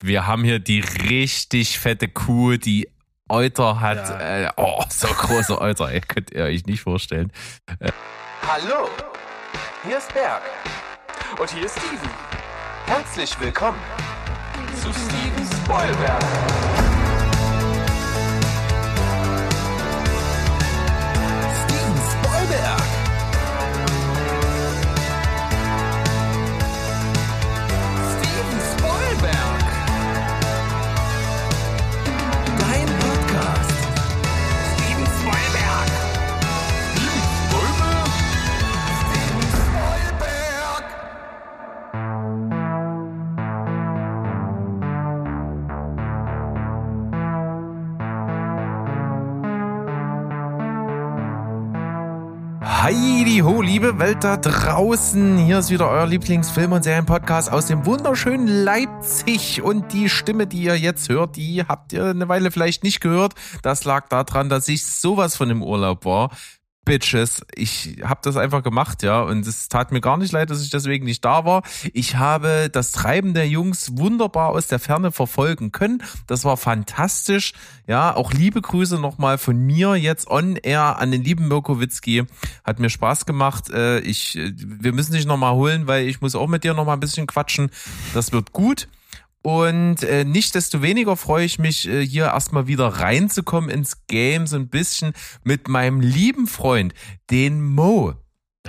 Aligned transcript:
Wir 0.00 0.28
haben 0.28 0.44
hier 0.44 0.60
die 0.60 0.80
richtig 0.80 1.78
fette 1.80 2.06
Kuh, 2.06 2.56
die 2.56 2.88
Euter 3.28 3.80
hat. 3.80 4.08
Ja. 4.08 4.46
Äh, 4.46 4.50
oh, 4.56 4.84
so 4.88 5.08
große 5.08 5.60
Euter, 5.60 5.90
ey, 5.90 6.00
könnt 6.00 6.30
ihr 6.30 6.44
euch 6.44 6.66
nicht 6.66 6.82
vorstellen. 6.82 7.32
Hallo, 8.46 8.88
hier 9.84 9.98
ist 9.98 10.14
Berg. 10.14 10.42
Und 11.40 11.50
hier 11.50 11.64
ist 11.64 11.76
Steven. 11.78 12.10
Herzlich 12.86 13.38
willkommen 13.40 13.78
zu 14.80 14.92
Steven 14.92 15.62
Spoilberg. 15.64 16.87
Liebe 53.78 54.00
Welt 54.00 54.24
da 54.24 54.36
draußen. 54.36 55.38
Hier 55.38 55.60
ist 55.60 55.70
wieder 55.70 55.88
euer 55.88 56.04
Lieblingsfilm- 56.04 56.72
und 56.72 56.82
Serienpodcast 56.82 57.52
aus 57.52 57.66
dem 57.66 57.86
wunderschönen 57.86 58.48
Leipzig. 58.48 59.62
Und 59.62 59.92
die 59.92 60.08
Stimme, 60.08 60.48
die 60.48 60.64
ihr 60.64 60.76
jetzt 60.76 61.08
hört, 61.08 61.36
die 61.36 61.62
habt 61.62 61.92
ihr 61.92 62.06
eine 62.06 62.28
Weile 62.28 62.50
vielleicht 62.50 62.82
nicht 62.82 63.00
gehört. 63.00 63.34
Das 63.62 63.84
lag 63.84 64.08
daran, 64.08 64.48
dass 64.48 64.66
ich 64.66 64.84
sowas 64.84 65.36
von 65.36 65.48
im 65.50 65.62
Urlaub 65.62 66.04
war. 66.04 66.30
Bitches, 66.88 67.42
ich 67.54 67.98
habe 68.02 68.20
das 68.22 68.38
einfach 68.38 68.62
gemacht, 68.62 69.02
ja, 69.02 69.20
und 69.20 69.46
es 69.46 69.68
tat 69.68 69.92
mir 69.92 70.00
gar 70.00 70.16
nicht 70.16 70.32
leid, 70.32 70.48
dass 70.48 70.62
ich 70.62 70.70
deswegen 70.70 71.04
nicht 71.04 71.22
da 71.22 71.44
war. 71.44 71.62
Ich 71.92 72.16
habe 72.16 72.70
das 72.72 72.92
Treiben 72.92 73.34
der 73.34 73.46
Jungs 73.46 73.98
wunderbar 73.98 74.48
aus 74.48 74.68
der 74.68 74.78
Ferne 74.78 75.12
verfolgen 75.12 75.70
können. 75.70 76.02
Das 76.26 76.46
war 76.46 76.56
fantastisch, 76.56 77.52
ja. 77.86 78.14
Auch 78.16 78.32
liebe 78.32 78.62
Grüße 78.62 78.98
nochmal 78.98 79.36
von 79.36 79.58
mir 79.58 79.96
jetzt 79.96 80.30
on 80.30 80.56
air 80.56 80.98
an 80.98 81.10
den 81.10 81.22
lieben 81.22 81.46
Mirko. 81.48 81.78
Hat 82.64 82.78
mir 82.78 82.88
Spaß 82.88 83.26
gemacht. 83.26 83.68
Äh, 83.68 83.98
Ich, 84.00 84.38
äh, 84.38 84.54
wir 84.56 84.94
müssen 84.94 85.12
dich 85.12 85.26
nochmal 85.26 85.52
holen, 85.52 85.86
weil 85.86 86.06
ich 86.06 86.22
muss 86.22 86.34
auch 86.34 86.48
mit 86.48 86.64
dir 86.64 86.72
nochmal 86.72 86.96
ein 86.96 87.00
bisschen 87.00 87.26
quatschen. 87.26 87.70
Das 88.14 88.32
wird 88.32 88.54
gut. 88.54 88.88
Und 89.42 90.02
äh, 90.02 90.24
nichtsdestoweniger 90.24 91.16
freue 91.16 91.44
ich 91.44 91.58
mich, 91.58 91.88
äh, 91.88 92.04
hier 92.04 92.26
erstmal 92.26 92.66
wieder 92.66 92.88
reinzukommen 92.88 93.70
ins 93.70 94.06
Game, 94.06 94.46
so 94.46 94.56
ein 94.56 94.68
bisschen 94.68 95.12
mit 95.44 95.68
meinem 95.68 96.00
lieben 96.00 96.46
Freund, 96.46 96.92
den 97.30 97.62
Mo. 97.62 98.14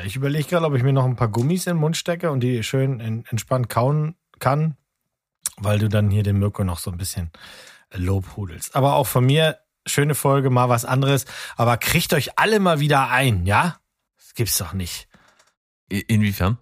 Ich 0.05 0.15
überlege 0.15 0.47
gerade, 0.47 0.65
ob 0.65 0.75
ich 0.75 0.83
mir 0.83 0.93
noch 0.93 1.05
ein 1.05 1.15
paar 1.15 1.27
Gummis 1.27 1.65
in 1.65 1.73
den 1.73 1.79
Mund 1.81 1.97
stecke 1.97 2.31
und 2.31 2.39
die 2.41 2.63
schön 2.63 2.99
en- 2.99 3.25
entspannt 3.29 3.67
kauen 3.69 4.15
kann, 4.37 4.77
weil 5.57 5.79
du 5.79 5.89
dann 5.89 6.09
hier 6.09 6.23
den 6.23 6.39
Mirko 6.39 6.63
noch 6.63 6.79
so 6.79 6.91
ein 6.91 6.97
bisschen 6.97 7.31
Lob 7.93 8.37
hudelst. 8.37 8.75
Aber 8.75 8.93
auch 8.93 9.07
von 9.07 9.25
mir, 9.25 9.57
schöne 9.85 10.15
Folge, 10.15 10.49
mal 10.51 10.69
was 10.69 10.85
anderes. 10.85 11.25
Aber 11.57 11.75
kriegt 11.77 12.13
euch 12.13 12.37
alle 12.37 12.59
mal 12.59 12.79
wieder 12.79 13.09
ein, 13.09 13.45
ja? 13.45 13.77
Das 14.17 14.35
gibt's 14.35 14.57
doch 14.59 14.73
nicht. 14.73 15.07
Inwiefern? 15.89 16.59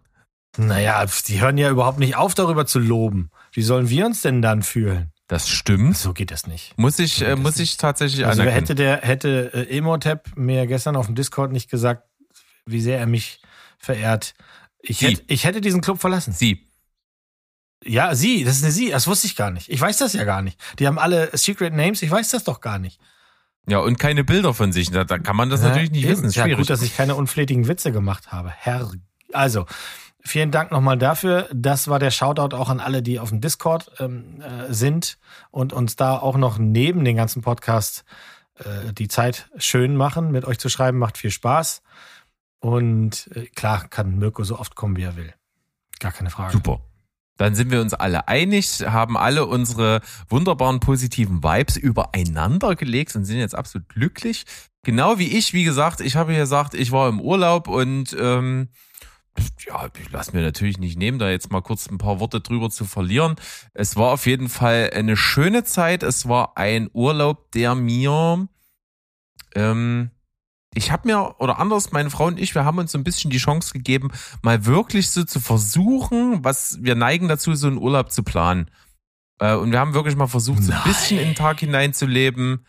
Naja, 0.58 1.05
die 1.28 1.41
hören 1.41 1.58
ja 1.58 1.69
überhaupt 1.69 2.00
nicht 2.00 2.16
auf, 2.16 2.33
darüber 2.33 2.66
zu 2.66 2.80
loben. 2.80 3.30
Wie 3.58 3.63
sollen 3.63 3.89
wir 3.89 4.05
uns 4.05 4.22
denn 4.22 4.44
dann 4.44 4.61
fühlen? 4.61 5.11
Das 5.25 5.50
stimmt. 5.50 5.97
So 5.97 6.13
geht 6.13 6.30
das 6.30 6.45
nicht. 6.45 6.77
Muss 6.77 7.00
ich, 7.00 7.23
äh, 7.23 7.31
Das 7.31 7.39
muss 7.39 7.58
ich 7.58 7.77
tatsächlich 7.77 8.23
Also 8.23 8.44
anerkennen. 8.44 8.61
hätte 8.67 8.75
der 8.75 9.02
hätte 9.02 9.52
äh, 9.52 9.77
Emotep 9.77 10.38
mir 10.38 10.67
gestern 10.67 10.95
auf 10.95 11.08
dem 11.08 11.16
Discord 11.16 11.52
nicht 11.52 11.67
gesagt, 11.67 12.03
wie 12.67 12.79
sehr 12.81 13.00
er 13.00 13.07
mich 13.07 13.41
verehrt. 13.79 14.35
Ich 14.79 15.01
hätte, 15.01 15.23
ich 15.25 15.44
hätte 15.44 15.59
diesen 15.59 15.81
Club 15.81 16.00
verlassen. 16.00 16.34
Sie. 16.34 16.69
Ja, 17.84 18.13
sie, 18.13 18.44
das 18.44 18.57
ist 18.57 18.63
eine 18.63 18.72
sie, 18.72 18.91
das 18.91 19.07
wusste 19.07 19.25
ich 19.25 19.35
gar 19.35 19.50
nicht. 19.50 19.69
Ich 19.69 19.81
weiß 19.81 19.97
das 19.97 20.13
ja 20.13 20.23
gar 20.23 20.44
nicht. 20.44 20.59
Die 20.78 20.85
haben 20.85 21.00
alle 21.00 21.35
Secret 21.35 21.73
Names, 21.73 22.03
ich 22.03 22.12
weiß 22.12 22.29
das 22.29 22.44
doch 22.44 22.62
gar 22.62 22.78
nicht. 22.78 23.00
Ja, 23.67 23.79
und 23.79 23.97
keine 23.97 24.23
Bilder 24.23 24.53
von 24.53 24.72
sich. 24.72 24.91
Da, 24.91 25.03
da 25.03 25.17
kann 25.17 25.35
man 25.35 25.50
das 25.50 25.62
natürlich 25.63 25.90
nicht 25.90 26.03
eben. 26.03 26.12
wissen. 26.12 26.25
Ist 26.25 26.35
Ja, 26.35 26.44
schwierig. 26.44 26.59
gut, 26.59 26.69
dass 26.69 26.84
ich 26.84 26.96
keine 26.96 27.16
unflätigen 27.16 27.67
Witze 27.67 27.91
gemacht 27.91 28.31
habe. 28.31 28.50
Herr. 28.56 28.91
Also, 29.34 29.66
vielen 30.28 30.52
Dank 30.52 30.72
nochmal 30.72 30.98
dafür. 30.98 31.50
Das 31.54 31.88
war 31.88 32.00
der 32.00 32.12
Shoutout 32.12 32.56
auch 32.56 32.70
an 32.70 32.80
alle, 32.80 33.02
die 33.02 33.20
auf 33.20 33.30
dem 33.30 33.42
Discord 33.42 33.92
ähm, 34.00 34.42
äh, 34.42 34.74
sind 34.74 35.18
und 35.52 35.74
uns 35.74 35.96
da 35.96 36.18
auch 36.18 36.38
noch 36.38 36.58
neben 36.58 37.04
den 37.06 37.16
ganzen 37.16 37.42
Podcast 37.42 38.06
äh, 38.60 38.94
die 38.94 39.08
Zeit 39.08 39.50
schön 39.58 39.96
machen. 39.96 40.32
Mit 40.32 40.46
euch 40.46 40.60
zu 40.60 40.70
schreiben 40.70 40.98
macht 40.98 41.18
viel 41.18 41.32
Spaß. 41.32 41.82
Und 42.60 43.30
äh, 43.36 43.46
klar 43.48 43.88
kann 43.88 44.18
Mirko 44.18 44.44
so 44.44 44.60
oft 44.60 44.76
kommen, 44.76 44.96
wie 44.98 45.04
er 45.04 45.16
will. 45.16 45.34
Gar 46.00 46.12
keine 46.12 46.30
Frage. 46.30 46.54
Super. 46.54 46.82
Dann 47.38 47.54
sind 47.54 47.70
wir 47.70 47.82
uns 47.82 47.94
alle 47.94 48.28
einig, 48.28 48.84
haben 48.86 49.16
alle 49.16 49.46
unsere 49.46 50.02
wunderbaren 50.28 50.80
positiven 50.80 51.44
Vibes 51.44 51.78
übereinander 51.78 52.76
gelegt 52.76 53.16
und 53.16 53.26
sind 53.26 53.38
jetzt 53.38 53.54
absolut 53.54 53.90
glücklich. 53.90 54.46
Genau 54.84 55.20
wie 55.20 55.38
ich, 55.38 55.54
wie 55.54 55.64
gesagt, 55.64 56.02
ich 56.02 56.16
habe 56.16 56.34
ja 56.34 56.40
gesagt, 56.40 56.74
ich 56.74 56.92
war 56.92 57.09
im 57.09 57.22
Urlaub 57.22 57.68
und 57.68 58.16
ähm, 58.20 58.70
ja, 59.66 59.88
ich 60.00 60.12
lasse 60.12 60.36
mir 60.36 60.44
natürlich 60.44 60.78
nicht 60.78 60.98
nehmen, 60.98 61.20
da 61.20 61.30
jetzt 61.30 61.52
mal 61.52 61.62
kurz 61.62 61.90
ein 61.90 61.98
paar 61.98 62.20
Worte 62.20 62.42
drüber 62.42 62.70
zu 62.70 62.86
verlieren. 62.86 63.36
Es 63.74 63.96
war 63.96 64.14
auf 64.14 64.25
jeden 64.25 64.50
Fall 64.50 64.92
eine 64.94 65.18
schöne 65.18 65.64
Zeit. 65.64 66.03
Es 66.03 66.28
war 66.28 66.58
ein 66.58 66.90
Urlaub, 66.94 67.52
der 67.52 67.76
mir 67.76 68.47
ähm, 69.56 70.12
ich 70.78 70.92
habe 70.92 71.08
mir, 71.08 71.36
oder 71.40 71.59
anders, 71.59 71.92
meine 71.92 72.09
Frau 72.09 72.26
und 72.26 72.40
ich, 72.40 72.53
wir 72.53 72.64
haben 72.64 72.78
uns 72.78 72.92
so 72.92 72.97
ein 72.97 73.03
bisschen 73.03 73.31
die 73.31 73.38
Chance 73.38 73.74
gegeben, 73.74 74.12
mal 74.44 74.66
wirklich 74.66 75.09
so 75.09 75.24
zu 75.24 75.40
versuchen, 75.40 76.44
was 76.44 76.78
wir 76.81 76.96
neigen 76.96 77.28
dazu, 77.28 77.56
so 77.56 77.68
einen 77.68 77.78
Urlaub 77.78 78.12
zu 78.12 78.22
planen. 78.24 78.70
Äh, 79.40 79.56
und 79.56 79.72
wir 79.72 79.80
haben 79.80 79.94
wirklich 79.94 80.16
mal 80.16 80.28
versucht, 80.28 80.64
so 80.64 80.72
ein 80.72 80.78
Nein. 80.78 80.88
bisschen 80.88 81.20
in 81.20 81.30
den 81.30 81.36
Tag 81.36 81.59
hineinzuleben 81.59 82.66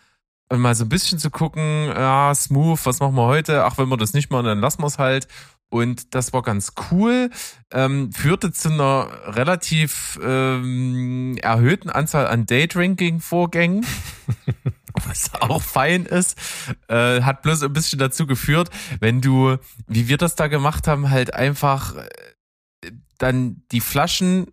und 0.49 0.61
mal 0.61 0.75
so 0.75 0.85
ein 0.85 0.89
bisschen 0.89 1.19
zu 1.19 1.31
gucken, 1.31 1.87
ja, 1.89 2.35
smooth, 2.35 2.85
was 2.87 3.01
machen 3.01 3.15
wir 3.15 3.27
heute? 3.27 3.65
Ach, 3.65 3.77
wenn 3.77 3.89
wir 3.89 3.99
das 3.99 4.15
nicht 4.15 4.31
machen, 4.31 4.47
dann 4.47 4.61
lassen 4.61 4.83
wir 4.83 4.87
es 4.87 4.99
halt. 4.99 5.29
Und 5.71 6.15
das 6.15 6.33
war 6.33 6.43
ganz 6.43 6.73
cool, 6.91 7.31
ähm, 7.73 8.11
führte 8.13 8.53
zu 8.53 8.71
einer 8.71 9.09
relativ 9.27 10.19
ähm, 10.23 11.37
erhöhten 11.43 11.91
Anzahl 11.91 12.27
an 12.27 12.47
Daydrinking-Vorgängen 12.47 13.85
was 15.07 15.33
auch 15.35 15.63
fein 15.63 16.07
ist, 16.07 16.37
äh, 16.89 17.23
hat 17.23 17.43
bloß 17.43 17.63
ein 17.63 17.73
bisschen 17.73 17.99
dazu 17.99 18.27
geführt, 18.27 18.71
wenn 19.01 19.21
du, 19.21 19.57
wie 19.87 20.09
wir 20.09 20.17
das 20.17 20.37
da 20.37 20.49
gemacht 20.49 20.87
haben, 20.87 21.11
halt 21.11 21.35
einfach 21.35 21.97
äh, 21.97 22.91
dann 23.19 23.63
die 23.73 23.81
Flaschen 23.81 24.53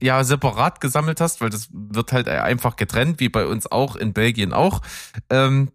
ja 0.00 0.24
separat 0.24 0.80
gesammelt 0.80 1.20
hast, 1.20 1.40
weil 1.40 1.50
das 1.50 1.68
wird 1.72 2.12
halt 2.12 2.28
einfach 2.28 2.76
getrennt, 2.76 3.20
wie 3.20 3.28
bei 3.28 3.46
uns 3.46 3.70
auch 3.70 3.96
in 3.96 4.12
Belgien 4.12 4.52
auch. 4.52 4.82
Ähm, 5.30 5.70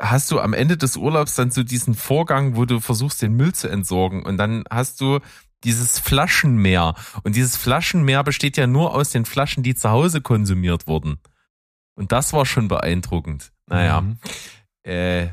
hast 0.00 0.30
du 0.30 0.40
am 0.40 0.52
Ende 0.52 0.76
des 0.76 0.96
Urlaubs 0.96 1.34
dann 1.34 1.50
so 1.50 1.62
diesen 1.62 1.94
Vorgang, 1.94 2.56
wo 2.56 2.64
du 2.64 2.80
versuchst, 2.80 3.20
den 3.22 3.34
Müll 3.34 3.54
zu 3.54 3.68
entsorgen 3.68 4.22
und 4.24 4.36
dann 4.36 4.64
hast 4.70 5.00
du 5.00 5.20
dieses 5.64 5.98
Flaschenmeer. 5.98 6.94
Und 7.24 7.34
dieses 7.34 7.56
Flaschenmeer 7.56 8.22
besteht 8.22 8.56
ja 8.56 8.66
nur 8.66 8.94
aus 8.94 9.10
den 9.10 9.24
Flaschen, 9.24 9.62
die 9.62 9.74
zu 9.74 9.90
Hause 9.90 10.20
konsumiert 10.20 10.86
wurden. 10.86 11.18
Und 11.94 12.12
das 12.12 12.32
war 12.32 12.46
schon 12.46 12.68
beeindruckend. 12.68 13.50
Naja, 13.66 14.00
Mhm. 14.02 14.18
äh, 14.84 15.28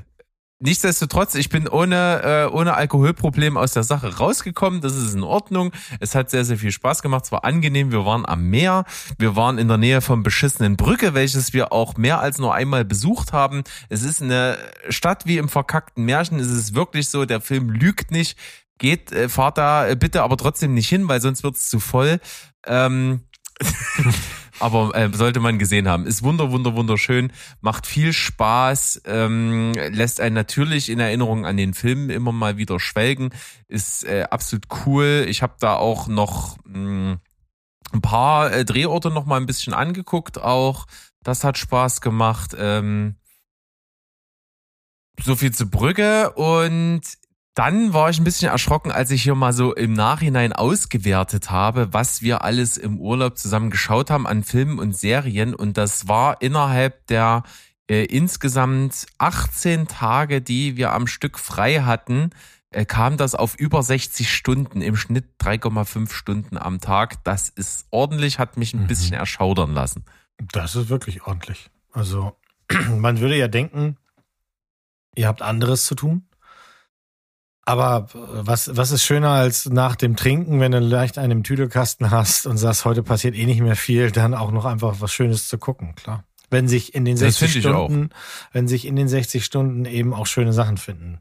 nichtsdestotrotz, 0.60 1.36
ich 1.36 1.50
bin 1.50 1.68
ohne, 1.68 2.22
äh, 2.24 2.54
ohne 2.54 2.76
Alkoholproblem 2.76 3.58
aus 3.58 3.74
der 3.74 3.84
Sache 3.84 4.18
rausgekommen. 4.18 4.82
Das 4.82 4.96
ist 4.96 5.14
in 5.14 5.24
Ordnung. 5.24 5.72
Es 6.00 6.16
hat 6.16 6.30
sehr, 6.30 6.46
sehr 6.46 6.58
viel 6.58 6.72
Spaß 6.72 7.02
gemacht. 7.02 7.26
Es 7.26 7.32
war 7.32 7.44
angenehm. 7.44 7.92
Wir 7.92 8.06
waren 8.06 8.26
am 8.26 8.50
Meer. 8.50 8.86
Wir 9.18 9.36
waren 9.36 9.58
in 9.58 9.68
der 9.68 9.78
Nähe 9.78 10.02
vom 10.02 10.24
beschissenen 10.24 10.78
Brücke, 10.78 11.14
welches 11.14 11.54
wir 11.54 11.72
auch 11.72 11.98
mehr 11.98 12.20
als 12.20 12.38
nur 12.38 12.54
einmal 12.54 12.86
besucht 12.86 13.34
haben. 13.34 13.64
Es 13.90 14.04
ist 14.04 14.22
eine 14.22 14.58
Stadt 14.90 15.26
wie 15.26 15.38
im 15.38 15.50
verkackten 15.50 16.06
Märchen. 16.06 16.40
Es 16.40 16.52
ist 16.52 16.76
wirklich 16.76 17.10
so, 17.10 17.26
der 17.26 17.42
Film 17.42 17.70
lügt 17.70 18.12
nicht. 18.12 18.38
Geht, 18.78 19.12
äh, 19.12 19.30
fahrt 19.30 19.58
da 19.58 19.88
äh, 19.88 19.96
bitte 19.96 20.24
aber 20.24 20.38
trotzdem 20.38 20.74
nicht 20.74 20.90
hin, 20.90 21.08
weil 21.08 21.22
sonst 21.22 21.44
wird's 21.44 21.70
zu 21.70 21.80
voll. 21.80 22.20
Ähm, 22.66 23.22
aber 24.60 24.96
äh, 24.96 25.10
sollte 25.14 25.40
man 25.40 25.60
gesehen 25.60 25.88
haben. 25.88 26.06
Ist 26.06 26.24
wunder, 26.24 26.52
wunder, 26.52 26.76
wunderschön, 26.76 27.32
macht 27.62 27.86
viel 27.88 28.14
Spaß, 28.14 29.02
ähm, 29.06 29.74
lässt 29.74 30.22
einen 30.22 30.36
natürlich 30.36 30.90
in 30.90 31.00
Erinnerung 31.00 31.46
an 31.46 31.58
den 31.58 31.74
Film 31.74 32.10
immer 32.10 32.32
mal 32.32 32.58
wieder 32.58 32.80
schwelgen, 32.80 33.32
ist 33.68 34.04
äh, 34.06 34.28
absolut 34.30 34.66
cool. 34.86 35.26
Ich 35.28 35.42
habe 35.42 35.56
da 35.60 35.76
auch 35.76 36.08
noch 36.08 36.58
mh, 36.66 37.20
ein 37.92 38.02
paar 38.02 38.52
äh, 38.52 38.66
Drehorte 38.66 39.10
noch 39.10 39.26
mal 39.26 39.38
ein 39.38 39.46
bisschen 39.46 39.74
angeguckt 39.74 40.42
auch. 40.42 40.86
Das 41.24 41.44
hat 41.44 41.58
Spaß 41.58 42.02
gemacht. 42.02 42.56
Ähm, 42.58 43.16
so 45.24 45.36
viel 45.36 45.54
zu 45.54 45.70
Brügge 45.70 46.32
und 46.34 47.02
dann 47.56 47.94
war 47.94 48.10
ich 48.10 48.20
ein 48.20 48.24
bisschen 48.26 48.50
erschrocken, 48.52 48.92
als 48.92 49.12
ich 49.12 49.24
hier 49.24 49.34
mal 49.34 49.54
so 49.54 49.74
im 49.74 49.94
Nachhinein 49.94 50.52
ausgewertet 50.54 51.50
habe, 51.52 51.94
was 51.94 52.22
wir 52.22 52.44
alles 52.44 52.76
im 52.78 53.00
Urlaub 53.00 53.38
zusammen 53.38 53.72
geschaut 53.72 54.10
haben 54.10 54.28
an 54.28 54.44
Filmen 54.44 54.78
und 54.78 54.96
Serien. 54.96 55.56
Und 55.56 55.78
das 55.78 56.08
war 56.08 56.42
innerhalb 56.42 57.08
der 57.08 57.44
äh, 57.90 58.04
insgesamt 58.06 59.06
18 59.20 59.88
Tage, 59.88 60.42
die 60.42 60.76
wir 60.76 60.92
am 60.92 61.08
Stück 61.08 61.40
frei 61.40 61.82
hatten, 61.82 62.32
äh, 62.72 62.84
kam 62.84 63.16
das 63.16 63.36
auf 63.36 63.56
über 63.56 63.84
60 63.84 64.30
Stunden, 64.34 64.82
im 64.82 64.98
Schnitt 64.98 65.26
3,5 65.40 66.12
Stunden 66.12 66.58
am 66.58 66.82
Tag. 66.82 67.24
Das 67.24 67.48
ist 67.48 67.86
ordentlich, 67.90 68.38
hat 68.38 68.58
mich 68.58 68.74
ein 68.74 68.82
Mhm. 68.84 68.88
bisschen 68.88 69.14
erschaudern 69.14 69.74
lassen. 69.74 70.04
Das 70.52 70.76
ist 70.76 70.90
wirklich 70.90 71.26
ordentlich. 71.26 71.70
Also, 71.94 72.36
man 72.98 73.22
würde 73.22 73.38
ja 73.38 73.48
denken, 73.48 73.96
ihr 75.16 75.28
habt 75.30 75.42
anderes 75.42 75.86
zu 75.86 75.96
tun. 75.96 76.28
Aber 77.66 78.08
was, 78.14 78.78
was 78.78 78.92
ist 78.92 79.04
schöner 79.04 79.32
als 79.32 79.66
nach 79.66 79.96
dem 79.96 80.16
Trinken, 80.16 80.60
wenn 80.60 80.72
du 80.72 80.80
leicht 80.80 81.18
einen 81.18 81.32
im 81.32 81.44
Tüdelkasten 81.44 82.12
hast 82.12 82.46
und 82.46 82.58
sagst, 82.58 82.86
heute 82.86 83.02
passiert 83.02 83.36
eh 83.36 83.46
nicht 83.46 83.62
mehr 83.62 83.76
viel, 83.76 84.12
dann 84.12 84.36
auch 84.36 84.52
noch 84.52 84.66
einfach 84.66 85.02
was 85.02 85.12
Schönes 85.12 85.48
zu 85.48 85.58
gucken, 85.58 85.96
klar. 85.96 86.24
Wenn 86.52 86.68
sich 86.68 86.94
in 86.94 87.06
den 87.06 87.16
Das 87.16 87.40
60 87.40 87.52
finde 87.52 87.60
ich 87.60 87.76
auch. 87.76 87.86
Stunden, 87.88 88.10
wenn 88.52 88.68
sich 88.68 88.86
in 88.86 88.96
den 88.96 89.08
60 89.08 89.44
Stunden 89.44 89.86
eben 89.86 90.14
auch 90.14 90.28
schöne 90.28 90.54
Sachen 90.54 90.78
finden. 90.78 91.20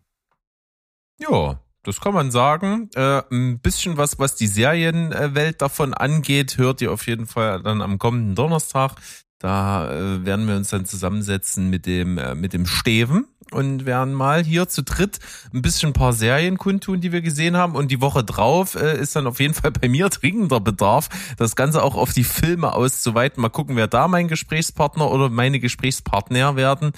Ja, 1.18 1.60
das 1.82 2.00
kann 2.00 2.12
man 2.12 2.30
sagen. 2.30 2.90
Äh, 2.94 3.22
ein 3.30 3.58
bisschen 3.60 3.96
was, 3.96 4.18
was 4.18 4.36
die 4.36 4.46
Serienwelt 4.46 5.62
davon 5.62 5.94
angeht, 5.94 6.58
hört 6.58 6.82
ihr 6.82 6.92
auf 6.92 7.06
jeden 7.06 7.26
Fall 7.26 7.62
dann 7.62 7.80
am 7.80 7.98
kommenden 7.98 8.34
Donnerstag. 8.34 8.96
Da 9.38 9.90
äh, 9.90 10.24
werden 10.24 10.46
wir 10.46 10.56
uns 10.56 10.68
dann 10.70 10.86
zusammensetzen 10.86 11.68
mit 11.68 11.86
dem, 11.86 12.18
äh, 12.18 12.34
mit 12.34 12.52
dem 12.52 12.66
Steven 12.66 13.26
und 13.54 13.86
werden 13.86 14.12
mal 14.12 14.44
hier 14.44 14.68
zu 14.68 14.82
dritt 14.82 15.18
ein 15.52 15.62
bisschen 15.62 15.90
ein 15.90 15.92
paar 15.92 16.12
Serien 16.12 16.58
kundtun, 16.58 17.00
die 17.00 17.12
wir 17.12 17.22
gesehen 17.22 17.56
haben. 17.56 17.76
Und 17.76 17.90
die 17.90 18.00
Woche 18.00 18.24
drauf 18.24 18.74
äh, 18.74 19.00
ist 19.00 19.16
dann 19.16 19.26
auf 19.26 19.40
jeden 19.40 19.54
Fall 19.54 19.70
bei 19.70 19.88
mir 19.88 20.08
dringender 20.10 20.60
Bedarf, 20.60 21.08
das 21.38 21.56
Ganze 21.56 21.82
auch 21.82 21.96
auf 21.96 22.12
die 22.12 22.24
Filme 22.24 22.72
auszuweiten. 22.72 23.40
Mal 23.40 23.48
gucken, 23.48 23.76
wer 23.76 23.86
da 23.86 24.08
mein 24.08 24.28
Gesprächspartner 24.28 25.10
oder 25.10 25.30
meine 25.30 25.60
Gesprächspartner 25.60 26.56
werden. 26.56 26.92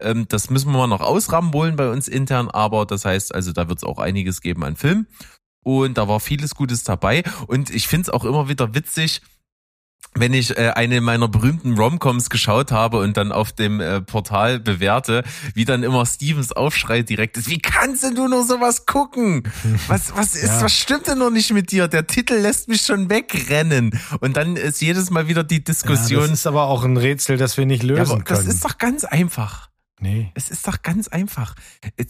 Ähm, 0.00 0.26
das 0.28 0.50
müssen 0.50 0.72
wir 0.72 0.78
mal 0.78 0.86
noch 0.86 1.00
ausrambolen 1.00 1.76
bei 1.76 1.90
uns 1.90 2.08
intern, 2.08 2.48
aber 2.48 2.86
das 2.86 3.04
heißt, 3.04 3.34
also 3.34 3.52
da 3.52 3.68
wird 3.68 3.78
es 3.78 3.84
auch 3.84 3.98
einiges 3.98 4.40
geben 4.40 4.64
an 4.64 4.76
Film. 4.76 5.06
Und 5.62 5.98
da 5.98 6.08
war 6.08 6.20
vieles 6.20 6.54
Gutes 6.54 6.84
dabei. 6.84 7.24
Und 7.46 7.68
ich 7.70 7.88
finde 7.88 8.02
es 8.02 8.10
auch 8.10 8.24
immer 8.24 8.48
wieder 8.48 8.74
witzig, 8.74 9.20
wenn 10.20 10.32
ich 10.34 10.56
äh, 10.56 10.70
eine 10.74 11.00
meiner 11.00 11.28
berühmten 11.28 11.74
Romcoms 11.78 12.30
geschaut 12.30 12.72
habe 12.72 12.98
und 13.00 13.16
dann 13.16 13.32
auf 13.32 13.52
dem 13.52 13.80
äh, 13.80 14.00
Portal 14.00 14.58
bewerte, 14.60 15.24
wie 15.54 15.64
dann 15.64 15.82
immer 15.82 16.04
Stevens 16.06 16.52
Aufschrei 16.52 17.02
direkt 17.02 17.36
ist, 17.36 17.48
wie 17.48 17.58
kannst 17.58 18.02
denn 18.02 18.14
du 18.14 18.28
nur 18.28 18.44
sowas 18.44 18.86
gucken? 18.86 19.44
Was, 19.88 20.14
was 20.16 20.34
ist, 20.34 20.44
Ja. 20.44 20.62
was 20.62 20.72
stimmt 20.76 21.06
denn 21.06 21.18
noch 21.18 21.30
nicht 21.30 21.52
mit 21.52 21.70
dir? 21.72 21.88
Der 21.88 22.06
Titel 22.06 22.34
lässt 22.34 22.68
mich 22.68 22.82
schon 22.82 23.08
wegrennen. 23.10 23.98
Und 24.20 24.36
dann 24.36 24.56
ist 24.56 24.80
jedes 24.82 25.10
Mal 25.10 25.28
wieder 25.28 25.44
die 25.44 25.56
Ja, 25.56 25.60
Diskussion. 25.60 26.22
das 26.22 26.30
ist 26.32 26.46
aber 26.46 26.64
auch 26.64 26.84
ein 26.84 26.96
Rätsel, 26.96 27.36
das 27.36 27.56
wir 27.56 27.66
nicht 27.66 27.82
Ja, 27.82 27.90
lösen 27.96 28.12
aber 28.12 28.22
das 28.24 28.38
können. 28.40 28.50
ist 28.50 28.64
doch 28.64 28.78
ganz 28.78 29.04
einfach. 29.04 29.68
Nee. 30.00 30.30
Es 30.34 30.50
ist 30.50 30.66
doch 30.66 30.82
ganz 30.82 31.08
einfach. 31.08 31.54
Es- 31.96 32.06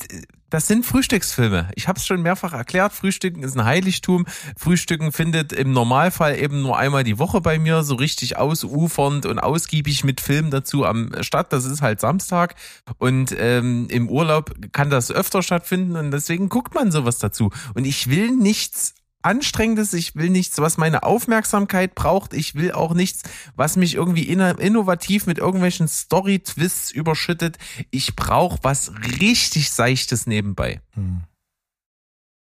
Das 0.50 0.66
sind 0.66 0.86
Frühstücksfilme. 0.86 1.68
Ich 1.74 1.88
habe 1.88 1.98
es 1.98 2.06
schon 2.06 2.22
mehrfach 2.22 2.54
erklärt. 2.54 2.94
Frühstücken 2.94 3.42
ist 3.42 3.54
ein 3.54 3.66
Heiligtum. 3.66 4.24
Frühstücken 4.56 5.12
findet 5.12 5.52
im 5.52 5.72
Normalfall 5.72 6.38
eben 6.38 6.62
nur 6.62 6.78
einmal 6.78 7.04
die 7.04 7.18
Woche 7.18 7.42
bei 7.42 7.58
mir 7.58 7.82
so 7.82 7.96
richtig 7.96 8.38
ausufernd 8.38 9.26
und 9.26 9.38
ausgiebig 9.38 10.04
mit 10.04 10.22
Film 10.22 10.50
dazu 10.50 10.86
am 10.86 11.10
statt. 11.20 11.52
Das 11.52 11.66
ist 11.66 11.82
halt 11.82 12.00
Samstag 12.00 12.54
und 12.96 13.34
ähm, 13.38 13.88
im 13.90 14.08
Urlaub 14.08 14.54
kann 14.72 14.88
das 14.88 15.10
öfter 15.10 15.42
stattfinden 15.42 15.96
und 15.96 16.12
deswegen 16.12 16.48
guckt 16.48 16.74
man 16.74 16.90
sowas 16.90 17.18
dazu. 17.18 17.50
Und 17.74 17.84
ich 17.84 18.08
will 18.08 18.30
nichts 18.30 18.94
Anstrengendes, 19.22 19.92
ich 19.94 20.14
will 20.14 20.30
nichts, 20.30 20.58
was 20.58 20.76
meine 20.76 21.02
Aufmerksamkeit 21.02 21.94
braucht. 21.94 22.32
Ich 22.34 22.54
will 22.54 22.72
auch 22.72 22.94
nichts, 22.94 23.22
was 23.56 23.76
mich 23.76 23.94
irgendwie 23.94 24.30
inno- 24.30 24.58
innovativ 24.58 25.26
mit 25.26 25.38
irgendwelchen 25.38 25.88
Story-Twists 25.88 26.92
überschüttet. 26.92 27.58
Ich 27.90 28.14
brauche 28.14 28.58
was 28.62 28.92
richtig 29.20 29.70
Seichtes 29.70 30.26
nebenbei. 30.26 30.80
Hm. 30.94 31.24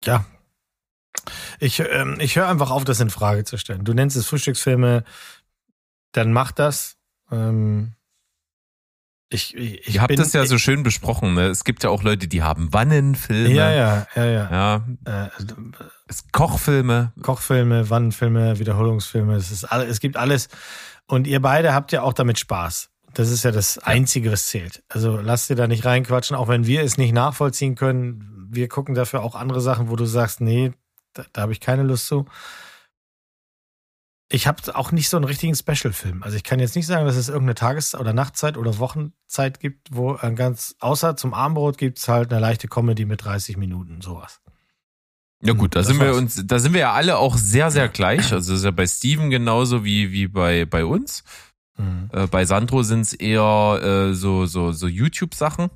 Ja. 0.04 0.26
Ich, 1.60 1.80
ähm, 1.80 2.18
ich 2.20 2.36
höre 2.36 2.48
einfach 2.50 2.72
auf, 2.72 2.84
das 2.84 3.00
in 3.00 3.10
Frage 3.12 3.44
zu 3.44 3.58
stellen. 3.58 3.86
Du 3.86 3.94
nennst 3.94 4.18
es 4.18 4.26
Frühstücksfilme, 4.26 5.04
dann 6.12 6.34
mach 6.34 6.52
das. 6.52 6.98
Ähm, 7.32 7.94
ich, 9.34 9.56
ich, 9.56 9.88
ich 9.88 9.96
Ihr 9.96 10.02
habt 10.02 10.18
das 10.18 10.34
ja 10.34 10.46
so 10.46 10.58
schön 10.58 10.84
besprochen. 10.84 11.34
Ne? 11.34 11.48
Es 11.48 11.64
gibt 11.64 11.84
ja 11.84 11.90
auch 11.90 12.04
Leute, 12.04 12.28
die 12.28 12.44
haben 12.44 12.72
Wannenfilme. 12.74 13.54
Ja, 13.54 13.72
ja, 13.72 14.08
ja, 14.16 14.26
ja. 14.26 14.50
Ja, 15.06 15.26
Äh, 15.26 15.30
Kochfilme. 16.32 17.14
Kochfilme, 17.22 17.90
Wannenfilme, 17.90 18.60
Wiederholungsfilme, 18.60 19.36
es 19.36 19.52
ist 19.52 19.64
alles, 19.66 19.90
es 19.90 20.00
gibt 20.00 20.18
alles. 20.18 20.50
Und 21.08 21.28
ihr 21.28 21.42
beide 21.42 21.74
habt 21.74 21.92
ja 21.92 22.02
auch 22.04 22.14
damit 22.14 22.40
Spaß. 22.40 22.90
Das 23.14 23.30
ist 23.30 23.44
ja 23.44 23.52
das 23.52 23.78
Einzige, 23.78 24.32
was 24.32 24.48
zählt. 24.48 24.84
Also 24.90 25.18
lasst 25.18 25.50
dir 25.50 25.56
da 25.56 25.68
nicht 25.68 25.86
reinquatschen, 25.86 26.36
auch 26.36 26.48
wenn 26.48 26.66
wir 26.66 26.82
es 26.84 26.98
nicht 26.98 27.14
nachvollziehen 27.14 27.76
können. 27.76 28.48
Wir 28.52 28.68
gucken 28.68 28.96
dafür 28.96 29.22
auch 29.22 29.36
andere 29.36 29.62
Sachen, 29.62 29.90
wo 29.90 29.96
du 29.96 30.06
sagst, 30.06 30.42
nee, 30.42 30.72
da, 31.14 31.24
da 31.32 31.42
habe 31.44 31.52
ich 31.52 31.60
keine 31.60 31.84
Lust 31.84 32.08
zu. 32.08 32.26
Ich 34.34 34.48
habe 34.48 34.76
auch 34.76 34.92
nicht 34.92 35.10
so 35.10 35.18
einen 35.18 35.26
richtigen 35.26 35.54
Special-Film. 35.54 36.24
Also 36.24 36.36
ich 36.36 36.44
kann 36.44 36.60
jetzt 36.60 36.76
nicht 36.76 36.88
sagen, 36.88 37.06
dass 37.06 37.16
es 37.18 37.28
irgendeine 37.30 37.54
Tages- 37.54 37.94
oder 37.94 38.14
Nachtzeit 38.14 38.58
oder 38.58 38.80
Wochenzeit 38.80 39.60
gibt, 39.60 39.90
wo 39.92 40.16
ein 40.16 40.36
ganz, 40.36 40.76
außer 40.80 41.16
zum 41.16 41.36
Armbrot 41.36 41.78
gibt's 41.78 42.08
halt 42.08 42.32
eine 42.32 42.42
leichte 42.42 42.68
Comedy 42.68 43.06
mit 43.06 43.24
30 43.24 43.58
Minuten, 43.58 44.02
sowas. 44.02 44.42
Ja 45.44 45.54
gut, 45.54 45.76
da 45.76 45.82
Das 45.82 45.88
sind 45.88 46.00
wir 46.00 46.08
war's. 46.08 46.18
uns, 46.18 46.42
da 46.48 46.58
sind 46.58 46.74
wir 46.74 46.80
ja 46.82 46.94
alle 46.94 47.18
auch 47.20 47.38
sehr, 47.38 47.70
sehr 47.70 47.90
gleich. 47.90 48.34
Also 48.34 48.54
das 48.54 48.60
ist 48.62 48.66
ja 48.66 48.72
bei 48.72 48.88
Steven 48.88 49.30
genauso 49.30 49.86
wie, 49.86 50.12
wie 50.12 50.28
bei, 50.28 50.66
bei 50.66 50.84
uns. 50.84 51.24
Mhm. 51.78 52.10
Äh, 52.12 52.26
bei 52.26 52.46
Sandro 52.46 52.82
sind 52.82 53.02
es 53.02 53.14
eher 53.14 53.80
äh, 53.84 54.14
so, 54.16 54.48
so, 54.48 54.72
so 54.72 54.88
YouTube-Sachen, 54.88 55.70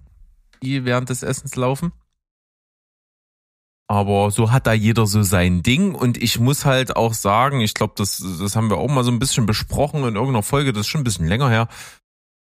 die 0.63 0.83
während 0.83 1.09
des 1.09 1.21
Essens 1.21 1.55
laufen. 1.55 1.91
Aber 3.89 4.31
so 4.31 4.51
hat 4.51 4.67
da 4.67 4.73
jeder 4.73 5.07
so 5.07 5.23
sein 5.23 5.63
Ding 5.63 5.95
und 5.95 6.21
ich 6.21 6.39
muss 6.39 6.65
halt 6.65 6.95
auch 6.97 7.13
sagen, 7.13 7.61
ich 7.61 7.73
glaube, 7.73 7.93
das, 7.95 8.17
das 8.17 8.55
haben 8.55 8.69
wir 8.69 8.77
auch 8.77 8.89
mal 8.89 9.05
so 9.05 9.11
ein 9.11 9.19
bisschen 9.19 9.45
besprochen 9.45 10.01
in 10.03 10.15
irgendeiner 10.15 10.43
Folge, 10.43 10.73
das 10.73 10.81
ist 10.81 10.87
schon 10.87 11.01
ein 11.01 11.05
bisschen 11.05 11.27
länger 11.27 11.49
her. 11.49 11.69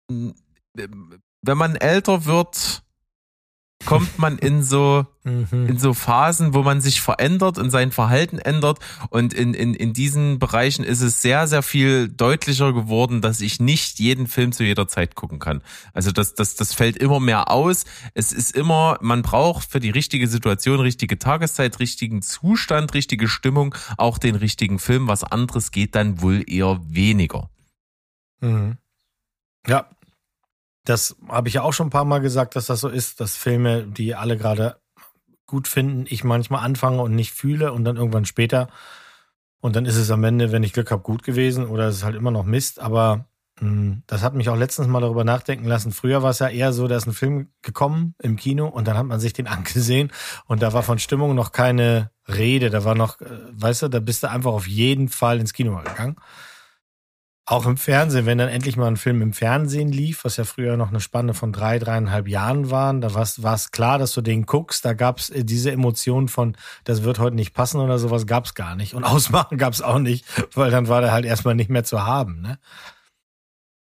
Wenn 0.08 1.58
man 1.58 1.76
älter 1.76 2.25
wird, 2.25 2.83
kommt 3.86 4.19
man 4.19 4.38
in 4.38 4.62
so, 4.62 5.06
Mhm. 5.25 5.66
in 5.69 5.78
so 5.78 5.94
Phasen, 5.94 6.52
wo 6.52 6.62
man 6.62 6.82
sich 6.82 7.00
verändert 7.00 7.56
und 7.56 7.70
sein 7.70 7.92
Verhalten 7.92 8.38
ändert. 8.38 8.78
Und 9.08 9.32
in, 9.32 9.54
in, 9.54 9.72
in 9.72 9.94
diesen 9.94 10.38
Bereichen 10.38 10.84
ist 10.84 11.00
es 11.00 11.22
sehr, 11.22 11.46
sehr 11.46 11.62
viel 11.62 12.08
deutlicher 12.08 12.72
geworden, 12.75 13.22
dass 13.22 13.40
ich 13.40 13.58
nicht 13.58 13.98
jeden 13.98 14.26
Film 14.26 14.52
zu 14.52 14.64
jeder 14.64 14.86
Zeit 14.86 15.14
gucken 15.14 15.38
kann. 15.38 15.62
Also 15.94 16.12
das, 16.12 16.35
das, 16.35 16.56
das 16.56 16.75
fällt 16.75 16.99
immer 16.99 17.20
mehr 17.20 17.50
aus. 17.50 17.87
Es 18.12 18.32
ist 18.32 18.54
immer, 18.54 18.99
man 19.00 19.23
braucht 19.23 19.70
für 19.70 19.80
die 19.80 19.90
richtige 19.90 20.28
Situation, 20.28 20.80
richtige 20.80 21.18
Tageszeit, 21.18 21.80
richtigen 21.80 22.20
Zustand, 22.20 22.92
richtige 22.92 23.26
Stimmung, 23.28 23.75
auch 23.97 24.18
den 24.18 24.35
richtigen 24.35 24.78
Film. 24.78 25.09
Was 25.09 25.25
anderes 25.25 25.70
geht 25.70 25.94
dann 25.94 26.20
wohl 26.20 26.44
eher 26.47 26.80
weniger. 26.87 27.49
Mhm. 28.40 28.76
Ja, 29.66 29.87
das 30.85 31.17
habe 31.29 31.49
ich 31.49 31.55
ja 31.55 31.62
auch 31.62 31.73
schon 31.73 31.88
ein 31.88 31.91
paar 31.91 32.05
Mal 32.05 32.21
gesagt, 32.21 32.57
dass 32.57 32.67
das 32.67 32.81
so 32.81 32.88
ist, 32.88 33.21
dass 33.21 33.37
Filme, 33.37 33.85
die 33.87 34.14
alle 34.14 34.37
gerade 34.37 34.76
gut 35.47 35.69
finden, 35.69 36.05
ich 36.09 36.25
manchmal 36.25 36.64
anfange 36.64 37.03
und 37.03 37.14
nicht 37.14 37.33
fühle 37.33 37.73
und 37.73 37.85
dann 37.85 37.97
irgendwann 37.97 38.25
später. 38.25 38.69
Und 39.61 39.76
dann 39.76 39.87
ist 39.87 39.97
es 39.97 40.11
am 40.11 40.25
Ende, 40.25 40.53
wenn 40.53 40.62
ich 40.62 40.75
Glück 40.75 40.91
habe, 40.91 41.03
gut 41.03 41.23
gewesen 41.23 41.67
oder 41.67 41.88
es 41.88 41.97
ist 41.97 42.05
halt 42.05 42.17
immer 42.17 42.31
noch 42.31 42.45
Mist. 42.45 42.81
Aber 42.81 43.26
mh, 43.61 43.99
das 44.07 44.23
hat 44.23 44.35
mich 44.35 44.50
auch 44.50 44.57
letztens 44.57 44.88
mal 44.88 45.00
darüber 45.00 45.25
nachdenken 45.25 45.67
lassen. 45.67 45.93
Früher 45.93 46.23
war 46.23 46.31
es 46.31 46.38
ja 46.38 46.49
eher 46.49 46.73
so, 46.75 46.87
da 46.87 46.97
ist 46.97 47.07
ein 47.07 47.14
Film 47.14 47.49
gekommen 47.62 48.14
im 48.23 48.37
Kino 48.37 48.69
und 48.69 48.87
dann 48.87 48.99
hat 48.99 49.07
man 49.07 49.21
sich 49.21 49.33
den 49.33 49.47
angesehen 49.49 50.12
und 50.47 50.62
da 50.62 50.73
war 50.75 50.83
von 50.83 50.99
Stimmung 50.99 51.35
noch 51.35 51.53
keine 51.53 52.11
Rede. 52.29 52.69
Da 52.69 52.85
war 52.85 52.95
noch, 52.95 53.21
äh, 53.21 53.26
weißt 53.53 53.83
du, 53.83 53.88
da 53.88 54.00
bist 54.00 54.23
du 54.23 54.31
einfach 54.31 54.53
auf 54.53 54.67
jeden 54.67 55.09
Fall 55.09 55.41
ins 55.41 55.55
Kino 55.55 55.76
gegangen. 55.79 56.17
Auch 57.46 57.66
im 57.66 57.76
Fernsehen, 57.76 58.24
wenn 58.24 58.38
dann 58.38 58.48
endlich 58.48 58.78
mal 58.78 58.86
ein 58.86 58.96
Film 58.96 59.20
im 59.20 59.34
Fernsehen 59.34 59.92
lief, 59.92 60.24
was 60.24 60.38
ja 60.38 60.44
früher 60.44 60.78
noch 60.78 60.88
eine 60.88 61.00
Spanne 61.00 61.34
von 61.34 61.52
drei, 61.52 61.78
dreieinhalb 61.78 62.26
Jahren 62.26 62.70
waren, 62.70 63.02
da 63.02 63.12
war 63.12 63.22
es 63.22 63.70
klar, 63.70 63.98
dass 63.98 64.14
du 64.14 64.22
den 64.22 64.46
guckst. 64.46 64.82
Da 64.82 64.94
gab 64.94 65.18
es 65.18 65.30
diese 65.34 65.70
Emotion 65.70 66.28
von, 66.28 66.56
das 66.84 67.02
wird 67.02 67.18
heute 67.18 67.36
nicht 67.36 67.52
passen 67.52 67.80
oder 67.80 67.98
sowas, 67.98 68.26
gab 68.26 68.46
es 68.46 68.54
gar 68.54 68.76
nicht. 68.76 68.94
Und 68.94 69.04
ausmachen 69.04 69.58
gab 69.58 69.74
es 69.74 69.82
auch 69.82 69.98
nicht, 69.98 70.24
weil 70.54 70.70
dann 70.70 70.88
war 70.88 71.02
der 71.02 71.12
halt 71.12 71.26
erstmal 71.26 71.54
nicht 71.54 71.68
mehr 71.68 71.84
zu 71.84 72.06
haben. 72.06 72.40
Ne? 72.40 72.58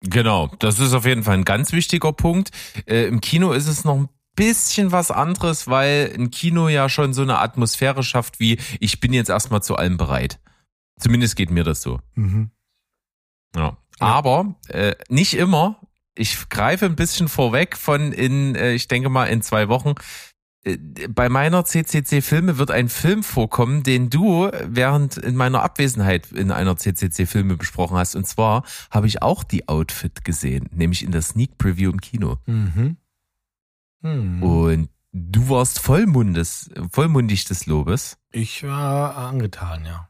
Genau, 0.02 0.50
das 0.58 0.78
ist 0.78 0.92
auf 0.92 1.06
jeden 1.06 1.22
Fall 1.22 1.34
ein 1.34 1.46
ganz 1.46 1.72
wichtiger 1.72 2.12
Punkt. 2.12 2.50
Äh, 2.84 3.06
Im 3.06 3.22
Kino 3.22 3.52
ist 3.52 3.68
es 3.68 3.84
noch 3.84 3.96
ein 3.96 4.08
bisschen 4.36 4.92
was 4.92 5.10
anderes, 5.10 5.66
weil 5.66 6.12
ein 6.14 6.30
Kino 6.30 6.68
ja 6.68 6.90
schon 6.90 7.14
so 7.14 7.22
eine 7.22 7.38
Atmosphäre 7.38 8.02
schafft 8.02 8.38
wie, 8.38 8.58
ich 8.80 9.00
bin 9.00 9.14
jetzt 9.14 9.30
erstmal 9.30 9.62
zu 9.62 9.76
allem 9.76 9.96
bereit. 9.96 10.40
Zumindest 11.00 11.36
geht 11.36 11.50
mir 11.50 11.64
das 11.64 11.80
so. 11.80 12.00
Mhm. 12.14 12.50
Ja. 13.54 13.76
Aber 13.98 14.56
äh, 14.68 14.94
nicht 15.08 15.34
immer. 15.34 15.80
Ich 16.14 16.48
greife 16.48 16.86
ein 16.86 16.96
bisschen 16.96 17.28
vorweg 17.28 17.76
von 17.76 18.12
in, 18.12 18.54
äh, 18.54 18.72
ich 18.72 18.88
denke 18.88 19.08
mal, 19.08 19.26
in 19.26 19.42
zwei 19.42 19.68
Wochen 19.68 19.94
äh, 20.66 20.78
bei 21.08 21.28
meiner 21.28 21.64
CCC 21.64 22.20
Filme 22.22 22.58
wird 22.58 22.70
ein 22.70 22.88
Film 22.88 23.22
vorkommen, 23.22 23.82
den 23.82 24.10
du 24.10 24.50
während 24.64 25.16
in 25.16 25.36
meiner 25.36 25.62
Abwesenheit 25.62 26.32
in 26.32 26.50
einer 26.50 26.76
CCC 26.76 27.26
Filme 27.26 27.56
besprochen 27.56 27.96
hast. 27.96 28.16
Und 28.16 28.26
zwar 28.26 28.64
habe 28.90 29.06
ich 29.06 29.22
auch 29.22 29.44
die 29.44 29.68
Outfit 29.68 30.24
gesehen, 30.24 30.68
nämlich 30.72 31.02
in 31.04 31.12
der 31.12 31.22
Sneak 31.22 31.56
Preview 31.58 31.90
im 31.90 32.00
Kino. 32.00 32.38
Mhm. 32.46 32.96
Hm. 34.02 34.42
Und 34.42 34.88
du 35.12 35.48
warst 35.48 35.78
vollmundes, 35.78 36.70
vollmundig 36.90 37.44
des 37.44 37.66
Lobes. 37.66 38.18
Ich 38.32 38.62
war 38.62 39.16
angetan, 39.16 39.84
ja. 39.84 40.08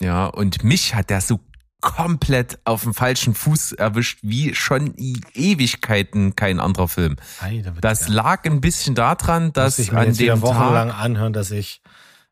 Ja, 0.00 0.26
und 0.26 0.62
mich 0.62 0.94
hat 0.94 1.10
der 1.10 1.20
so 1.20 1.40
komplett 1.80 2.58
auf 2.64 2.82
dem 2.82 2.94
falschen 2.94 3.34
Fuß 3.34 3.72
erwischt, 3.72 4.18
wie 4.22 4.54
schon 4.54 4.94
Ewigkeiten 4.96 6.34
kein 6.34 6.58
anderer 6.60 6.88
Film. 6.88 7.16
Ei, 7.40 7.62
da 7.64 7.70
Das 7.80 8.08
lag 8.08 8.44
ein 8.44 8.60
bisschen 8.60 8.94
daran, 8.94 9.52
dass 9.52 9.78
ich 9.78 9.92
mir 9.92 10.00
an 10.00 10.14
dem 10.14 10.42
wochenlang 10.42 10.88
Tag, 10.90 11.00
anhören, 11.00 11.32
dass 11.32 11.50
ich 11.50 11.80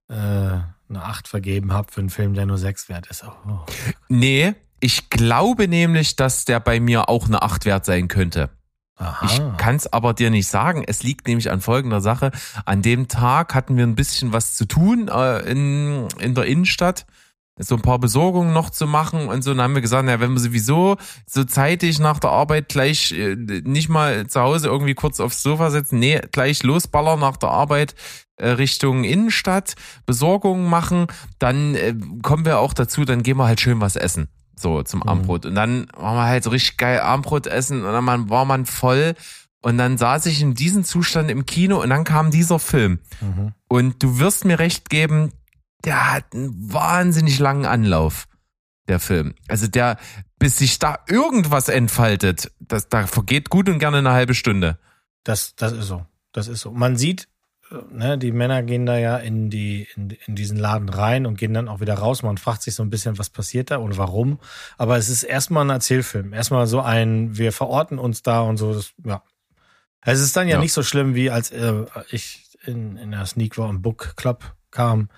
äh, 0.08 0.14
eine 0.14 0.64
8 0.90 1.28
vergeben 1.28 1.72
habe 1.72 1.92
für 1.92 2.00
einen 2.00 2.10
Film, 2.10 2.34
der 2.34 2.46
nur 2.46 2.58
6 2.58 2.88
wert 2.88 3.06
ist. 3.06 3.24
Oh. 3.24 3.60
nee, 4.08 4.54
ich 4.80 5.10
glaube 5.10 5.68
nämlich, 5.68 6.16
dass 6.16 6.44
der 6.44 6.60
bei 6.60 6.80
mir 6.80 7.08
auch 7.08 7.26
eine 7.26 7.42
8 7.42 7.64
wert 7.64 7.84
sein 7.84 8.08
könnte. 8.08 8.50
Aha. 8.98 9.26
Ich 9.26 9.58
kann 9.58 9.76
es 9.76 9.92
aber 9.92 10.14
dir 10.14 10.30
nicht 10.30 10.48
sagen. 10.48 10.82
Es 10.86 11.02
liegt 11.02 11.28
nämlich 11.28 11.50
an 11.50 11.60
folgender 11.60 12.00
Sache. 12.00 12.30
An 12.64 12.82
dem 12.82 13.08
Tag 13.08 13.54
hatten 13.54 13.76
wir 13.76 13.84
ein 13.84 13.94
bisschen 13.94 14.32
was 14.32 14.54
zu 14.54 14.64
tun 14.64 15.08
äh, 15.08 15.40
in, 15.40 16.08
in 16.18 16.34
der 16.34 16.46
Innenstadt. 16.46 17.06
So 17.58 17.76
ein 17.76 17.82
paar 17.82 17.98
Besorgungen 17.98 18.52
noch 18.52 18.68
zu 18.68 18.86
machen 18.86 19.28
und 19.28 19.42
so. 19.42 19.52
Dann 19.54 19.62
haben 19.62 19.74
wir 19.74 19.80
gesagt, 19.80 20.06
ja, 20.08 20.20
wenn 20.20 20.32
wir 20.32 20.40
sowieso 20.40 20.96
so 21.26 21.44
zeitig 21.44 21.98
nach 21.98 22.18
der 22.18 22.30
Arbeit 22.30 22.68
gleich 22.68 23.12
äh, 23.12 23.34
nicht 23.34 23.88
mal 23.88 24.26
zu 24.26 24.40
Hause 24.40 24.68
irgendwie 24.68 24.94
kurz 24.94 25.20
aufs 25.20 25.42
Sofa 25.42 25.70
setzen, 25.70 25.98
nee, 25.98 26.20
gleich 26.32 26.62
losballern 26.62 27.18
nach 27.18 27.38
der 27.38 27.48
Arbeit 27.50 27.94
äh, 28.36 28.48
Richtung 28.48 29.04
Innenstadt, 29.04 29.74
Besorgungen 30.04 30.68
machen, 30.68 31.06
dann 31.38 31.74
äh, 31.74 31.94
kommen 32.22 32.44
wir 32.44 32.58
auch 32.58 32.74
dazu, 32.74 33.06
dann 33.06 33.22
gehen 33.22 33.38
wir 33.38 33.46
halt 33.46 33.60
schön 33.62 33.80
was 33.80 33.96
essen. 33.96 34.28
So 34.54 34.82
zum 34.82 35.00
Mhm. 35.00 35.08
Abendbrot. 35.08 35.46
Und 35.46 35.54
dann 35.54 35.86
waren 35.96 36.16
wir 36.16 36.24
halt 36.24 36.44
so 36.44 36.50
richtig 36.50 36.76
geil 36.76 37.00
Abendbrot 37.00 37.46
essen 37.46 37.84
und 37.84 37.92
dann 37.92 38.28
war 38.28 38.44
man 38.44 38.66
voll. 38.66 39.14
Und 39.62 39.78
dann 39.78 39.96
saß 39.98 40.26
ich 40.26 40.42
in 40.42 40.54
diesem 40.54 40.84
Zustand 40.84 41.30
im 41.30 41.46
Kino 41.46 41.82
und 41.82 41.88
dann 41.90 42.04
kam 42.04 42.30
dieser 42.30 42.58
Film. 42.58 42.98
Mhm. 43.22 43.52
Und 43.68 44.02
du 44.02 44.18
wirst 44.18 44.44
mir 44.44 44.58
recht 44.58 44.90
geben, 44.90 45.32
der 45.86 46.12
hat 46.12 46.34
einen 46.34 46.52
wahnsinnig 46.72 47.38
langen 47.38 47.64
Anlauf, 47.64 48.28
der 48.88 49.00
Film. 49.00 49.34
Also 49.48 49.66
der, 49.68 49.96
bis 50.38 50.58
sich 50.58 50.78
da 50.78 50.98
irgendwas 51.08 51.68
entfaltet, 51.68 52.52
das, 52.60 52.88
da 52.88 53.06
vergeht 53.06 53.48
gut 53.48 53.68
und 53.68 53.78
gerne 53.78 53.98
eine 53.98 54.12
halbe 54.12 54.34
Stunde. 54.34 54.78
Das, 55.24 55.54
das 55.56 55.72
ist 55.72 55.86
so. 55.86 56.04
Das 56.32 56.48
ist 56.48 56.60
so. 56.60 56.70
Man 56.72 56.96
sieht, 56.96 57.28
äh, 57.70 57.76
ne, 57.90 58.18
die 58.18 58.32
Männer 58.32 58.62
gehen 58.62 58.84
da 58.84 58.98
ja 58.98 59.16
in 59.16 59.48
die, 59.48 59.88
in, 59.96 60.10
in 60.26 60.36
diesen 60.36 60.58
Laden 60.58 60.88
rein 60.88 61.24
und 61.24 61.38
gehen 61.38 61.54
dann 61.54 61.68
auch 61.68 61.80
wieder 61.80 61.94
raus. 61.94 62.22
Man 62.22 62.36
fragt 62.36 62.62
sich 62.62 62.74
so 62.74 62.82
ein 62.82 62.90
bisschen, 62.90 63.16
was 63.18 63.30
passiert 63.30 63.70
da 63.70 63.78
und 63.78 63.96
warum. 63.96 64.38
Aber 64.76 64.98
es 64.98 65.08
ist 65.08 65.22
erstmal 65.22 65.64
ein 65.64 65.70
Erzählfilm. 65.70 66.32
Erstmal 66.32 66.66
so 66.66 66.80
ein, 66.80 67.38
wir 67.38 67.52
verorten 67.52 67.98
uns 67.98 68.22
da 68.22 68.40
und 68.40 68.56
so. 68.58 68.74
Das, 68.74 68.92
ja. 69.04 69.22
Es 70.02 70.20
ist 70.20 70.36
dann 70.36 70.46
ja, 70.48 70.56
Ja. 70.56 70.60
nicht 70.60 70.72
so 70.72 70.82
schlimm, 70.82 71.14
wie 71.14 71.30
als 71.30 71.50
äh, 71.50 71.84
ich 72.10 72.46
in, 72.64 72.96
in 72.96 73.12
der 73.12 73.24
Sneak 73.26 73.56
War 73.58 73.70
im 73.70 73.82
Book 73.82 74.14
Club 74.16 74.54
kam. 74.70 75.08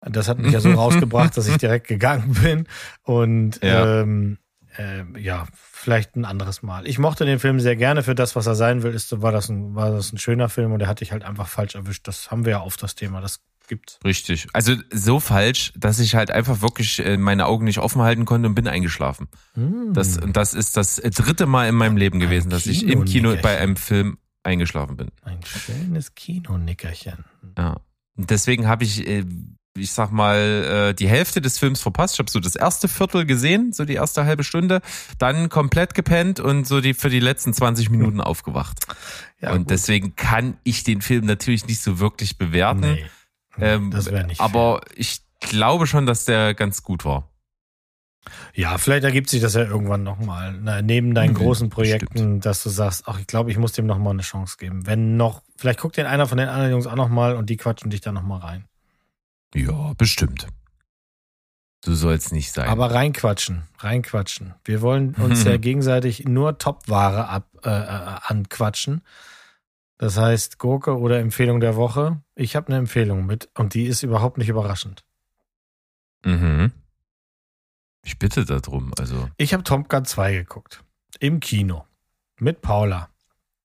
Das 0.00 0.28
hat 0.28 0.38
mich 0.38 0.52
ja 0.52 0.60
so 0.60 0.70
rausgebracht, 0.72 1.36
dass 1.36 1.48
ich 1.48 1.56
direkt 1.58 1.88
gegangen 1.88 2.34
bin. 2.34 2.66
Und 3.02 3.62
Ja. 3.62 4.00
ähm, 4.02 4.38
äh, 4.76 5.02
ja, 5.20 5.46
vielleicht 5.54 6.14
ein 6.16 6.24
anderes 6.24 6.62
Mal. 6.62 6.86
Ich 6.86 6.98
mochte 6.98 7.24
den 7.24 7.38
Film 7.40 7.58
sehr 7.58 7.74
gerne 7.74 8.02
für 8.02 8.14
das, 8.14 8.36
was 8.36 8.46
er 8.46 8.54
sein 8.54 8.82
will. 8.82 8.94
Ist, 8.94 9.20
war, 9.22 9.32
das 9.32 9.48
ein, 9.48 9.74
war 9.74 9.90
das 9.90 10.12
ein 10.12 10.18
schöner 10.18 10.48
Film 10.48 10.72
und 10.72 10.80
er 10.80 10.86
hat 10.88 11.00
dich 11.00 11.10
halt 11.10 11.24
einfach 11.24 11.48
falsch 11.48 11.74
erwischt. 11.74 12.06
Das 12.06 12.30
haben 12.30 12.44
wir 12.44 12.52
ja 12.52 12.62
oft 12.62 12.80
das 12.82 12.94
Thema. 12.94 13.20
Das 13.20 13.40
gibt's. 13.66 13.98
Richtig. 14.04 14.46
Also 14.52 14.74
so 14.92 15.18
falsch, 15.20 15.72
dass 15.76 15.98
ich 15.98 16.14
halt 16.14 16.30
einfach 16.30 16.62
wirklich 16.62 17.04
äh, 17.04 17.16
meine 17.16 17.46
Augen 17.46 17.64
nicht 17.64 17.78
offen 17.78 18.02
halten 18.02 18.24
konnte 18.24 18.48
und 18.48 18.54
bin 18.54 18.68
eingeschlafen. 18.68 19.28
Hm. 19.54 19.92
Das, 19.94 20.16
und 20.16 20.36
das 20.36 20.54
ist 20.54 20.76
das 20.76 20.96
dritte 20.96 21.46
Mal 21.46 21.68
in 21.68 21.74
meinem 21.74 21.96
Leben 21.96 22.20
gewesen, 22.20 22.48
dass 22.50 22.66
ich 22.66 22.86
im 22.86 23.04
Kino 23.04 23.34
bei 23.42 23.58
einem 23.58 23.76
Film 23.76 24.18
eingeschlafen 24.44 24.96
bin. 24.96 25.08
Ein 25.22 25.40
schönes 25.44 26.14
Kinonickerchen. 26.14 27.24
Ja. 27.58 27.80
Deswegen 28.14 28.66
habe 28.66 28.84
ich, 28.84 29.06
äh, 29.06 29.24
ich 29.78 29.92
sag 29.92 30.10
mal, 30.12 30.90
äh, 30.90 30.94
die 30.94 31.08
Hälfte 31.08 31.40
des 31.40 31.58
Films 31.58 31.80
verpasst. 31.80 32.14
Ich 32.14 32.18
habe 32.18 32.30
so 32.30 32.40
das 32.40 32.56
erste 32.56 32.88
Viertel 32.88 33.24
gesehen, 33.26 33.72
so 33.72 33.84
die 33.84 33.94
erste 33.94 34.24
halbe 34.24 34.44
Stunde, 34.44 34.80
dann 35.18 35.48
komplett 35.48 35.94
gepennt 35.94 36.40
und 36.40 36.66
so 36.66 36.80
die 36.80 36.94
für 36.94 37.10
die 37.10 37.20
letzten 37.20 37.52
20 37.54 37.90
Minuten 37.90 38.20
aufgewacht. 38.20 38.78
Ja, 39.40 39.52
und 39.52 39.60
gut. 39.60 39.70
deswegen 39.70 40.16
kann 40.16 40.56
ich 40.64 40.84
den 40.84 41.00
Film 41.02 41.24
natürlich 41.26 41.66
nicht 41.66 41.80
so 41.80 41.98
wirklich 42.00 42.38
bewerten. 42.38 42.80
Nee, 42.80 43.06
Ähm, 43.58 43.90
das 43.90 44.06
wäre 44.10 44.26
nicht. 44.26 44.40
aber 44.40 44.80
ich 44.94 45.20
glaube 45.40 45.86
schon, 45.86 46.06
dass 46.06 46.24
der 46.24 46.54
ganz 46.54 46.82
gut 46.82 47.04
war. 47.04 47.30
Ja, 48.52 48.76
vielleicht 48.76 49.04
ergibt 49.04 49.30
sich 49.30 49.40
das 49.40 49.54
ja 49.54 49.62
irgendwann 49.62 50.02
nochmal. 50.02 50.52
Neben 50.82 51.14
deinen 51.14 51.30
Mhm, 51.32 51.36
großen 51.36 51.70
Projekten, 51.70 52.12
bestimmt. 52.12 52.46
dass 52.46 52.62
du 52.62 52.68
sagst, 52.68 53.04
ach, 53.06 53.18
ich 53.18 53.26
glaube, 53.26 53.50
ich 53.50 53.56
muss 53.56 53.72
dem 53.72 53.86
nochmal 53.86 54.12
eine 54.12 54.22
Chance 54.22 54.56
geben. 54.58 54.86
Wenn 54.86 55.16
noch, 55.16 55.42
vielleicht 55.56 55.80
guckt 55.80 55.96
den 55.96 56.04
einer 56.06 56.26
von 56.26 56.36
den 56.36 56.48
anderen 56.48 56.72
Jungs 56.72 56.86
auch 56.86 56.96
nochmal 56.96 57.36
und 57.36 57.48
die 57.48 57.56
quatschen 57.56 57.90
dich 57.90 58.00
da 58.02 58.12
nochmal 58.12 58.40
rein. 58.40 58.64
Ja, 59.54 59.92
bestimmt. 59.94 60.46
So 61.84 61.94
soll's 61.94 62.32
nicht 62.32 62.52
sein. 62.52 62.68
Aber 62.68 62.92
reinquatschen, 62.92 63.62
reinquatschen. 63.78 64.54
Wir 64.64 64.82
wollen 64.82 65.14
uns 65.14 65.44
ja 65.44 65.56
gegenseitig 65.58 66.24
nur 66.24 66.58
Top-Ware 66.58 67.28
ab, 67.28 67.48
äh, 67.64 67.70
äh, 67.70 68.18
anquatschen. 68.26 69.02
Das 69.96 70.16
heißt, 70.16 70.58
Gurke 70.58 70.98
oder 70.98 71.18
Empfehlung 71.18 71.60
der 71.60 71.76
Woche. 71.76 72.20
Ich 72.34 72.56
habe 72.56 72.68
eine 72.68 72.76
Empfehlung 72.78 73.26
mit 73.26 73.48
und 73.54 73.74
die 73.74 73.86
ist 73.86 74.02
überhaupt 74.02 74.38
nicht 74.38 74.48
überraschend. 74.48 75.04
mhm. 76.24 76.72
Ich 78.04 78.18
bitte 78.18 78.44
darum. 78.44 78.92
Also, 78.98 79.28
Ich 79.36 79.52
habe 79.52 79.64
Top 79.64 79.88
Gun 79.88 80.04
2 80.04 80.32
geguckt. 80.32 80.82
Im 81.20 81.40
Kino. 81.40 81.84
Mit 82.38 82.60
Paula. 82.62 83.10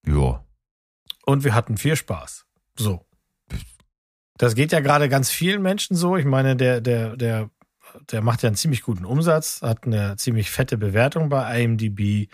ja. 0.05 0.43
Und 1.25 1.45
wir 1.45 1.53
hatten 1.55 1.77
viel 1.77 1.95
Spaß. 1.95 2.45
So. 2.77 3.05
Das 4.37 4.55
geht 4.55 4.71
ja 4.71 4.79
gerade 4.79 5.09
ganz 5.09 5.29
vielen 5.29 5.61
Menschen 5.61 5.95
so. 5.95 6.17
Ich 6.17 6.25
meine, 6.25 6.55
der, 6.55 6.81
der, 6.81 7.15
der, 7.15 7.49
der 8.11 8.21
macht 8.21 8.43
ja 8.43 8.47
einen 8.47 8.55
ziemlich 8.55 8.81
guten 8.81 9.05
Umsatz, 9.05 9.61
hat 9.61 9.85
eine 9.85 10.15
ziemlich 10.17 10.49
fette 10.49 10.77
Bewertung 10.77 11.29
bei 11.29 11.61
IMDb. 11.61 12.29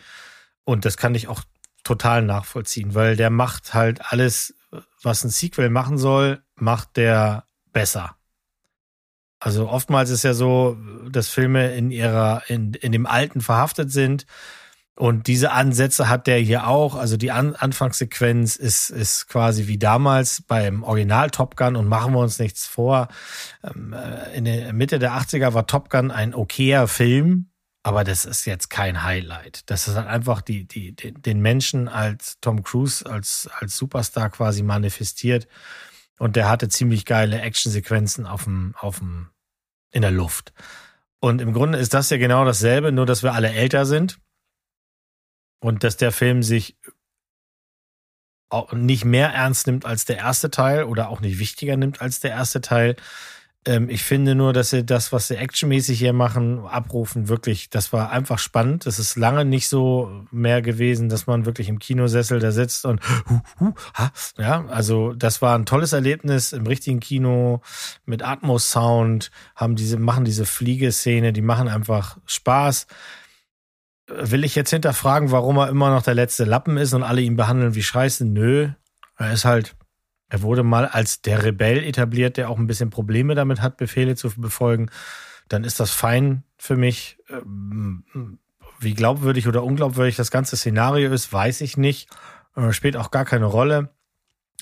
Und 0.64 0.86
das 0.86 0.98
kann 0.98 1.16
ich 1.16 1.28
auch 1.28 1.42
total 1.84 2.22
nachvollziehen, 2.22 2.96
weil 2.96 3.16
der 3.16 3.30
macht 3.30 3.74
halt 3.74 4.02
alles, 4.12 4.54
was 5.02 5.24
ein 5.24 5.30
Sequel 5.30 5.70
machen 5.70 5.98
soll, 5.98 6.42
macht 6.56 6.98
der 6.98 7.46
besser. 7.74 8.16
Also 9.40 9.70
oftmals 9.70 10.10
ist 10.10 10.24
ja 10.24 10.34
so, 10.34 10.78
dass 11.10 11.30
Filme 11.30 11.74
in 11.74 11.92
ihrer, 11.92 12.44
in, 12.48 12.74
in 12.74 12.92
dem 12.92 13.06
Alten 13.06 13.40
verhaftet 13.40 13.92
sind. 13.92 14.26
Und 15.00 15.28
diese 15.28 15.54
Ansätze 15.54 16.10
hat 16.10 16.28
der 16.28 16.40
hier 16.40 16.68
auch. 16.68 16.96
Also 16.96 17.16
die 17.16 17.32
An 17.32 17.56
Anfangssequenz 17.56 18.58
ist, 18.58 18.90
ist 18.90 19.30
quasi 19.30 19.68
wie 19.68 19.78
damals 19.78 20.42
beim 20.42 20.84
Original 20.84 21.30
Top 21.30 21.56
Gun 21.56 21.78
und 21.78 21.88
machen 21.88 22.12
wir 22.12 22.20
uns 22.20 22.38
nichts 22.38 22.68
vor. 22.68 23.08
Ähm, 23.64 23.94
äh, 23.94 24.36
in 24.36 24.44
der 24.44 24.74
Mitte 24.74 25.00
der 25.00 25.14
80er 25.14 25.54
war 25.54 25.68
Top 25.68 25.90
Gun 25.90 26.12
ein 26.12 26.36
okayer 26.36 26.90
Film, 26.90 27.50
aber 27.82 28.04
das 28.04 28.26
ist 28.26 28.44
jetzt 28.44 28.70
kein 28.70 29.02
Highlight. 29.02 29.62
Das 29.70 29.88
ist 29.88 29.96
halt 29.96 30.08
einfach 30.08 30.42
die, 30.42 30.68
die, 30.68 30.94
den 30.94 31.40
Menschen 31.40 31.88
als 31.88 32.38
Tom 32.42 32.62
Cruise 32.62 33.10
als, 33.10 33.50
als 33.58 33.78
Superstar 33.78 34.30
quasi 34.30 34.64
manifestiert. 34.64 35.48
Und 36.18 36.36
der 36.36 36.50
hatte 36.50 36.68
ziemlich 36.68 37.06
geile 37.06 37.40
Actionsequenzen 37.40 38.26
auf 38.26 38.44
dem, 38.44 38.76
auf 38.78 39.00
dem, 39.00 39.30
in 39.92 40.02
der 40.02 40.12
Luft. 40.12 40.52
Und 41.22 41.40
im 41.40 41.54
Grunde 41.54 41.78
ist 41.78 41.94
das 41.94 42.10
ja 42.10 42.18
genau 42.18 42.44
dasselbe, 42.44 42.92
nur 42.92 43.06
dass 43.06 43.24
wir 43.24 43.34
alle 43.34 43.54
älter 43.54 43.86
sind 43.86 44.20
und 45.60 45.84
dass 45.84 45.98
der 45.98 46.12
Film 46.12 46.44
sich 46.44 46.78
auch 48.50 48.74
nicht 48.74 49.06
mehr 49.06 49.30
ernst 49.30 49.68
nimmt 49.68 49.86
als 49.86 50.06
der 50.06 50.18
erste 50.18 50.50
Teil 50.50 50.84
oder 50.84 51.10
auch 51.10 51.22
nicht 51.22 51.40
wichtiger 51.40 51.78
nimmt 51.78 52.02
als 52.02 52.20
der 52.20 52.32
erste 52.32 52.62
Teil. 52.62 52.96
Ähm, 53.66 53.90
ich 53.90 54.04
finde 54.04 54.36
nur, 54.36 54.54
dass 54.54 54.70
sie 54.70 54.86
das, 54.86 55.12
was 55.12 55.28
sie 55.28 55.36
actionmäßig 55.36 56.00
hier 56.00 56.14
machen, 56.14 56.66
abrufen, 56.66 57.28
wirklich, 57.28 57.70
das 57.70 57.92
war 57.92 58.10
einfach 58.10 58.40
spannend. 58.40 58.86
Das 58.86 58.98
ist 59.00 59.18
lange 59.18 59.46
nicht 59.46 59.68
so 59.68 60.26
mehr 60.32 60.62
gewesen, 60.62 61.10
dass 61.10 61.28
man 61.28 61.46
wirklich 61.46 61.68
im 61.70 61.78
Kinosessel 61.78 62.40
da 62.40 62.52
sitzt 62.52 62.86
und 62.86 63.02
hu, 63.30 63.42
hu, 63.60 63.74
ha, 63.94 64.12
ja, 64.38 64.66
also 64.68 65.14
das 65.14 65.42
war 65.42 65.56
ein 65.56 65.66
tolles 65.66 65.94
Erlebnis 65.94 66.54
im 66.54 66.66
richtigen 66.66 67.02
Kino 67.02 67.62
mit 68.06 68.24
Atmos-Sound, 68.24 69.30
haben 69.56 69.76
diese, 69.76 69.98
machen 70.00 70.26
diese 70.26 70.46
Fliegeszene, 70.46 71.34
die 71.34 71.42
machen 71.42 71.68
einfach 71.68 72.18
Spaß. 72.26 72.88
Will 74.10 74.44
ich 74.44 74.56
jetzt 74.56 74.72
hinterfragen, 74.72 75.32
warum 75.32 75.58
er 75.58 75.70
immer 75.70 75.90
noch 75.90 76.02
der 76.02 76.16
letzte 76.16 76.44
Lappen 76.44 76.78
ist 76.78 76.94
und 76.94 77.04
alle 77.04 77.22
ihn 77.22 77.36
behandeln 77.36 77.76
wie 77.76 77.84
Scheiße? 77.84 78.26
Nö. 78.26 78.70
Er 79.18 79.34
ist 79.34 79.46
halt, 79.46 79.76
er 80.30 80.42
wurde 80.42 80.64
mal 80.64 80.88
als 80.88 81.22
der 81.22 81.44
Rebell 81.44 81.84
etabliert, 81.84 82.38
der 82.38 82.50
auch 82.50 82.58
ein 82.58 82.68
bisschen 82.68 82.90
Probleme 82.90 83.36
damit 83.36 83.62
hat, 83.62 83.78
Befehle 83.78 84.16
zu 84.16 84.30
befolgen. 84.42 84.90
Dann 85.48 85.64
ist 85.64 85.80
das 85.80 85.92
fein 85.92 86.44
für 86.58 86.76
mich. 86.76 87.18
Ähm, 87.30 88.40
Wie 88.80 88.94
glaubwürdig 88.94 89.48
oder 89.48 89.64
unglaubwürdig 89.64 90.16
das 90.16 90.32
ganze 90.32 90.58
Szenario 90.58 91.12
ist, 91.12 91.32
weiß 91.32 91.62
ich 91.62 91.78
nicht. 91.78 92.10
Äh, 92.56 92.72
Spielt 92.72 92.98
auch 92.98 93.12
gar 93.12 93.26
keine 93.26 93.46
Rolle. 93.46 93.90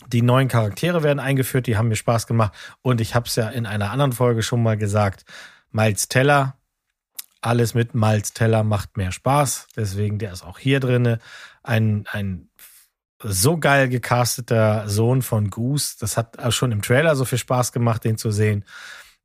Die 0.07 0.21
neuen 0.21 0.47
Charaktere 0.47 1.03
werden 1.03 1.19
eingeführt, 1.19 1.67
die 1.67 1.77
haben 1.77 1.87
mir 1.87 1.95
Spaß 1.95 2.27
gemacht. 2.27 2.53
Und 2.81 3.01
ich 3.01 3.15
habe 3.15 3.27
es 3.27 3.35
ja 3.35 3.49
in 3.49 3.65
einer 3.65 3.91
anderen 3.91 4.11
Folge 4.11 4.43
schon 4.43 4.61
mal 4.61 4.77
gesagt, 4.77 5.25
Miles 5.71 6.07
Teller, 6.07 6.56
alles 7.41 7.73
mit 7.73 7.93
Miles 7.93 8.33
Teller 8.33 8.63
macht 8.63 8.97
mehr 8.97 9.11
Spaß. 9.11 9.67
Deswegen, 9.75 10.19
der 10.19 10.31
ist 10.31 10.43
auch 10.43 10.59
hier 10.59 10.79
drinne. 10.79 11.19
Ein, 11.63 12.05
ein 12.11 12.49
so 13.21 13.57
geil 13.57 13.89
gecasteter 13.89 14.87
Sohn 14.89 15.21
von 15.21 15.49
Goose. 15.49 15.95
Das 15.99 16.17
hat 16.17 16.37
schon 16.53 16.71
im 16.71 16.81
Trailer 16.81 17.15
so 17.15 17.25
viel 17.25 17.37
Spaß 17.37 17.71
gemacht, 17.71 18.03
den 18.03 18.17
zu 18.17 18.31
sehen. 18.31 18.65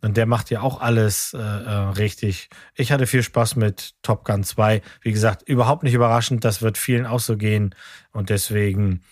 Und 0.01 0.17
der 0.17 0.27
macht 0.27 0.51
ja 0.51 0.63
auch 0.63 0.81
alles 0.81 1.33
äh, 1.33 1.39
äh, 1.39 1.71
richtig. 1.91 2.51
Ich 2.75 2.91
hatte 2.91 3.07
viel 3.07 3.23
Spaß 3.23 3.55
mit 3.55 3.95
Top 4.03 4.25
Gun 4.25 4.43
2. 4.43 4.83
Wie 5.01 5.13
gesagt, 5.13 5.43
überhaupt 5.49 5.85
nicht 5.85 5.95
überraschend. 5.95 6.45
Das 6.45 6.61
wird 6.61 6.77
vielen 6.77 7.07
auch 7.07 7.21
so 7.21 7.37
gehen. 7.37 7.75
Und 8.11 8.29
deswegen 8.29 9.03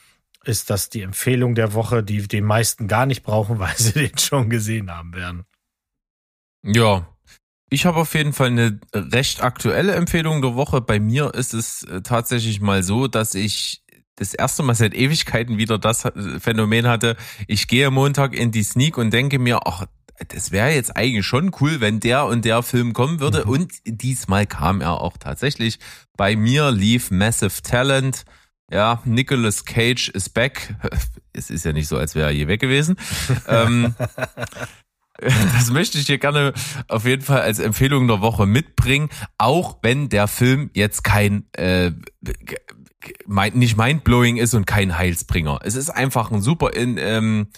ist 0.42 0.68
das 0.68 0.88
die 0.88 1.02
Empfehlung 1.02 1.54
der 1.54 1.74
Woche, 1.74 2.02
die 2.02 2.26
die 2.26 2.40
meisten 2.40 2.88
gar 2.88 3.06
nicht 3.06 3.22
brauchen, 3.22 3.58
weil 3.60 3.76
sie 3.76 3.92
den 3.92 4.18
schon 4.18 4.50
gesehen 4.50 4.90
haben 4.90 5.14
werden. 5.14 5.44
Ja. 6.62 7.06
Ich 7.70 7.86
habe 7.86 8.00
auf 8.00 8.14
jeden 8.14 8.32
Fall 8.32 8.48
eine 8.48 8.80
recht 8.94 9.42
aktuelle 9.42 9.94
Empfehlung 9.94 10.42
der 10.42 10.56
Woche. 10.56 10.80
Bei 10.80 10.98
mir 10.98 11.32
ist 11.34 11.54
es 11.54 11.84
äh, 11.84 12.02
tatsächlich 12.02 12.60
mal 12.60 12.82
so, 12.82 13.06
dass 13.06 13.34
ich 13.36 13.84
das 14.16 14.34
erste 14.34 14.64
Mal 14.64 14.74
seit 14.74 14.92
Ewigkeiten 14.92 15.56
wieder 15.56 15.78
das 15.78 16.04
äh, 16.04 16.40
Phänomen 16.40 16.88
hatte. 16.88 17.16
Ich 17.46 17.68
gehe 17.68 17.90
Montag 17.92 18.34
in 18.34 18.50
die 18.50 18.64
Sneak 18.64 18.98
und 18.98 19.12
denke 19.12 19.38
mir, 19.38 19.60
ach, 19.66 19.86
das 20.28 20.50
wäre 20.50 20.70
jetzt 20.70 20.96
eigentlich 20.96 21.24
schon 21.24 21.52
cool, 21.60 21.80
wenn 21.80 22.00
der 22.00 22.26
und 22.26 22.44
der 22.44 22.64
Film 22.64 22.92
kommen 22.92 23.20
würde. 23.20 23.44
Mhm. 23.44 23.50
Und 23.50 23.72
diesmal 23.86 24.46
kam 24.46 24.80
er 24.80 25.00
auch 25.00 25.16
tatsächlich. 25.16 25.78
Bei 26.16 26.34
mir 26.34 26.72
lief 26.72 27.12
Massive 27.12 27.62
Talent. 27.62 28.24
Ja, 28.70 29.00
Nicolas 29.04 29.64
Cage 29.64 30.08
is 30.08 30.28
back. 30.28 30.74
Es 31.32 31.48
ist 31.48 31.64
ja 31.64 31.72
nicht 31.72 31.86
so, 31.86 31.96
als 31.96 32.16
wäre 32.16 32.26
er 32.26 32.32
je 32.32 32.48
weg 32.48 32.60
gewesen. 32.60 32.96
ähm, 33.48 33.94
das 35.54 35.70
möchte 35.70 35.98
ich 35.98 36.06
hier 36.06 36.18
gerne 36.18 36.52
auf 36.88 37.04
jeden 37.04 37.22
Fall 37.22 37.42
als 37.42 37.58
Empfehlung 37.58 38.08
der 38.08 38.20
Woche 38.20 38.46
mitbringen, 38.46 39.10
auch 39.38 39.78
wenn 39.82 40.08
der 40.08 40.28
Film 40.28 40.70
jetzt 40.74 41.04
kein 41.04 41.44
äh, 41.52 41.92
nicht 43.52 43.76
mindblowing 43.76 44.36
ist 44.36 44.54
und 44.54 44.66
kein 44.66 44.96
Heilsbringer. 44.96 45.60
Es 45.62 45.74
ist 45.74 45.90
einfach 45.90 46.30
ein 46.30 46.42
super 46.42 46.72
in, 46.74 46.96
ähm, 46.98 47.48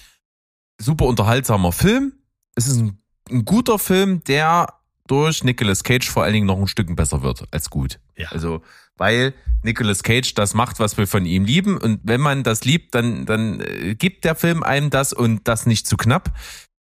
super 0.80 1.06
unterhaltsamer 1.06 1.72
Film. 1.72 2.12
Es 2.54 2.66
ist 2.66 2.78
ein, 2.78 3.02
ein 3.30 3.44
guter 3.44 3.78
Film, 3.78 4.22
der 4.24 4.68
durch 5.06 5.44
Nicolas 5.44 5.84
Cage 5.84 6.08
vor 6.08 6.22
allen 6.22 6.32
Dingen 6.32 6.46
noch 6.46 6.58
ein 6.58 6.68
Stück 6.68 6.94
besser 6.94 7.22
wird 7.22 7.46
als 7.50 7.70
gut. 7.70 7.98
Ja. 8.16 8.28
Also, 8.28 8.62
weil 8.96 9.34
Nicolas 9.62 10.02
Cage 10.02 10.34
das 10.34 10.54
macht, 10.54 10.78
was 10.80 10.96
wir 10.96 11.06
von 11.06 11.26
ihm 11.26 11.44
lieben. 11.44 11.76
Und 11.76 12.00
wenn 12.04 12.20
man 12.20 12.42
das 12.42 12.64
liebt, 12.64 12.94
dann, 12.94 13.26
dann 13.26 13.60
äh, 13.60 13.94
gibt 13.94 14.24
der 14.24 14.34
Film 14.34 14.62
einem 14.62 14.90
das 14.90 15.12
und 15.12 15.48
das 15.48 15.66
nicht 15.66 15.86
zu 15.86 15.96
knapp. 15.96 16.32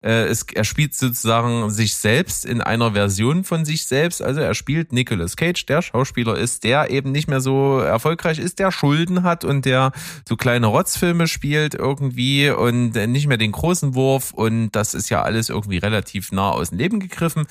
Äh, 0.01 0.27
es, 0.27 0.43
er 0.43 0.63
spielt 0.63 0.95
sozusagen 0.95 1.69
sich 1.69 1.95
selbst 1.95 2.45
in 2.45 2.61
einer 2.61 2.93
Version 2.93 3.43
von 3.43 3.65
sich 3.65 3.85
selbst. 3.85 4.21
Also 4.21 4.39
er 4.39 4.53
spielt 4.53 4.93
Nicolas 4.93 5.35
Cage, 5.35 5.65
der 5.65 5.81
Schauspieler 5.81 6.37
ist, 6.37 6.63
der 6.63 6.89
eben 6.89 7.11
nicht 7.11 7.27
mehr 7.27 7.41
so 7.41 7.79
erfolgreich 7.79 8.39
ist, 8.39 8.59
der 8.59 8.71
Schulden 8.71 9.23
hat 9.23 9.43
und 9.43 9.65
der 9.65 9.91
so 10.27 10.37
kleine 10.37 10.67
Rotzfilme 10.67 11.27
spielt 11.27 11.75
irgendwie 11.75 12.49
und 12.49 12.95
nicht 12.95 13.27
mehr 13.27 13.37
den 13.37 13.51
großen 13.51 13.93
Wurf. 13.93 14.31
Und 14.31 14.71
das 14.71 14.93
ist 14.93 15.09
ja 15.09 15.21
alles 15.23 15.49
irgendwie 15.49 15.79
relativ 15.79 16.31
nah 16.31 16.51
aus 16.51 16.69
dem 16.69 16.77
Leben 16.77 16.99
gegriffen. 16.99 17.45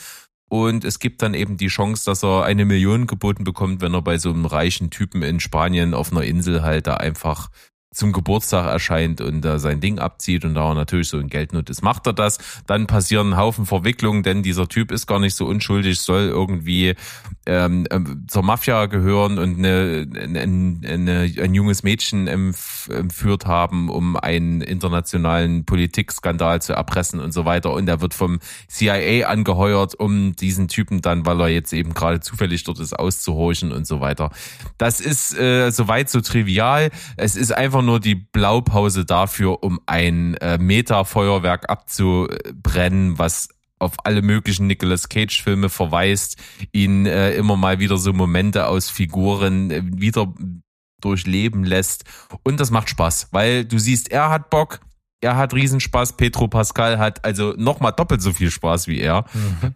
Und 0.51 0.85
es 0.85 0.99
gibt 0.99 1.21
dann 1.21 1.35
eben 1.35 1.59
die 1.59 1.67
Chance, 1.67 2.07
dass 2.07 2.25
er 2.25 2.45
eine 2.45 2.65
Million 2.65 3.07
geboten 3.07 3.45
bekommt, 3.45 3.83
wenn 3.83 3.93
er 3.93 4.01
bei 4.01 4.17
so 4.17 4.31
einem 4.31 4.47
reichen 4.47 4.89
Typen 4.89 5.23
in 5.23 5.41
Spanien 5.41 5.93
auf 5.93 6.11
einer 6.11 6.23
Insel 6.23 6.63
halt 6.63 6.87
da 6.87 6.95
einfach 6.95 7.51
zum 7.99 8.13
Geburtstag 8.13 8.67
erscheint 8.67 9.21
und 9.21 9.43
da 9.43 9.59
sein 9.59 9.81
Ding 9.81 9.99
abzieht 9.99 10.45
und 10.45 10.55
da 10.55 10.69
er 10.69 10.75
natürlich 10.75 11.09
so 11.09 11.19
in 11.19 11.29
Geldnot 11.29 11.69
ist, 11.69 11.83
macht 11.83 12.07
er 12.07 12.13
das. 12.13 12.39
Dann 12.67 12.87
passieren 12.87 13.37
Haufen 13.37 13.67
Verwicklungen, 13.67 14.23
denn 14.23 14.43
dieser 14.43 14.69
Typ 14.69 14.93
ist 14.93 15.07
gar 15.07 15.19
nicht 15.19 15.35
so 15.35 15.47
unschuldig, 15.47 16.01
soll 16.01 16.29
irgendwie 16.29 16.95
ähm, 17.49 17.87
ähm, 17.91 18.27
zur 18.29 18.43
Mafia 18.43 18.87
gehören 18.87 19.39
und 19.39 19.57
eine, 19.57 20.07
eine, 20.15 20.41
eine, 20.41 21.33
ein 21.43 21.55
junges 21.55 21.83
Mädchen 21.83 22.27
entführt 22.29 23.47
haben, 23.47 23.89
um 23.89 24.17
einen 24.17 24.61
internationalen 24.61 25.65
Politikskandal 25.65 26.61
zu 26.61 26.75
erpressen 26.75 27.21
und 27.21 27.33
so 27.33 27.47
weiter. 27.47 27.73
Und 27.73 27.89
er 27.89 28.03
wird 28.03 28.13
vom 28.13 28.39
CIA 28.69 29.29
angeheuert, 29.29 29.99
um 29.99 30.37
diesen 30.37 30.69
Typen 30.69 31.01
dann, 31.01 31.25
weil 31.25 31.41
er 31.41 31.49
jetzt 31.49 31.73
eben 31.73 31.95
gerade 31.95 32.21
zufällig 32.21 32.65
dort 32.65 32.81
ist, 32.81 32.93
auszuhorchen 32.93 33.73
und 33.73 33.87
so 33.87 34.01
weiter. 34.01 34.31
Das 34.77 35.01
ist 35.01 35.37
äh, 35.39 35.71
soweit 35.71 36.11
so 36.11 36.21
trivial. 36.21 36.91
Es 37.17 37.35
ist 37.35 37.53
einfach 37.53 37.81
nur 37.81 37.99
die 37.99 38.15
Blaupause 38.15 39.07
dafür, 39.07 39.63
um 39.63 39.81
ein 39.87 40.35
äh, 40.35 40.59
Meta-Feuerwerk 40.59 41.71
abzubrennen, 41.71 43.19
was 43.19 43.49
auf 43.79 43.95
alle 44.05 44.23
möglichen 44.23 44.67
Nicolas 44.67 45.09
Cage 45.09 45.43
Filme 45.43 45.69
verweist, 45.69 46.37
ihn 46.73 47.07
äh, 47.07 47.35
immer 47.35 47.57
mal 47.57 47.79
wieder 47.79 47.97
so 47.97 48.13
Momente 48.13 48.67
aus 48.67 48.91
Figuren 48.91 49.71
äh, 49.71 49.83
wieder 49.85 50.33
durchleben 51.01 51.65
lässt 51.65 52.05
und 52.43 52.59
das 52.59 52.71
macht 52.71 52.89
Spaß, 52.89 53.29
weil 53.31 53.65
du 53.65 53.79
siehst, 53.79 54.11
er 54.11 54.31
hat 54.31 54.51
Bock, 54.51 54.81
er 55.21 55.37
hat 55.37 55.53
Riesenspaß, 55.53 56.17
Petro 56.17 56.47
Pascal 56.47 56.99
hat 56.99 57.25
also 57.25 57.53
noch 57.57 57.81
mal 57.81 57.91
doppelt 57.91 58.23
so 58.23 58.33
viel 58.33 58.53
Spaß 58.53 58.87
wie 58.87 59.01
er. 59.01 59.25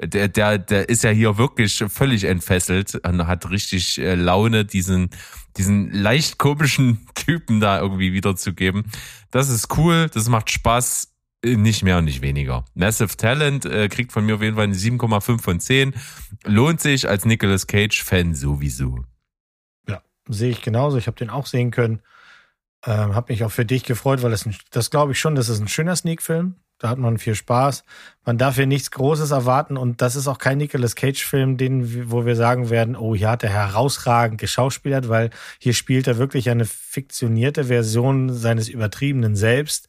Der, 0.01 0.29
der, 0.29 0.59
der 0.59 0.89
ist 0.89 1.03
ja 1.03 1.11
hier 1.11 1.37
wirklich 1.37 1.85
völlig 1.89 2.25
entfesselt 2.25 2.95
und 3.05 3.27
hat 3.27 3.51
richtig 3.51 3.99
äh, 3.99 4.15
Laune, 4.15 4.65
diesen, 4.65 5.11
diesen 5.57 5.91
leicht 5.91 6.39
komischen 6.39 7.07
Typen 7.15 7.59
da 7.59 7.81
irgendwie 7.81 8.13
wiederzugeben. 8.13 8.85
Das 9.33 9.49
ist 9.49 9.77
cool, 9.77 10.09
das 10.15 10.29
macht 10.29 10.51
Spaß. 10.51 11.12
Äh, 11.45 11.57
Nicht 11.57 11.83
mehr 11.83 11.99
und 11.99 12.05
nicht 12.05 12.23
weniger. 12.23 12.65
Massive 12.75 13.17
Talent 13.17 13.65
äh, 13.65 13.89
kriegt 13.89 14.13
von 14.13 14.25
mir 14.25 14.37
auf 14.37 14.43
jeden 14.43 14.57
Fall 14.57 14.65
eine 14.65 14.75
7,5 14.75 15.41
von 15.41 15.61
10. 15.61 15.95
Lohnt 16.45 16.81
sich 16.81 17.09
als 17.09 17.25
Nicolas 17.25 17.67
Cage-Fan 17.67 18.35
sowieso. 18.35 19.05
Ja, 19.89 20.03
sehe 20.29 20.51
ich 20.51 20.63
genauso. 20.63 20.99
Ich 20.99 21.07
habe 21.07 21.17
den 21.17 21.31
auch 21.31 21.47
sehen 21.47 21.71
können. 21.71 22.01
Ähm, 22.85 23.15
habe 23.15 23.33
mich 23.33 23.45
auch 23.45 23.53
für 23.53 23.65
dich 23.65 23.85
gefreut, 23.85 24.23
weil 24.23 24.33
das, 24.33 24.49
das 24.71 24.91
glaube 24.91 25.13
ich 25.13 25.19
schon, 25.21 25.37
das 25.37 25.49
ist 25.49 25.61
ein 25.61 25.69
schöner 25.69 25.95
Sneak-Film. 25.95 26.57
Da 26.79 26.89
hat 26.89 26.99
man 26.99 27.19
viel 27.19 27.37
Spaß. 27.37 27.85
Man 28.25 28.39
darf 28.39 28.57
hier 28.57 28.67
nichts 28.67 28.91
Großes 28.91 29.31
erwarten 29.31 29.77
und 29.77 30.03
das 30.03 30.17
ist 30.17 30.27
auch 30.27 30.39
kein 30.39 30.59
Nicolas 30.59 30.97
Cage-Film, 30.97 31.57
wo 32.11 32.27
wir 32.27 32.35
sagen 32.35 32.71
werden, 32.71 32.97
oh, 32.97 33.15
hier 33.15 33.31
hat 33.31 33.45
er 33.45 33.51
herausragend 33.51 34.41
geschauspielert, 34.41 35.09
weil 35.09 35.31
hier 35.61 35.75
spielt 35.75 36.09
er 36.09 36.19
wirklich 36.19 36.51
eine 36.51 36.65
fiktionierte 36.65 37.65
Version 37.65 38.35
seines 38.35 38.69
übertriebenen 38.69 39.37
Selbst. 39.37 39.87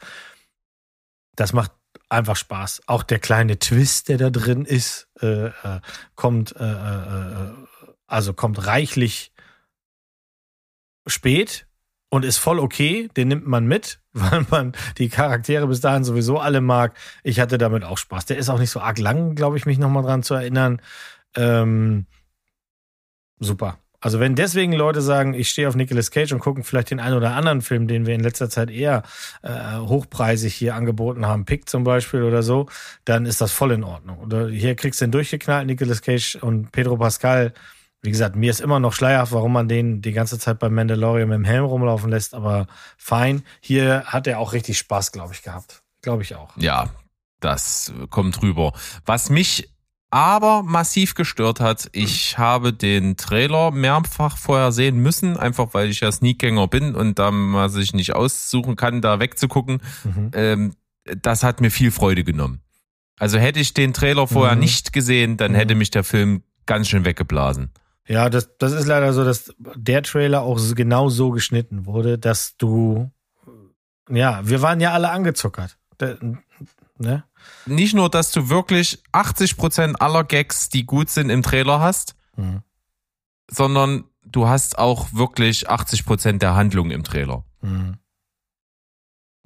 Das 1.35 1.53
macht 1.53 1.71
einfach 2.09 2.35
Spaß. 2.35 2.83
Auch 2.87 3.03
der 3.03 3.19
kleine 3.19 3.59
Twist, 3.59 4.09
der 4.09 4.17
da 4.17 4.29
drin 4.29 4.65
ist, 4.65 5.09
äh, 5.21 5.47
äh, 5.47 5.51
kommt, 6.15 6.55
äh, 6.55 6.63
äh, 6.63 7.45
äh, 7.45 7.53
also 8.07 8.33
kommt 8.33 8.65
reichlich 8.65 9.31
spät 11.07 11.67
und 12.09 12.23
ist 12.23 12.37
voll 12.37 12.59
okay. 12.59 13.09
Den 13.17 13.27
nimmt 13.27 13.47
man 13.47 13.65
mit, 13.65 13.99
weil 14.13 14.45
man 14.49 14.73
die 14.97 15.09
Charaktere 15.09 15.67
bis 15.67 15.81
dahin 15.81 16.03
sowieso 16.03 16.39
alle 16.39 16.61
mag. 16.61 16.95
Ich 17.23 17.39
hatte 17.39 17.57
damit 17.57 17.83
auch 17.83 17.97
Spaß. 17.97 18.25
Der 18.25 18.37
ist 18.37 18.49
auch 18.49 18.59
nicht 18.59 18.69
so 18.71 18.79
arg 18.79 18.99
lang, 18.99 19.35
glaube 19.35 19.57
ich, 19.57 19.65
mich 19.65 19.79
nochmal 19.79 20.03
dran 20.03 20.23
zu 20.23 20.35
erinnern. 20.35 20.81
Ähm, 21.35 22.05
super. 23.39 23.82
Also 24.03 24.19
wenn 24.19 24.35
deswegen 24.35 24.73
Leute 24.73 25.01
sagen, 25.01 25.33
ich 25.33 25.49
stehe 25.49 25.65
auf 25.69 25.77
Nicolas 25.77 26.11
Cage 26.11 26.33
und 26.33 26.39
gucken 26.39 26.65
vielleicht 26.65 26.91
den 26.91 26.99
einen 26.99 27.15
oder 27.15 27.35
anderen 27.35 27.61
Film, 27.61 27.87
den 27.87 28.05
wir 28.05 28.13
in 28.13 28.19
letzter 28.19 28.49
Zeit 28.49 28.69
eher 28.69 29.03
äh, 29.43 29.77
hochpreisig 29.77 30.53
hier 30.53 30.75
angeboten 30.75 31.25
haben, 31.25 31.45
Pick 31.45 31.69
zum 31.69 31.85
Beispiel 31.85 32.23
oder 32.23 32.43
so, 32.43 32.67
dann 33.05 33.25
ist 33.25 33.39
das 33.39 33.53
voll 33.53 33.71
in 33.71 33.85
Ordnung. 33.85 34.19
Oder 34.19 34.49
hier 34.49 34.75
kriegst 34.75 34.99
du 34.99 35.05
den 35.05 35.13
durchgeknallt, 35.13 35.67
Nicolas 35.67 36.01
Cage 36.01 36.35
und 36.35 36.73
Pedro 36.73 36.97
Pascal. 36.97 37.53
Wie 38.01 38.11
gesagt, 38.11 38.35
mir 38.35 38.51
ist 38.51 38.59
immer 38.59 38.81
noch 38.81 38.91
schleierhaft, 38.91 39.31
warum 39.31 39.53
man 39.53 39.69
den 39.69 40.01
die 40.01 40.11
ganze 40.11 40.37
Zeit 40.37 40.59
beim 40.59 40.73
Mandalorian 40.73 41.29
mit 41.29 41.37
dem 41.37 41.45
Helm 41.45 41.63
rumlaufen 41.63 42.09
lässt, 42.09 42.33
aber 42.33 42.67
fein. 42.97 43.43
Hier 43.61 44.03
hat 44.07 44.27
er 44.27 44.39
auch 44.39 44.51
richtig 44.51 44.79
Spaß, 44.79 45.13
glaube 45.13 45.33
ich, 45.33 45.43
gehabt. 45.43 45.81
Glaube 46.01 46.23
ich 46.23 46.35
auch. 46.35 46.57
Ja, 46.57 46.89
das 47.39 47.93
kommt 48.09 48.41
rüber. 48.41 48.73
Was 49.05 49.29
mich 49.29 49.72
aber 50.13 50.61
massiv 50.61 51.15
gestört 51.15 51.59
hat, 51.59 51.89
ich 51.91 52.37
habe 52.37 52.71
den 52.71 53.17
Trailer 53.17 53.71
mehrfach 53.71 54.37
vorher 54.37 54.71
sehen 54.71 54.97
müssen, 54.97 55.37
einfach 55.37 55.73
weil 55.73 55.89
ich 55.89 56.01
ja 56.01 56.11
Sneakgänger 56.11 56.67
bin 56.67 56.93
und 56.93 57.17
da 57.17 57.31
man 57.31 57.67
sich 57.69 57.93
nicht 57.93 58.13
aussuchen 58.13 58.75
kann, 58.75 59.01
da 59.01 59.19
wegzugucken. 59.19 59.81
Mhm. 60.03 60.31
Ähm, 60.33 60.73
das 61.21 61.43
hat 61.43 61.61
mir 61.61 61.71
viel 61.71 61.89
Freude 61.91 62.23
genommen. 62.23 62.61
Also 63.17 63.39
hätte 63.39 63.59
ich 63.59 63.73
den 63.73 63.93
Trailer 63.93 64.27
vorher 64.27 64.53
Mhm. 64.55 64.61
nicht 64.61 64.93
gesehen, 64.93 65.35
dann 65.37 65.53
Mhm. 65.53 65.55
hätte 65.55 65.75
mich 65.75 65.89
der 65.89 66.03
Film 66.03 66.43
ganz 66.67 66.89
schön 66.89 67.05
weggeblasen. 67.05 67.71
Ja, 68.07 68.29
das, 68.29 68.55
das 68.59 68.73
ist 68.73 68.85
leider 68.85 69.13
so, 69.13 69.23
dass 69.25 69.53
der 69.57 70.03
Trailer 70.03 70.41
auch 70.43 70.59
genau 70.75 71.09
so 71.09 71.31
geschnitten 71.31 71.85
wurde, 71.87 72.19
dass 72.19 72.55
du, 72.57 73.09
ja, 74.09 74.41
wir 74.47 74.61
waren 74.61 74.79
ja 74.79 74.91
alle 74.91 75.09
angezuckert. 75.09 75.77
Ne? 76.99 77.23
Nicht 77.65 77.93
nur, 77.93 78.09
dass 78.09 78.31
du 78.31 78.49
wirklich 78.49 79.01
80% 79.11 79.95
aller 79.99 80.23
Gags, 80.23 80.69
die 80.69 80.85
gut 80.85 81.09
sind, 81.09 81.29
im 81.29 81.41
Trailer 81.43 81.79
hast, 81.79 82.15
Mhm. 82.35 82.61
sondern 83.49 84.05
du 84.25 84.47
hast 84.47 84.77
auch 84.79 85.13
wirklich 85.13 85.69
80% 85.69 86.39
der 86.41 86.55
Handlung 86.55 86.89
im 86.91 87.03
Trailer. 87.03 87.45
Mhm. 87.61 87.97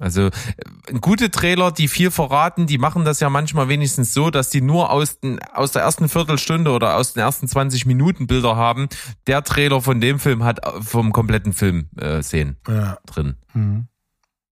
Also 0.00 0.26
äh, 0.28 0.92
gute 1.00 1.30
Trailer, 1.32 1.72
die 1.72 1.88
viel 1.88 2.12
verraten, 2.12 2.68
die 2.68 2.78
machen 2.78 3.04
das 3.04 3.18
ja 3.18 3.28
manchmal 3.30 3.68
wenigstens 3.68 4.14
so, 4.14 4.30
dass 4.30 4.48
die 4.48 4.60
nur 4.60 4.90
aus, 4.92 5.18
den, 5.18 5.42
aus 5.52 5.72
der 5.72 5.82
ersten 5.82 6.08
Viertelstunde 6.08 6.70
oder 6.70 6.96
aus 6.96 7.14
den 7.14 7.20
ersten 7.22 7.48
20 7.48 7.84
Minuten 7.84 8.28
Bilder 8.28 8.54
haben. 8.54 8.88
Der 9.26 9.42
Trailer 9.42 9.80
von 9.82 10.00
dem 10.00 10.20
Film 10.20 10.44
hat 10.44 10.60
vom 10.84 11.12
kompletten 11.12 11.52
Film 11.52 11.88
äh, 11.98 12.22
Szenen 12.22 12.58
Ja. 12.68 12.98
drin. 13.06 13.36
Mhm. 13.54 13.88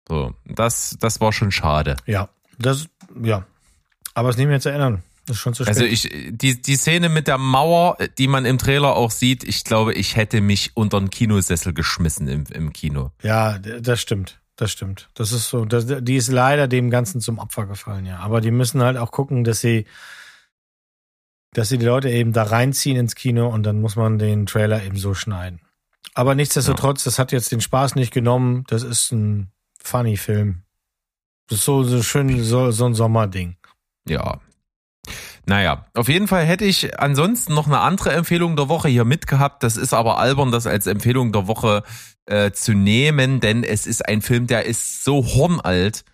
So, 0.09 0.35
das, 0.47 0.97
das 1.01 1.21
war 1.21 1.33
schon 1.33 1.53
schade. 1.53 1.97
Ja. 2.07 2.29
Das, 2.59 2.88
ja. 3.23 3.47
Aber 4.14 4.31
es 4.31 4.37
nicht 4.37 4.47
mehr 4.49 4.61
zu 4.61 4.71
ändern. 4.71 5.03
Das 5.27 5.37
ist 5.37 5.42
schon 5.42 5.55
zu 5.55 5.64
spät. 5.64 5.75
Also 5.77 5.85
ich, 5.85 6.09
die, 6.31 6.62
die 6.62 6.77
Szene 6.77 7.09
mit 7.09 7.27
der 7.27 7.38
Mauer, 7.38 7.97
die 8.16 8.29
man 8.29 8.45
im 8.45 8.59
Trailer 8.59 8.95
auch 8.95 9.11
sieht, 9.11 9.42
ich 9.42 9.64
glaube, 9.64 9.92
ich 9.92 10.16
hätte 10.16 10.40
mich 10.40 10.71
unter 10.75 10.99
einen 10.99 11.11
Kinosessel 11.11 11.75
geschmissen 11.75 12.29
im, 12.29 12.45
im 12.53 12.73
Kino. 12.73 13.11
Ja, 13.23 13.59
das 13.59 14.01
stimmt. 14.01 14.40
Das 14.55 14.73
stimmt. 14.73 15.11
Das 15.14 15.33
ist 15.33 15.51
so. 15.51 15.64
Das, 15.66 15.87
die 15.87 16.16
ist 16.16 16.29
leider 16.29 16.66
dem 16.66 16.90
Ganzen 16.90 17.21
zum 17.21 17.38
Opfer 17.38 17.66
gefallen, 17.66 18.07
ja. 18.07 18.21
Aber 18.21 18.40
die 18.40 18.51
müssen 18.51 18.83
halt 18.83 18.97
auch 18.97 19.11
gucken, 19.11 19.45
dass 19.45 19.61
sie, 19.61 19.85
dass 21.53 21.69
sie 21.69 21.77
die 21.77 21.85
Leute 21.85 22.09
eben 22.09 22.33
da 22.33 22.45
reinziehen 22.45 22.97
ins 22.97 23.14
Kino 23.16 23.49
und 23.49 23.64
dann 23.64 23.81
muss 23.81 23.97
man 23.97 24.19
den 24.19 24.47
Trailer 24.47 24.83
eben 24.83 24.97
so 24.97 25.12
schneiden. 25.12 25.61
Aber 26.14 26.35
nichtsdestotrotz, 26.35 27.05
das 27.05 27.19
hat 27.19 27.33
jetzt 27.33 27.53
den 27.53 27.61
Spaß 27.61 27.97
nicht 27.97 28.14
genommen. 28.14 28.64
Das 28.69 28.83
ist 28.83 29.12
ein 29.12 29.51
funny 29.79 30.16
Film. 30.16 30.62
Das 31.49 31.59
ist 31.59 31.65
so, 31.65 31.85
so 31.85 32.03
schön, 32.03 32.43
so, 32.43 32.71
so 32.71 32.87
ein 32.87 32.95
Sommerding. 32.95 33.57
Ja. 34.09 34.41
Naja, 35.49 35.87
auf 35.95 36.09
jeden 36.09 36.27
Fall 36.27 36.45
hätte 36.45 36.65
ich 36.65 36.99
ansonsten 36.99 37.55
noch 37.55 37.67
eine 37.67 37.79
andere 37.79 38.13
Empfehlung 38.13 38.57
der 38.57 38.69
Woche 38.69 38.89
hier 38.89 39.05
mitgehabt. 39.05 39.63
Das 39.63 39.77
ist 39.77 39.95
aber 39.95 40.19
albern, 40.19 40.51
das 40.51 40.67
als 40.67 40.89
Empfehlung 40.89 41.31
der 41.31 41.47
Woche 41.47 41.85
äh, 42.27 42.51
zu 42.51 42.75
nehmen, 42.75 43.39
denn 43.39 43.63
es 43.63 43.87
ist 43.87 44.07
ein 44.09 44.23
Film, 44.23 44.49
der 44.49 44.67
ist 44.67 45.05
so 45.05 45.25
hornalt. 45.25 46.05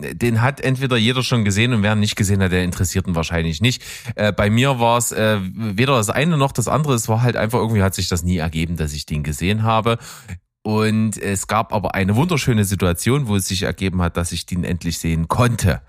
Den 0.00 0.40
hat 0.40 0.60
entweder 0.60 0.96
jeder 0.96 1.22
schon 1.22 1.44
gesehen 1.44 1.74
und 1.74 1.82
wer 1.82 1.92
ihn 1.92 2.00
nicht 2.00 2.16
gesehen 2.16 2.42
hat, 2.42 2.52
der 2.52 2.62
interessiert 2.62 3.08
ihn 3.08 3.16
wahrscheinlich 3.16 3.60
nicht. 3.60 3.82
Äh, 4.14 4.32
bei 4.32 4.48
mir 4.48 4.78
war 4.78 4.96
es 4.96 5.10
äh, 5.10 5.40
weder 5.42 5.96
das 5.96 6.08
eine 6.08 6.38
noch 6.38 6.52
das 6.52 6.68
andere. 6.68 6.94
Es 6.94 7.08
war 7.08 7.22
halt 7.22 7.36
einfach 7.36 7.58
irgendwie 7.58 7.82
hat 7.82 7.94
sich 7.94 8.08
das 8.08 8.22
nie 8.22 8.38
ergeben, 8.38 8.76
dass 8.76 8.92
ich 8.92 9.04
den 9.04 9.24
gesehen 9.24 9.64
habe. 9.64 9.98
Und 10.62 11.16
es 11.16 11.46
gab 11.46 11.72
aber 11.72 11.94
eine 11.94 12.16
wunderschöne 12.16 12.64
Situation, 12.64 13.28
wo 13.28 13.36
es 13.36 13.48
sich 13.48 13.62
ergeben 13.62 14.02
hat, 14.02 14.18
dass 14.18 14.30
ich 14.32 14.44
den 14.44 14.62
endlich 14.62 14.98
sehen 14.98 15.26
konnte. 15.26 15.80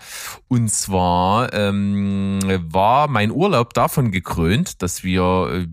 Und 0.47 0.69
zwar 0.69 1.53
ähm, 1.53 2.39
war 2.69 3.09
mein 3.09 3.31
Urlaub 3.31 3.73
davon 3.73 4.11
gekrönt, 4.11 4.81
dass 4.81 5.03
wir 5.03 5.49
äh, 5.51 5.67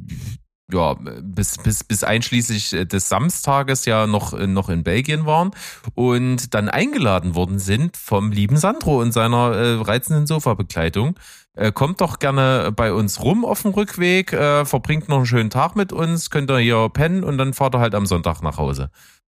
ja 0.72 0.96
bis 1.22 1.58
bis 1.58 1.84
bis 1.84 2.04
einschließlich 2.04 2.70
des 2.88 3.08
Samstages 3.08 3.84
ja 3.84 4.06
noch 4.06 4.37
noch 4.37 4.68
in 4.68 4.82
Belgien 4.82 5.24
waren 5.24 5.52
und 5.94 6.52
dann 6.52 6.68
eingeladen 6.68 7.34
worden 7.34 7.58
sind 7.58 7.96
vom 7.96 8.32
lieben 8.32 8.56
Sandro 8.56 9.00
und 9.00 9.12
seiner 9.12 9.52
äh, 9.54 9.74
reizenden 9.80 10.26
Sofabegleitung. 10.26 11.14
Äh, 11.59 11.73
kommt 11.73 12.01
doch 12.01 12.21
gerne 12.21 12.71
bei 12.71 12.92
uns 12.92 13.21
rum 13.21 13.44
auf 13.44 13.62
dem 13.62 13.73
Rückweg, 13.73 14.33
äh, 14.33 14.64
verbringt 14.64 15.09
noch 15.09 15.16
einen 15.16 15.27
schönen 15.27 15.51
Tag 15.51 15.75
mit 15.75 15.92
uns, 15.92 16.31
könnt 16.31 16.49
ihr 16.53 16.59
hier 16.59 16.88
pennen 16.88 17.25
und 17.25 17.37
dann 17.37 17.53
fahrt 17.53 17.75
ihr 17.75 17.81
halt 17.81 17.97
am 17.97 18.07
Sonntag 18.07 18.42
nach 18.42 18.59
Hause. 18.59 18.90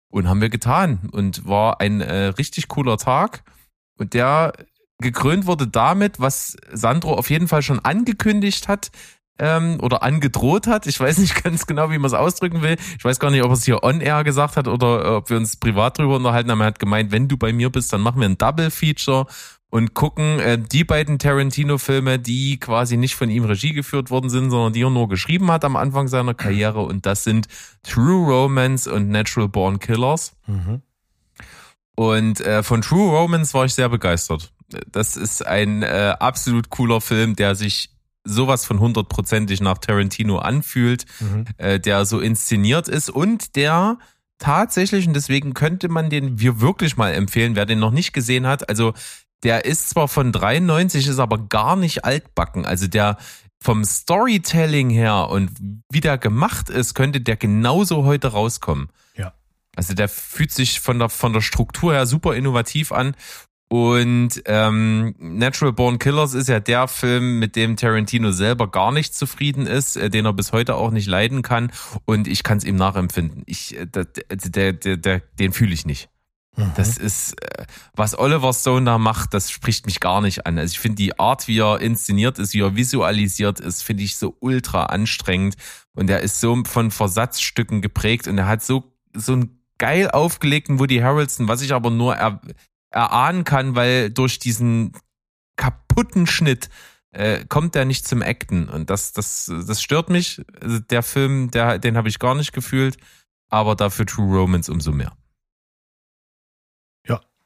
Und 0.09 0.29
haben 0.29 0.41
wir 0.41 0.49
getan 0.49 1.11
und 1.11 1.49
war 1.49 1.81
ein 1.81 2.01
äh, 2.01 2.27
richtig 2.27 2.69
cooler 2.69 2.97
Tag 2.97 3.43
und 3.99 4.15
der 4.15 4.53
gekrönt 4.99 5.47
wurde 5.47 5.67
damit, 5.67 6.21
was 6.21 6.57
Sandro 6.73 7.15
auf 7.15 7.29
jeden 7.29 7.49
Fall 7.49 7.63
schon 7.63 7.81
angekündigt 7.81 8.69
hat 8.69 8.93
ähm, 9.41 9.79
oder 9.81 10.05
angedroht 10.05 10.69
hat. 10.69 10.87
Ich 10.87 11.01
weiß 11.01 11.19
nicht 11.19 11.43
ganz 11.43 11.67
genau, 11.67 11.91
wie 11.91 11.99
man 11.99 12.07
es 12.07 12.15
ausdrücken 12.15 12.63
will. 12.63 12.77
Ich 12.99 13.05
weiß 13.05 13.19
gar 13.19 13.33
nicht, 13.33 13.43
ob 13.43 13.51
er 13.51 13.55
es 13.55 13.65
hier 13.65 13.83
on-air 13.83 14.23
gesagt 14.23 14.57
hat 14.57 14.69
oder 14.69 15.05
äh, 15.05 15.09
ob 15.09 15.29
wir 15.29 15.39
uns 15.39 15.57
privat 15.57 15.99
drüber 15.99 16.15
unterhalten 16.15 16.53
haben. 16.53 16.61
Er 16.61 16.69
hat 16.69 16.79
gemeint, 16.79 17.11
wenn 17.11 17.27
du 17.27 17.37
bei 17.37 17.53
mir 17.53 17.71
bist, 17.71 17.93
dann 17.93 18.01
machen 18.01 18.21
wir 18.21 18.29
ein 18.29 18.39
Double-Feature 18.39 19.27
und 19.73 19.95
gucken 19.95 20.39
äh, 20.39 20.59
die 20.59 20.85
beiden 20.85 21.19
Tarantino-Filme, 21.19 22.19
die 22.19 22.61
quasi 22.61 22.99
nicht 22.99 23.15
von 23.15 23.31
ihm 23.31 23.45
Regie 23.45 23.73
geführt 23.73 24.11
worden 24.11 24.29
sind, 24.29 24.51
sondern 24.51 24.75
die 24.75 24.83
er 24.83 24.91
nur 24.91 25.09
geschrieben 25.09 25.51
hat 25.51 25.65
am 25.65 25.77
Anfang 25.77 26.09
seiner 26.09 26.35
Karriere. 26.35 26.81
Und 26.83 27.07
das 27.07 27.25
sind 27.25 27.49
True 27.83 28.31
Romance 28.31 28.87
und 28.87 29.09
Natural 29.09 29.49
Born 29.49 29.79
Killers. 29.79 30.37
Mhm. 30.47 30.83
Und 31.95 32.43
äh, 32.43 32.63
von 32.63 32.83
True 32.83 33.17
Romance 33.19 33.55
war 33.55 33.65
ich 33.65 33.73
sehr 33.73 33.89
begeistert. 33.89 34.53
Das 34.91 35.17
ist 35.17 35.47
ein 35.47 35.83
äh, 35.83 36.17
absolut 36.21 36.69
cooler 36.69 37.01
Film, 37.01 37.35
der 37.35 37.55
sich 37.55 37.89
sowas 38.25 38.67
von 38.67 38.79
hundertprozentig 38.79 39.63
nach 39.63 39.79
Tarantino 39.79 40.37
anfühlt, 40.37 41.07
Mhm. 41.19 41.47
äh, 41.57 41.81
der 41.81 42.05
so 42.05 42.21
inszeniert 42.21 42.89
ist 42.89 43.09
und 43.09 43.57
der 43.57 43.97
tatsächlich, 44.39 45.07
und 45.07 45.15
deswegen 45.15 45.55
könnte 45.55 45.89
man 45.89 46.11
den 46.11 46.41
wir 46.41 46.61
wirklich 46.61 46.97
mal 46.97 47.13
empfehlen, 47.15 47.55
wer 47.57 47.65
den 47.65 47.79
noch 47.79 47.93
nicht 47.93 48.13
gesehen 48.13 48.47
hat, 48.47 48.69
also 48.69 48.93
der 49.43 49.65
ist 49.65 49.91
zwar 49.91 50.09
von 50.09 50.33
93, 50.33 51.07
ist 51.07 51.19
aber 51.19 51.39
gar 51.39 51.77
nicht 51.77 52.05
altbacken. 52.05 52.65
Also 52.65 52.87
der 52.87 53.17
vom 53.63 53.85
Storytelling 53.85 54.91
her 54.91 55.29
und 55.29 55.51
wie 55.91 56.01
der 56.01 56.19
gemacht 56.19 56.69
ist, 56.69 56.95
könnte 56.95 57.21
der 57.21 57.37
genauso 57.37 58.05
heute 58.05 58.29
rauskommen. 58.29 58.89
Ja. 59.17 59.35
Also 59.77 59.95
der 59.95 60.09
fühlt 60.09 60.51
sich 60.51 60.81
von 60.81 60.99
der, 60.99 61.09
von 61.09 61.33
der 61.33 61.41
Struktur 61.41 61.93
her 61.93 62.07
super 62.07 62.35
innovativ 62.35 62.93
an. 62.93 63.15
Und 63.69 64.43
ähm, 64.45 65.15
Natural 65.19 65.73
Born 65.73 65.99
Killers 65.99 66.35
ist 66.35 66.51
ja 66.51 66.61
der 66.61 66.89
Film, 66.89 67.39
mit 67.39 67.57
dem 67.57 67.77
Tarantino 67.77 68.31
selber 68.31 68.71
gar 68.71 68.93
nicht 68.93 69.15
zufrieden 69.15 69.67
ist, 69.67 69.97
äh, 69.97 70.11
den 70.11 70.27
er 70.27 70.35
bis 70.35 70.53
heute 70.53 70.75
auch 70.75 70.91
nicht 70.91 71.07
leiden 71.07 71.41
kann. 71.41 71.73
Und 72.05 72.29
ich 72.29 72.43
kann 72.43 72.59
es 72.59 72.65
ihm 72.65 72.77
nachempfinden. 72.77 73.45
Ich, 73.47 73.75
äh, 73.79 73.87
der, 73.87 74.05
der, 74.05 74.75
der, 74.75 74.97
der, 74.99 75.21
den 75.39 75.55
fühle 75.55 75.73
ich 75.73 75.87
nicht. 75.87 76.11
Mhm. 76.57 76.73
Das 76.77 76.99
ist, 76.99 77.41
äh, 77.43 77.65
was 77.95 78.19
Oliver 78.19 78.53
Stone 78.53 78.85
da 78.85 78.99
macht, 78.99 79.33
das 79.35 79.51
spricht 79.51 79.87
mich 79.87 80.01
gar 80.01 80.21
nicht 80.21 80.47
an. 80.47 80.59
Also 80.59 80.73
ich 80.73 80.81
finde 80.81 80.97
die 80.97 81.19
Art, 81.19 81.49
wie 81.49 81.59
er 81.59 81.81
inszeniert 81.81 82.39
ist, 82.39 82.53
wie 82.55 82.61
er 82.61 82.77
visualisiert 82.77 83.61
ist, 83.61 83.83
finde 83.83 84.03
ich 84.03 84.17
so 84.17 84.37
ultra 84.41 84.87
anstrengend. 84.87 85.57
Und 85.95 86.11
er 86.11 86.21
ist 86.21 86.41
so 86.41 86.63
von 86.65 86.91
Versatzstücken 86.91 87.81
geprägt 87.81 88.29
und 88.29 88.39
er 88.39 88.47
hat 88.47 88.63
so, 88.63 88.93
so 89.15 89.33
einen 89.33 89.63
geil 89.79 90.11
aufgelegten 90.11 90.79
Woody 90.79 90.99
Harrelson, 90.99 91.49
was 91.49 91.63
ich 91.63 91.73
aber 91.73 91.91
nur 91.91 92.17
er, 92.17 92.41
erahnen 92.91 93.45
kann, 93.45 93.75
weil 93.75 94.11
durch 94.11 94.39
diesen 94.39 94.93
kaputten 95.57 96.27
Schnitt 96.27 96.69
äh, 97.13 97.45
kommt 97.47 97.77
er 97.77 97.85
nicht 97.85 98.07
zum 98.07 98.23
Acten. 98.23 98.69
Und 98.69 98.91
das, 98.91 99.13
das, 99.13 99.51
das 99.67 99.83
stört 99.83 100.11
mich. 100.11 100.43
Also 100.61 100.79
der 100.81 101.03
Film, 101.03 101.51
der, 101.51 101.79
den 101.79 101.97
habe 101.97 102.09
ich 102.09 102.19
gar 102.19 102.35
nicht 102.35 102.53
gefühlt, 102.53 102.97
aber 103.49 103.75
dafür 103.75 104.07
True 104.07 104.41
Romance 104.41 104.71
umso 104.71 104.93
mehr. 104.93 105.17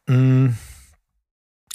Mm. 0.07 0.51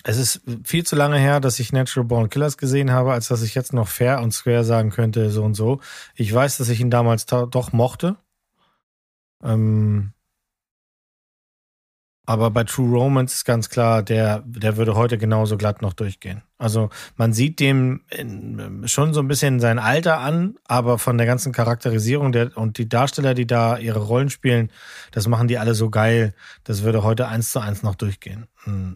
Es 0.04 0.18
ist 0.18 0.42
viel 0.64 0.84
zu 0.84 0.96
lange 0.96 1.20
her, 1.20 1.40
dass 1.40 1.60
ich 1.60 1.74
Natural 1.74 2.08
Born 2.08 2.30
Killers 2.30 2.58
gesehen 2.58 2.92
habe, 2.92 3.14
als 3.14 3.28
dass 3.28 3.44
ich 3.44 3.54
jetzt 3.54 3.72
noch 3.72 3.88
fair 3.88 4.22
und 4.22 4.32
square 4.32 4.64
sagen 4.64 4.90
könnte, 4.90 5.30
so 5.30 5.44
und 5.44 5.54
so. 5.54 5.80
Ich 6.16 6.34
weiß, 6.34 6.58
dass 6.58 6.70
ich 6.70 6.80
ihn 6.80 6.90
damals 6.90 7.28
doch 7.28 7.72
mochte. 7.72 8.18
Ähm, 9.44 10.14
aber 12.32 12.50
bei 12.50 12.64
True 12.64 12.90
Romance 12.98 13.36
ist 13.36 13.46
ganz 13.46 13.70
klar, 13.70 14.04
der, 14.04 14.42
der 14.46 14.78
würde 14.78 14.96
heute 14.96 15.18
genauso 15.18 15.58
glatt 15.58 15.82
noch 15.82 15.92
durchgehen. 15.92 16.44
Also 16.58 16.90
man 17.18 17.34
sieht 17.34 17.60
dem 17.60 18.06
in, 18.10 18.84
schon 18.88 19.14
so 19.14 19.20
ein 19.20 19.28
bisschen 19.28 19.60
sein 19.60 19.80
Alter 19.80 20.20
an, 20.20 20.56
aber 20.66 20.98
von 20.98 21.18
der 21.18 21.28
ganzen 21.28 21.52
Charakterisierung 21.52 22.32
der, 22.32 22.56
und 22.56 22.78
die 22.78 22.88
Darsteller, 22.88 23.34
die 23.34 23.46
da 23.46 23.78
ihre 23.78 24.00
Rollen 24.00 24.30
spielen, 24.30 24.72
das 25.12 25.28
machen 25.28 25.50
die 25.50 25.58
alle 25.58 25.76
so 25.76 25.90
geil. 25.90 26.34
Das 26.64 26.84
würde 26.84 27.04
heute 27.04 27.28
eins 27.28 27.52
zu 27.52 27.60
eins 27.60 27.84
noch 27.84 27.96
durchgehen. 27.96 28.48
Mm. 28.66 28.94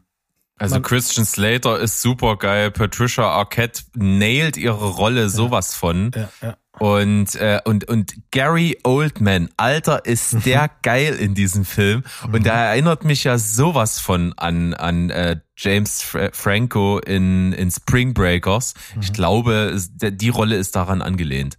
Also 0.57 0.75
Man- 0.75 0.83
Christian 0.83 1.25
Slater 1.25 1.79
ist 1.79 2.01
super 2.01 2.37
geil. 2.37 2.71
Patricia 2.71 3.23
Arquette 3.29 3.83
nailt 3.93 4.55
ihre 4.57 4.89
Rolle 4.89 5.29
sowas 5.29 5.75
von. 5.75 6.11
Ja, 6.15 6.29
ja. 6.41 6.57
Und, 6.77 7.35
äh, 7.35 7.61
und, 7.63 7.87
und 7.87 8.15
Gary 8.31 8.77
Oldman, 8.83 9.49
Alter, 9.55 10.05
ist 10.05 10.45
der 10.45 10.69
geil 10.81 11.13
in 11.15 11.33
diesem 11.33 11.63
Film. 11.63 12.03
Und 12.29 12.45
der 12.45 12.53
erinnert 12.53 13.05
mich 13.05 13.23
ja 13.23 13.37
sowas 13.37 13.99
von 13.99 14.33
an, 14.33 14.73
an 14.73 15.09
äh, 15.09 15.39
James 15.55 16.01
Fra 16.01 16.29
Franco 16.33 16.99
in, 16.99 17.53
in 17.53 17.71
Spring 17.71 18.13
Breakers. 18.13 18.73
Ich 19.01 19.13
glaube, 19.13 19.77
die 20.01 20.29
Rolle 20.29 20.57
ist 20.57 20.75
daran 20.75 21.01
angelehnt. 21.01 21.57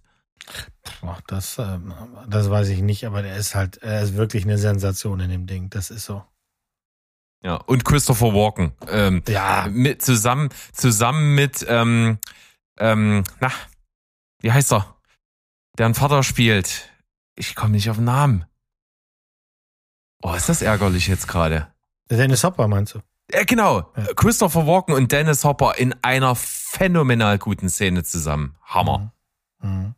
Boah, 1.01 1.17
das, 1.27 1.57
ähm, 1.57 1.93
das 2.29 2.49
weiß 2.51 2.69
ich 2.69 2.81
nicht, 2.81 3.05
aber 3.05 3.23
der 3.23 3.37
ist 3.37 3.55
halt, 3.55 3.77
er 3.77 4.03
ist 4.03 4.15
wirklich 4.15 4.43
eine 4.45 4.59
Sensation 4.59 5.19
in 5.19 5.31
dem 5.31 5.47
Ding. 5.47 5.69
Das 5.71 5.89
ist 5.89 6.05
so. 6.05 6.23
Ja, 7.47 7.55
und 7.55 7.85
Christopher 7.85 8.33
Walken. 8.33 8.73
Ähm, 8.89 9.23
Ja, 9.25 9.67
mit, 9.71 10.01
zusammen, 10.01 10.49
zusammen 10.73 11.33
mit, 11.33 11.65
ähm, 11.69 12.19
ähm, 12.77 13.23
na, 13.39 13.49
wie 14.41 14.51
heißt 14.51 14.73
er? 14.73 14.97
Deren 15.77 15.93
Vater 15.93 16.23
spielt. 16.23 16.89
Ich 17.35 17.55
komme 17.55 17.71
nicht 17.71 17.89
auf 17.89 17.95
den 17.95 18.03
Namen. 18.03 18.43
Oh, 20.21 20.33
ist 20.33 20.49
das 20.49 20.61
ärgerlich 20.61 21.07
jetzt 21.07 21.29
gerade? 21.29 21.71
Dennis 22.09 22.43
Hopper 22.43 22.67
meinst 22.67 22.95
du? 22.95 22.99
Ja, 23.31 23.45
genau. 23.45 23.93
Ja. 23.95 24.13
Christopher 24.13 24.67
Walken 24.67 24.93
und 24.93 25.13
Dennis 25.13 25.45
Hopper 25.45 25.77
in 25.77 25.95
einer 26.01 26.35
phänomenal 26.35 27.37
guten 27.37 27.69
Szene 27.69 28.03
zusammen. 28.03 28.57
Hammer. 28.65 29.13
Mhm. 29.61 29.95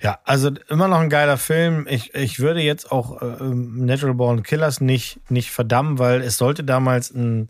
Ja, 0.00 0.20
also 0.24 0.50
immer 0.68 0.88
noch 0.88 1.00
ein 1.00 1.10
geiler 1.10 1.38
Film. 1.38 1.86
Ich, 1.88 2.14
ich 2.14 2.40
würde 2.40 2.60
jetzt 2.60 2.90
auch 2.92 3.20
äh, 3.20 3.42
Natural 3.42 4.14
Born 4.14 4.42
Killers 4.42 4.80
nicht, 4.80 5.20
nicht 5.30 5.50
verdammen, 5.50 5.98
weil 5.98 6.20
es 6.22 6.38
sollte 6.38 6.64
damals 6.64 7.10
ein, 7.10 7.48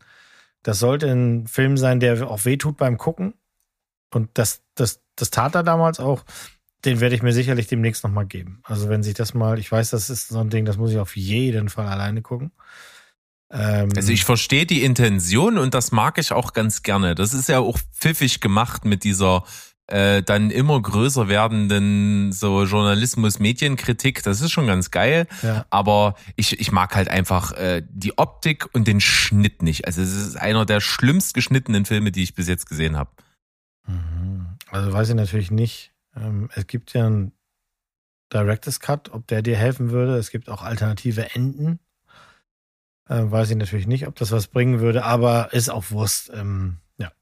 das 0.63 0.79
sollte 0.79 1.11
ein 1.11 1.47
Film 1.47 1.77
sein, 1.77 2.01
der 2.01 2.29
auch 2.29 2.45
wehtut 2.45 2.77
beim 2.77 2.99
Gucken. 2.99 3.35
Und 4.13 4.31
das, 4.35 4.63
das, 4.75 5.03
das 5.17 5.31
tat 5.31 5.55
er 5.55 5.63
damals 5.63 6.01
auch. 6.01 6.25
Den 6.85 7.01
werde 7.01 7.15
ich 7.15 7.23
mir 7.23 7.33
sicherlich 7.33 7.69
demnächst 7.69 8.03
nochmal 8.03 8.27
geben. 8.27 8.61
Also 8.65 8.89
wenn 8.89 9.03
sich 9.03 9.15
das 9.15 9.35
mal, 9.35 9.59
ich 9.59 9.71
weiß, 9.71 9.91
das 9.91 10.11
ist 10.11 10.29
so 10.29 10.41
ein 10.41 10.51
Ding, 10.51 10.65
das 10.65 10.77
muss 10.77 10.91
ich 10.91 10.99
auf 10.99 11.17
jeden 11.17 11.69
Fall 11.69 11.87
alleine 11.87 12.23
gucken. 12.23 12.51
Ähm, 13.51 13.91
Also 13.95 14.13
ich 14.13 14.25
verstehe 14.25 14.67
die 14.67 14.83
Intention 14.83 15.59
und 15.59 15.75
das 15.75 15.93
mag 15.93 16.19
ich 16.19 16.33
auch 16.33 16.53
ganz 16.53 16.83
gerne. 16.83 17.15
Das 17.15 17.35
ist 17.35 17.49
ja 17.49 17.61
auch 17.61 17.79
pfiffig 17.93 18.41
gemacht 18.41 18.85
mit 18.85 19.05
dieser 19.05 19.45
äh, 19.89 20.23
dann 20.23 20.51
immer 20.51 20.81
größer 20.81 21.29
werdenden 21.29 22.33
so 22.33 22.65
Journalismus-Medienkritik. 22.65 24.23
Das 24.23 24.41
ist 24.41 24.51
schon 24.51 24.67
ganz 24.67 24.91
geil. 24.91 25.27
ja. 25.43 25.67
Aber 25.71 26.15
ich, 26.37 26.61
ich 26.61 26.73
mag 26.73 26.95
halt 26.95 27.09
einfach 27.09 27.53
äh, 27.53 27.83
die 27.89 28.17
Optik 28.19 28.69
und 28.73 28.87
den 28.87 29.01
Schnitt 29.01 29.63
nicht. 29.63 29.87
Also 29.87 30.03
es 30.03 30.15
ist 30.15 30.37
einer 30.37 30.65
der 30.65 30.81
schlimmst 30.81 31.35
geschnittenen 31.35 31.85
Filme, 31.85 32.13
die 32.13 32.23
ich 32.23 32.35
bis 32.35 32.49
jetzt 32.49 32.69
gesehen 32.69 32.97
habe. 32.97 33.11
Mhm. 33.87 34.47
Also 34.71 34.93
weiß 34.93 35.11
ich 35.11 35.15
natürlich 35.15 35.51
nicht. 35.51 35.93
Ähm, 36.17 36.49
es 36.55 36.67
gibt 36.67 36.93
ja 36.95 37.07
einen 37.07 37.33
Director's 38.33 38.81
Cut, 38.81 39.11
ob 39.11 39.27
der 39.27 39.43
dir 39.43 39.57
helfen 39.57 39.91
würde. 39.91 40.17
Es 40.17 40.31
gibt 40.31 40.49
auch 40.49 40.63
alternative 40.63 41.35
Enden. 41.35 41.79
Äh, 43.09 43.31
weiß 43.31 43.51
ich 43.51 43.57
natürlich 43.57 43.87
nicht, 43.87 44.07
ob 44.07 44.15
das 44.15 44.31
was 44.33 44.47
bringen 44.47 44.81
würde, 44.81 45.05
aber 45.05 45.53
ist 45.53 45.69
auch 45.69 45.91
Wurst. 45.91 46.31
Ähm, 46.33 46.79
ja, 46.99 47.13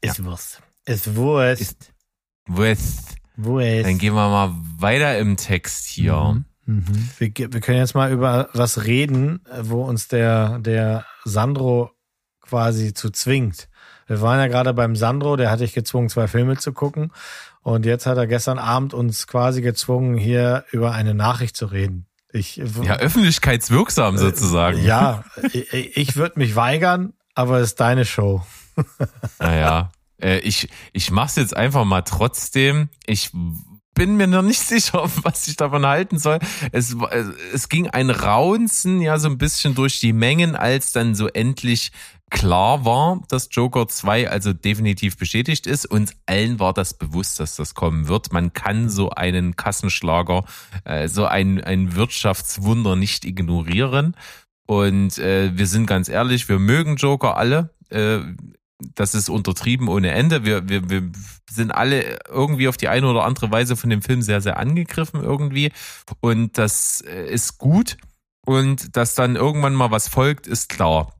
ist 0.00 0.22
Wurst. 0.24 0.60
Ist 0.84 1.16
Wurst. 1.16 1.62
Ist 1.62 1.92
West. 2.56 3.16
Wurst. 3.36 3.86
Dann 3.86 3.98
gehen 3.98 4.14
wir 4.14 4.28
mal 4.28 4.54
weiter 4.78 5.18
im 5.18 5.36
Text 5.36 5.86
hier. 5.86 6.14
Mhm. 6.14 6.44
Mhm. 6.66 7.08
Wir, 7.18 7.52
wir 7.52 7.60
können 7.60 7.78
jetzt 7.78 7.94
mal 7.94 8.12
über 8.12 8.48
was 8.52 8.84
reden, 8.84 9.40
äh, 9.46 9.62
wo 9.62 9.82
uns 9.82 10.08
der, 10.08 10.58
der 10.58 11.04
Sandro 11.24 11.90
quasi 12.40 12.94
zu 12.94 13.10
zwingt. 13.10 13.68
Wir 14.06 14.20
waren 14.20 14.38
ja 14.38 14.48
gerade 14.48 14.74
beim 14.74 14.96
Sandro, 14.96 15.36
der 15.36 15.50
hat 15.50 15.60
dich 15.60 15.72
gezwungen, 15.72 16.08
zwei 16.08 16.26
Filme 16.26 16.56
zu 16.56 16.72
gucken. 16.72 17.12
Und 17.62 17.86
jetzt 17.86 18.06
hat 18.06 18.18
er 18.18 18.26
gestern 18.26 18.58
Abend 18.58 18.94
uns 18.94 19.26
quasi 19.26 19.62
gezwungen, 19.62 20.16
hier 20.16 20.64
über 20.72 20.92
eine 20.92 21.14
Nachricht 21.14 21.56
zu 21.56 21.66
reden. 21.66 22.06
Ich, 22.32 22.56
Ja, 22.56 22.96
öffentlichkeitswirksam 22.96 24.16
sozusagen. 24.16 24.82
ja 24.84 25.24
ich, 25.52 25.96
ich 25.96 26.16
würde 26.16 26.38
mich 26.38 26.54
weigern, 26.56 27.12
aber 27.34 27.58
es 27.58 27.70
ist 27.70 27.80
deine 27.80 28.04
Show. 28.04 28.44
Naja, 29.38 29.90
äh, 30.22 30.38
ich, 30.40 30.68
ich 30.92 31.10
mach's 31.10 31.36
jetzt 31.36 31.56
einfach 31.56 31.84
mal 31.84 32.02
trotzdem. 32.02 32.88
Ich 33.06 33.30
bin 33.94 34.16
mir 34.16 34.26
noch 34.26 34.42
nicht 34.42 34.60
sicher, 34.66 35.10
was 35.22 35.46
ich 35.48 35.56
davon 35.56 35.86
halten 35.86 36.18
soll. 36.18 36.38
Es, 36.72 36.98
war- 36.98 37.12
es 37.12 37.68
ging 37.68 37.88
ein 37.88 38.10
Raunzen 38.10 39.00
ja 39.00 39.18
so 39.18 39.28
ein 39.28 39.38
bisschen 39.38 39.74
durch 39.74 40.00
die 40.00 40.12
Mengen, 40.12 40.56
als 40.56 40.92
dann 40.92 41.14
so 41.14 41.26
endlich 41.28 41.92
klar 42.30 42.84
war, 42.84 43.20
dass 43.28 43.48
Joker 43.50 43.88
2 43.88 44.30
also 44.30 44.52
definitiv 44.52 45.16
bestätigt 45.16 45.66
ist. 45.66 45.84
Uns 45.84 46.14
allen 46.26 46.60
war 46.60 46.72
das 46.72 46.94
bewusst, 46.94 47.40
dass 47.40 47.56
das 47.56 47.74
kommen 47.74 48.06
wird. 48.06 48.32
Man 48.32 48.52
kann 48.52 48.88
so 48.88 49.10
einen 49.10 49.56
Kassenschlager, 49.56 50.44
äh, 50.84 51.08
so 51.08 51.24
ein, 51.26 51.60
ein 51.62 51.96
Wirtschaftswunder 51.96 52.94
nicht 52.94 53.24
ignorieren. 53.24 54.14
Und 54.66 55.18
äh, 55.18 55.50
wir 55.58 55.66
sind 55.66 55.86
ganz 55.86 56.08
ehrlich, 56.08 56.48
wir 56.48 56.60
mögen 56.60 56.94
Joker 56.94 57.36
alle. 57.36 57.74
Äh, 57.90 58.20
das 58.94 59.14
ist 59.14 59.28
untertrieben 59.28 59.88
ohne 59.88 60.10
Ende. 60.10 60.44
Wir, 60.44 60.68
wir, 60.68 60.88
wir 60.88 61.10
sind 61.50 61.70
alle 61.70 62.18
irgendwie 62.28 62.68
auf 62.68 62.76
die 62.76 62.88
eine 62.88 63.06
oder 63.06 63.24
andere 63.24 63.50
Weise 63.50 63.76
von 63.76 63.90
dem 63.90 64.02
Film 64.02 64.22
sehr, 64.22 64.40
sehr 64.40 64.58
angegriffen 64.58 65.22
irgendwie. 65.22 65.72
Und 66.20 66.58
das 66.58 67.02
äh, 67.06 67.32
ist 67.32 67.58
gut. 67.58 67.96
Und 68.44 68.96
dass 68.96 69.14
dann 69.14 69.36
irgendwann 69.36 69.74
mal 69.74 69.90
was 69.90 70.08
folgt, 70.08 70.46
ist 70.46 70.68
klar. 70.68 71.12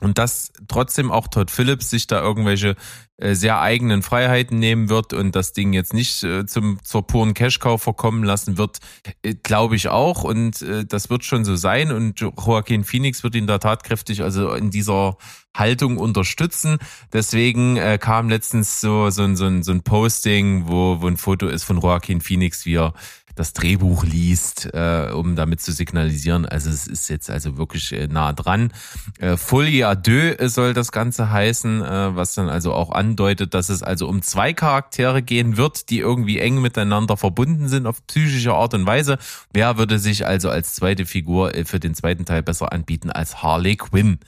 Und 0.00 0.18
dass 0.18 0.52
trotzdem 0.68 1.10
auch 1.12 1.28
Todd 1.28 1.50
Phillips 1.50 1.88
sich 1.88 2.06
da 2.08 2.20
irgendwelche 2.20 2.74
äh, 3.16 3.34
sehr 3.34 3.60
eigenen 3.60 4.02
Freiheiten 4.02 4.58
nehmen 4.58 4.88
wird 4.88 5.12
und 5.12 5.36
das 5.36 5.52
Ding 5.52 5.72
jetzt 5.72 5.94
nicht 5.94 6.24
äh, 6.24 6.46
zum, 6.46 6.82
zur 6.82 7.06
puren 7.06 7.32
Cash-Cow 7.32 7.80
verkommen 7.80 8.24
lassen 8.24 8.58
wird, 8.58 8.78
äh, 9.22 9.34
glaube 9.34 9.76
ich 9.76 9.88
auch. 9.88 10.24
Und 10.24 10.62
äh, 10.62 10.84
das 10.84 11.10
wird 11.10 11.24
schon 11.24 11.44
so 11.44 11.54
sein. 11.54 11.92
Und 11.92 12.18
Jo- 12.20 12.32
Joaquin 12.36 12.82
Phoenix 12.82 13.22
wird 13.22 13.36
ihn 13.36 13.46
da 13.46 13.58
tatkräftig 13.58 14.22
also 14.24 14.52
in 14.54 14.70
dieser 14.70 15.16
Haltung 15.56 15.96
unterstützen. 15.96 16.78
Deswegen 17.12 17.76
äh, 17.76 17.96
kam 17.98 18.28
letztens 18.28 18.80
so, 18.80 19.10
so, 19.10 19.22
ein- 19.22 19.36
so, 19.36 19.62
so 19.62 19.70
ein 19.70 19.82
Posting, 19.84 20.66
wo, 20.66 21.00
wo 21.00 21.06
ein 21.06 21.16
Foto 21.16 21.46
ist 21.46 21.62
von 21.62 21.80
Joaquin 21.80 22.20
Phoenix, 22.20 22.66
wie 22.66 22.74
er 22.74 22.94
das 23.34 23.52
Drehbuch 23.52 24.04
liest, 24.04 24.70
äh, 24.72 25.10
um 25.12 25.36
damit 25.36 25.60
zu 25.60 25.72
signalisieren. 25.72 26.46
Also 26.46 26.70
es 26.70 26.86
ist 26.86 27.08
jetzt 27.08 27.30
also 27.30 27.56
wirklich 27.56 27.92
äh, 27.92 28.06
nah 28.06 28.32
dran. 28.32 28.72
Äh, 29.18 29.36
Folie 29.36 29.86
à 29.86 29.94
deux 29.94 30.38
äh, 30.38 30.48
soll 30.48 30.74
das 30.74 30.92
Ganze 30.92 31.30
heißen, 31.30 31.82
äh, 31.82 32.16
was 32.16 32.34
dann 32.34 32.48
also 32.48 32.72
auch 32.72 32.90
andeutet, 32.90 33.54
dass 33.54 33.68
es 33.68 33.82
also 33.82 34.08
um 34.08 34.22
zwei 34.22 34.52
Charaktere 34.52 35.22
gehen 35.22 35.56
wird, 35.56 35.90
die 35.90 35.98
irgendwie 35.98 36.38
eng 36.38 36.60
miteinander 36.60 37.16
verbunden 37.16 37.68
sind 37.68 37.86
auf 37.86 38.06
psychische 38.06 38.54
Art 38.54 38.74
und 38.74 38.86
Weise. 38.86 39.18
Wer 39.52 39.78
würde 39.78 39.98
sich 39.98 40.26
also 40.26 40.48
als 40.50 40.74
zweite 40.74 41.06
Figur 41.06 41.54
äh, 41.54 41.64
für 41.64 41.80
den 41.80 41.94
zweiten 41.94 42.24
Teil 42.24 42.42
besser 42.42 42.72
anbieten 42.72 43.10
als 43.10 43.42
Harley 43.42 43.76
Quinn? 43.76 44.18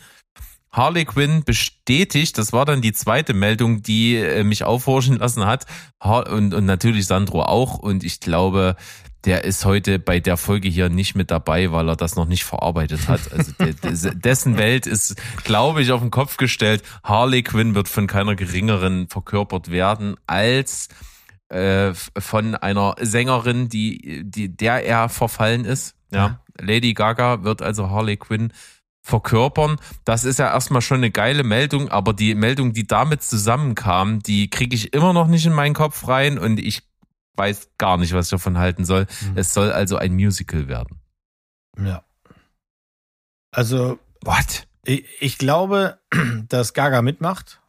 Harley 0.77 1.07
Quinn 1.07 1.43
bestätigt, 1.43 2.37
das 2.37 2.53
war 2.53 2.67
dann 2.67 2.83
die 2.83 2.93
zweite 2.93 3.33
Meldung, 3.33 3.83
die 3.83 4.17
äh, 4.17 4.45
mich 4.45 4.63
aufhorchen 4.63 5.17
lassen 5.17 5.47
hat. 5.47 5.65
Har 5.99 6.31
und, 6.31 6.53
und 6.53 6.67
natürlich 6.67 7.07
Sandro 7.07 7.43
auch. 7.43 7.79
Und 7.79 8.05
ich 8.05 8.21
glaube, 8.21 8.77
der 9.25 9.45
ist 9.45 9.65
heute 9.65 9.99
bei 9.99 10.21
der 10.21 10.37
Folge 10.37 10.69
hier 10.69 10.91
nicht 10.91 11.15
mit 11.15 11.31
dabei, 11.31 11.73
weil 11.73 11.89
er 11.89 11.97
das 11.97 12.15
noch 12.15 12.27
nicht 12.27 12.45
verarbeitet 12.45 13.09
hat. 13.09 13.33
Also 13.33 13.53
de, 13.53 13.73
de, 13.83 14.15
dessen 14.15 14.59
Welt 14.59 14.87
ist, 14.87 15.17
glaube 15.45 15.81
ich, 15.81 15.93
auf 15.93 16.03
den 16.03 16.11
Kopf 16.11 16.37
gestellt. 16.37 16.83
Harley 17.03 17.43
Quinn 17.43 17.75
wird 17.75 17.89
von 17.89 18.07
keiner 18.07 18.37
geringeren 18.37 19.09
verkörpert 19.09 19.71
werden 19.71 20.17
als 20.27 20.89
äh, 21.49 21.95
von 21.95 22.55
einer 22.55 22.97
Sängerin, 23.01 23.71
die, 23.71 24.25
die 24.25 24.55
der 24.55 24.85
er 24.85 25.09
verfallen 25.09 25.65
ist. 25.65 25.95
Ja. 26.11 26.41
Lady 26.61 26.93
Gaga 26.93 27.45
wird 27.45 27.63
also 27.63 27.89
Harley 27.89 28.17
Quinn 28.17 28.53
verkörpern. 29.07 29.77
Das 30.05 30.25
ist 30.25 30.41
ja 30.41 30.53
erstmal 30.53 30.83
schon 30.83 30.97
eine 30.97 31.13
geile 31.13 31.45
Meldung, 31.45 31.91
aber 31.91 32.13
die 32.13 32.35
Meldung, 32.35 32.73
die 32.73 32.89
damit 32.89 33.23
zusammenkam, 33.23 34.21
die 34.21 34.51
kriege 34.51 34.75
ich 34.75 34.93
immer 34.95 35.13
noch 35.13 35.29
nicht 35.29 35.47
in 35.47 35.53
meinen 35.53 35.75
Kopf 35.75 36.09
rein 36.09 36.39
und 36.39 36.59
ich 36.59 36.83
weiß 37.37 37.71
gar 37.79 37.99
nicht, 37.99 38.15
was 38.15 38.27
ich 38.27 38.31
davon 38.31 38.59
halten 38.59 38.85
soll. 38.85 39.07
Mhm. 39.21 39.39
Es 39.39 39.55
soll 39.55 39.71
also 39.71 39.97
ein 39.97 40.15
Musical 40.15 40.67
werden. 40.67 40.99
Ja. 41.79 42.03
Also 43.53 44.01
What? 44.23 44.67
ich, 44.85 45.05
ich 45.21 45.39
glaube, 45.39 46.01
dass 46.49 46.75
Gaga 46.75 47.01
mitmacht. 47.01 47.61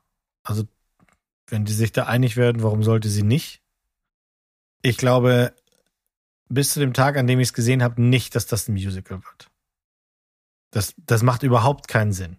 Also 0.43 0.63
wenn 1.49 1.65
die 1.65 1.73
sich 1.73 1.91
da 1.91 2.05
einig 2.07 2.35
werden, 2.35 2.63
warum 2.63 2.81
sollte 2.81 3.09
sie 3.09 3.21
nicht? 3.23 3.61
Ich 4.81 4.97
glaube 4.97 5.53
bis 6.49 6.73
zu 6.73 6.79
dem 6.79 6.93
Tag, 6.93 7.15
an 7.15 7.27
dem 7.27 7.39
ich 7.39 7.49
es 7.49 7.53
gesehen 7.53 7.83
habe, 7.83 8.01
nicht, 8.01 8.33
dass 8.33 8.47
das 8.47 8.67
ein 8.67 8.73
Musical 8.73 9.23
wird. 9.23 9.46
Das, 10.71 10.93
das 10.97 11.23
macht 11.23 11.43
überhaupt 11.43 11.87
keinen 11.87 12.11
Sinn. 12.11 12.37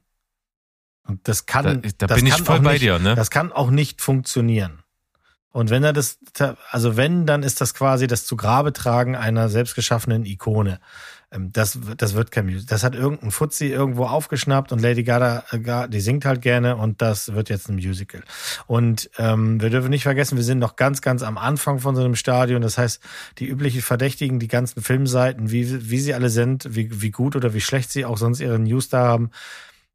Und 1.05 1.27
das 1.27 1.47
kann, 1.47 1.83
Da, 1.83 1.88
da 1.99 2.07
das 2.09 2.19
bin 2.19 2.27
ich 2.27 2.35
kann 2.35 2.45
voll 2.45 2.59
auch 2.59 2.62
bei 2.62 2.73
nicht, 2.73 2.83
dir, 2.83 2.99
ne? 2.99 3.14
Das 3.14 3.31
kann 3.31 3.51
auch 3.53 3.71
nicht 3.71 4.03
funktionieren. 4.03 4.83
Und 5.51 5.71
wenn 5.71 5.83
er 5.83 5.95
das, 5.95 6.19
also 6.71 6.97
wenn, 6.97 7.27
dann 7.27 7.43
ist 7.43 7.61
das 7.61 7.73
quasi 7.73 8.07
das 8.07 8.27
zu 8.27 8.37
Grabe 8.37 8.73
tragen 8.73 9.17
einer 9.17 9.49
selbstgeschaffenen 9.49 10.27
Ikone. 10.27 10.79
Ähm, 11.31 11.53
Das, 11.53 11.79
das 11.97 12.14
wird 12.14 12.31
kein 12.31 12.47
Musical. 12.47 12.67
Das 12.67 12.85
hat 12.85 12.95
irgendein 12.95 13.31
Fuzzi 13.31 13.67
irgendwo 13.67 14.05
aufgeschnappt 14.05 14.73
und 14.73 14.81
Lady 14.81 15.03
Gaga, 15.05 15.45
äh, 15.51 15.88
die 15.88 16.01
singt 16.01 16.25
halt 16.25 16.43
gerne 16.43 16.77
und 16.77 17.03
das 17.03 17.33
wird 17.35 17.49
jetzt 17.49 17.69
ein 17.69 17.77
Musical. 17.77 18.23
Und 18.67 19.11
ähm, 19.19 19.61
wir 19.61 19.71
dürfen 19.71 19.91
nicht 19.91 20.05
vergessen, 20.05 20.37
wir 20.37 20.45
sind 20.45 20.59
noch 20.59 20.77
ganz, 20.77 21.03
ganz 21.03 21.23
am 21.23 21.38
Anfang 21.38 21.79
von 21.79 21.95
so 21.95 22.03
einem 22.03 22.14
Stadion. 22.14 22.62
Das 22.62 22.79
heißt, 22.79 23.03
die 23.38 23.47
üblichen 23.47 23.83
Verdächtigen, 23.83 24.38
die 24.38 24.49
ganzen 24.49 24.83
Filmseiten, 24.83 25.51
wie, 25.51 25.91
wie 25.91 26.01
sie 26.01 26.14
alle 26.14 26.31
sind, 26.31 26.75
wie, 26.75 27.03
wie 27.03 27.11
gut 27.11 27.37
oder 27.37 27.55
wie 27.55 27.61
schlecht 27.61 27.91
sie 27.91 28.05
auch 28.05 28.19
sonst 28.19 28.41
ihre 28.41 28.59
News 28.59 28.88
da 28.88 29.07
haben, 29.07 29.31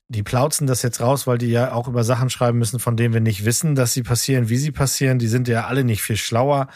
die 0.09 0.23
plauzen 0.23 0.67
das 0.67 0.81
jetzt 0.83 1.01
raus, 1.01 1.27
weil 1.27 1.37
die 1.37 1.49
ja 1.49 1.71
auch 1.73 1.87
über 1.87 2.03
Sachen 2.03 2.29
schreiben 2.29 2.59
müssen, 2.59 2.79
von 2.79 2.97
denen 2.97 3.13
wir 3.13 3.21
nicht 3.21 3.45
wissen, 3.45 3.73
dass 3.73 3.93
sie 3.93 4.03
passieren, 4.03 4.49
wie 4.49 4.57
sie 4.57 4.71
passieren. 4.71 5.17
Die 5.17 5.27
sind 5.27 5.47
ja 5.47 5.65
alle 5.65 5.83
nicht 5.83 6.03
viel 6.03 6.17
schlauer. 6.17 6.67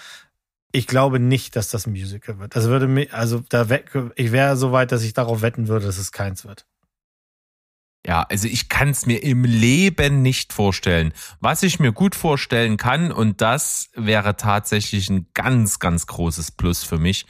Ich 0.71 0.87
glaube 0.87 1.19
nicht, 1.19 1.55
dass 1.55 1.69
das 1.69 1.87
ein 1.87 1.91
Musical 1.91 2.39
wird. 2.39 2.55
Also 2.55 2.69
würde 2.69 2.87
mir, 2.87 3.13
also 3.13 3.41
da 3.49 3.69
we- 3.69 4.11
ich 4.15 4.31
wäre 4.31 4.57
so 4.57 4.71
weit, 4.71 4.91
dass 4.91 5.03
ich 5.03 5.13
darauf 5.13 5.41
wetten 5.41 5.67
würde, 5.67 5.85
dass 5.85 5.97
es 5.97 6.11
keins 6.11 6.45
wird. 6.45 6.65
Ja, 8.05 8.23
also 8.29 8.47
ich 8.47 8.69
kann 8.69 8.89
es 8.89 9.05
mir 9.05 9.21
im 9.21 9.43
Leben 9.43 10.21
nicht 10.21 10.53
vorstellen. 10.53 11.13
Was 11.41 11.63
ich 11.63 11.79
mir 11.79 11.91
gut 11.91 12.15
vorstellen 12.15 12.77
kann, 12.77 13.11
und 13.11 13.41
das 13.41 13.89
wäre 13.95 14.37
tatsächlich 14.37 15.09
ein 15.09 15.27
ganz, 15.33 15.79
ganz 15.79 16.07
großes 16.07 16.51
Plus 16.51 16.83
für 16.83 16.99
mich, 16.99 17.25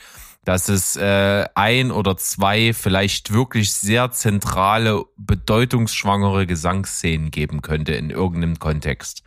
dass 0.46 0.70
es 0.70 0.96
äh, 0.96 1.46
ein 1.56 1.92
oder 1.92 2.16
zwei 2.16 2.74
vielleicht 2.74 3.34
wirklich 3.34 3.74
sehr 3.74 4.12
zentrale, 4.12 5.04
bedeutungsschwangere 5.18 6.46
Gesangsszenen 6.46 7.32
geben 7.32 7.62
könnte 7.62 7.94
in 7.94 8.12
irgendeinem 8.12 8.60
Kontext. 8.60 9.24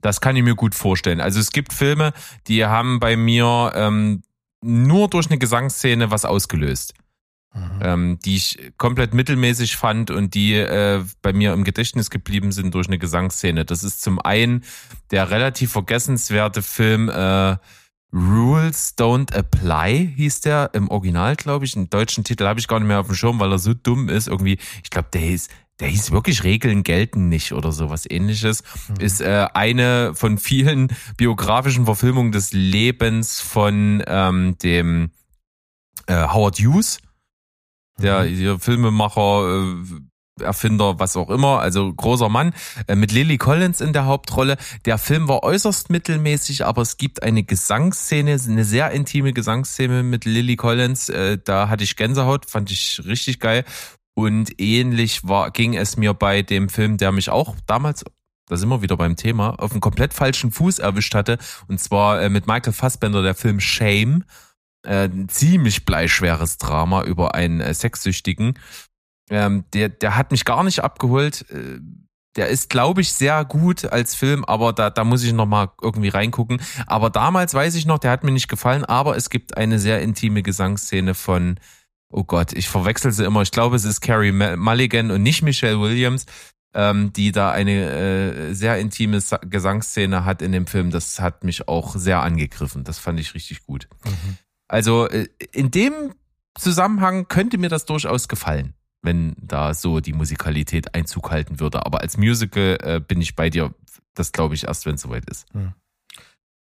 Das 0.00 0.20
kann 0.20 0.36
ich 0.36 0.42
mir 0.42 0.54
gut 0.54 0.74
vorstellen. 0.74 1.20
Also 1.20 1.40
es 1.40 1.50
gibt 1.50 1.72
Filme, 1.72 2.12
die 2.46 2.64
haben 2.64 3.00
bei 3.00 3.16
mir 3.16 3.72
ähm, 3.74 4.22
nur 4.62 5.08
durch 5.08 5.28
eine 5.28 5.38
Gesangsszene 5.38 6.10
was 6.10 6.24
ausgelöst, 6.24 6.94
Mhm. 7.54 7.80
ähm, 7.82 8.18
die 8.24 8.36
ich 8.36 8.72
komplett 8.76 9.14
mittelmäßig 9.14 9.76
fand 9.76 10.10
und 10.10 10.34
die 10.34 10.52
äh, 10.54 11.02
bei 11.22 11.32
mir 11.32 11.54
im 11.54 11.64
Gedächtnis 11.64 12.10
geblieben 12.10 12.52
sind 12.52 12.74
durch 12.74 12.88
eine 12.88 12.98
Gesangsszene. 12.98 13.64
Das 13.64 13.82
ist 13.82 14.02
zum 14.02 14.20
einen 14.20 14.64
der 15.10 15.30
relativ 15.30 15.72
vergessenswerte 15.72 16.60
Film 16.62 17.08
äh, 17.08 17.56
Rules 18.12 18.96
Don't 18.98 19.32
Apply 19.34 20.12
hieß 20.16 20.40
der 20.42 20.70
im 20.74 20.88
Original, 20.88 21.36
glaube 21.36 21.64
ich. 21.64 21.72
Den 21.72 21.90
deutschen 21.90 22.24
Titel 22.24 22.44
habe 22.46 22.60
ich 22.60 22.68
gar 22.68 22.78
nicht 22.80 22.88
mehr 22.88 23.00
auf 23.00 23.06
dem 23.06 23.14
Schirm, 23.14 23.38
weil 23.40 23.52
er 23.52 23.58
so 23.58 23.74
dumm 23.74 24.08
ist. 24.08 24.28
Irgendwie, 24.28 24.58
ich 24.82 24.90
glaube, 24.90 25.08
der 25.12 25.20
hieß, 25.22 25.48
der 25.80 25.88
hieß 25.88 26.10
wirklich 26.10 26.44
Regeln 26.44 26.82
gelten 26.82 27.28
nicht 27.28 27.52
oder 27.52 27.72
sowas 27.72 28.04
ähnliches. 28.08 28.62
Ist 28.98 29.20
äh, 29.20 29.46
eine 29.54 30.14
von 30.14 30.38
vielen 30.38 30.88
biografischen 31.16 31.84
Verfilmungen 31.84 32.32
des 32.32 32.52
Lebens 32.52 33.40
von 33.40 34.02
ähm, 34.06 34.56
dem 34.58 35.10
äh, 36.06 36.26
Howard 36.28 36.58
Hughes, 36.58 36.98
der 38.00 38.24
hier 38.24 38.58
Filmemacher, 38.58 39.74
äh, 39.74 40.44
Erfinder, 40.44 40.98
was 40.98 41.16
auch 41.16 41.30
immer, 41.30 41.60
also 41.60 41.92
großer 41.92 42.28
Mann, 42.28 42.52
äh, 42.86 42.94
mit 42.94 43.12
Lily 43.12 43.38
Collins 43.38 43.80
in 43.80 43.92
der 43.92 44.06
Hauptrolle. 44.06 44.56
Der 44.84 44.98
Film 44.98 45.28
war 45.28 45.42
äußerst 45.42 45.90
mittelmäßig, 45.90 46.64
aber 46.64 46.82
es 46.82 46.96
gibt 46.96 47.22
eine 47.22 47.42
Gesangsszene, 47.42 48.38
eine 48.46 48.64
sehr 48.64 48.90
intime 48.92 49.32
Gesangsszene 49.32 50.02
mit 50.02 50.24
Lily 50.24 50.56
Collins. 50.56 51.08
Äh, 51.08 51.38
da 51.42 51.68
hatte 51.68 51.84
ich 51.84 51.96
Gänsehaut, 51.96 52.46
fand 52.46 52.70
ich 52.70 53.02
richtig 53.04 53.40
geil. 53.40 53.64
Und 54.18 54.60
ähnlich 54.60 55.28
war, 55.28 55.52
ging 55.52 55.76
es 55.76 55.96
mir 55.96 56.12
bei 56.12 56.42
dem 56.42 56.68
Film, 56.68 56.96
der 56.96 57.12
mich 57.12 57.30
auch 57.30 57.54
damals, 57.68 58.04
da 58.48 58.56
sind 58.56 58.68
wir 58.68 58.82
wieder 58.82 58.96
beim 58.96 59.14
Thema, 59.14 59.50
auf 59.60 59.70
einen 59.70 59.80
komplett 59.80 60.12
falschen 60.12 60.50
Fuß 60.50 60.80
erwischt 60.80 61.14
hatte. 61.14 61.38
Und 61.68 61.78
zwar 61.78 62.20
äh, 62.20 62.28
mit 62.28 62.48
Michael 62.48 62.72
Fassbender, 62.72 63.22
der 63.22 63.36
Film 63.36 63.60
Shame. 63.60 64.24
Äh, 64.84 65.04
ein 65.04 65.28
ziemlich 65.28 65.84
bleischweres 65.84 66.58
Drama 66.58 67.04
über 67.04 67.36
einen 67.36 67.60
äh, 67.60 67.72
Sexsüchtigen. 67.72 68.58
Ähm, 69.30 69.66
der, 69.72 69.88
der 69.88 70.16
hat 70.16 70.32
mich 70.32 70.44
gar 70.44 70.64
nicht 70.64 70.82
abgeholt. 70.82 71.48
Äh, 71.52 71.78
der 72.34 72.48
ist, 72.48 72.70
glaube 72.70 73.02
ich, 73.02 73.12
sehr 73.12 73.44
gut 73.44 73.84
als 73.84 74.16
Film, 74.16 74.44
aber 74.44 74.72
da, 74.72 74.90
da 74.90 75.04
muss 75.04 75.22
ich 75.22 75.32
noch 75.32 75.46
mal 75.46 75.70
irgendwie 75.80 76.08
reingucken. 76.08 76.60
Aber 76.88 77.10
damals 77.10 77.54
weiß 77.54 77.76
ich 77.76 77.86
noch, 77.86 78.00
der 78.00 78.10
hat 78.10 78.24
mir 78.24 78.32
nicht 78.32 78.48
gefallen, 78.48 78.84
aber 78.84 79.16
es 79.16 79.30
gibt 79.30 79.56
eine 79.56 79.78
sehr 79.78 80.02
intime 80.02 80.42
Gesangsszene 80.42 81.14
von, 81.14 81.60
oh 82.10 82.24
Gott, 82.24 82.52
ich 82.52 82.68
verwechsel 82.68 83.12
sie 83.12 83.24
immer. 83.24 83.42
Ich 83.42 83.50
glaube, 83.50 83.76
es 83.76 83.84
ist 83.84 84.00
Carrie 84.00 84.32
Mulligan 84.32 85.10
und 85.10 85.22
nicht 85.22 85.42
Michelle 85.42 85.80
Williams, 85.80 86.26
ähm, 86.74 87.12
die 87.12 87.32
da 87.32 87.50
eine 87.50 87.90
äh, 87.90 88.54
sehr 88.54 88.78
intime 88.78 89.20
Sa 89.20 89.38
Gesangsszene 89.38 90.24
hat 90.24 90.42
in 90.42 90.52
dem 90.52 90.66
Film. 90.66 90.90
Das 90.90 91.20
hat 91.20 91.44
mich 91.44 91.68
auch 91.68 91.96
sehr 91.96 92.22
angegriffen. 92.22 92.84
Das 92.84 92.98
fand 92.98 93.20
ich 93.20 93.34
richtig 93.34 93.64
gut. 93.64 93.88
Mhm. 94.04 94.38
Also 94.68 95.08
äh, 95.08 95.28
in 95.52 95.70
dem 95.70 96.14
Zusammenhang 96.58 97.28
könnte 97.28 97.58
mir 97.58 97.68
das 97.68 97.86
durchaus 97.86 98.28
gefallen, 98.28 98.74
wenn 99.02 99.34
da 99.40 99.74
so 99.74 100.00
die 100.00 100.12
Musikalität 100.12 100.94
Einzug 100.94 101.30
halten 101.30 101.60
würde. 101.60 101.86
Aber 101.86 102.00
als 102.00 102.16
Musical 102.16 102.78
äh, 102.82 103.00
bin 103.00 103.20
ich 103.20 103.36
bei 103.36 103.50
dir. 103.50 103.74
Das 104.14 104.32
glaube 104.32 104.54
ich 104.54 104.64
erst, 104.64 104.84
wenn 104.84 104.96
es 104.96 105.02
soweit 105.02 105.28
ist. 105.30 105.46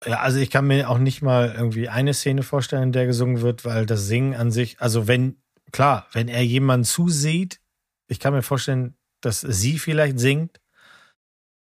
Ja, 0.05 0.19
also 0.19 0.39
ich 0.39 0.49
kann 0.49 0.65
mir 0.65 0.89
auch 0.89 0.97
nicht 0.97 1.21
mal 1.21 1.53
irgendwie 1.55 1.87
eine 1.87 2.13
Szene 2.13 2.43
vorstellen, 2.43 2.83
in 2.83 2.91
der 2.91 3.05
gesungen 3.05 3.41
wird, 3.41 3.65
weil 3.65 3.85
das 3.85 4.07
Singen 4.07 4.33
an 4.35 4.51
sich, 4.51 4.81
also 4.81 5.07
wenn, 5.07 5.41
klar, 5.71 6.07
wenn 6.11 6.27
er 6.27 6.43
jemanden 6.43 6.85
zusieht, 6.85 7.59
ich 8.07 8.19
kann 8.19 8.33
mir 8.33 8.41
vorstellen, 8.41 8.95
dass 9.21 9.41
sie 9.41 9.77
vielleicht 9.77 10.19
singt 10.19 10.59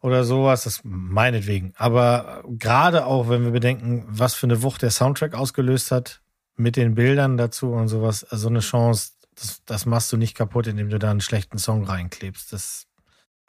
oder 0.01 0.23
sowas, 0.23 0.63
das 0.63 0.81
meinetwegen. 0.83 1.73
Aber 1.75 2.43
gerade 2.47 3.05
auch, 3.05 3.27
wenn 3.27 3.43
wir 3.43 3.51
bedenken, 3.51 4.05
was 4.07 4.35
für 4.35 4.47
eine 4.47 4.61
Wucht 4.63 4.81
der 4.81 4.91
Soundtrack 4.91 5.35
ausgelöst 5.35 5.91
hat, 5.91 6.21
mit 6.55 6.77
den 6.77 6.95
Bildern 6.95 7.37
dazu 7.37 7.71
und 7.71 7.89
sowas, 7.89 8.23
also 8.23 8.47
eine 8.47 8.59
Chance, 8.59 9.11
das, 9.35 9.63
das 9.65 9.85
machst 9.85 10.11
du 10.11 10.17
nicht 10.17 10.35
kaputt, 10.35 10.67
indem 10.67 10.89
du 10.89 10.99
da 10.99 11.11
einen 11.11 11.21
schlechten 11.21 11.57
Song 11.57 11.83
reinklebst. 11.83 12.51
Das 12.53 12.87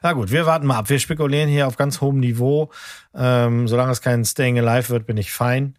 na 0.01 0.13
gut, 0.13 0.31
wir 0.31 0.45
warten 0.45 0.65
mal 0.65 0.77
ab. 0.77 0.89
Wir 0.89 0.99
spekulieren 0.99 1.49
hier 1.49 1.67
auf 1.67 1.77
ganz 1.77 2.01
hohem 2.01 2.19
Niveau. 2.19 2.71
Ähm, 3.13 3.67
solange 3.67 3.91
es 3.91 4.01
kein 4.01 4.25
Staying 4.25 4.59
Alive 4.59 4.89
wird, 4.89 5.05
bin 5.05 5.17
ich 5.17 5.31
fein. 5.31 5.75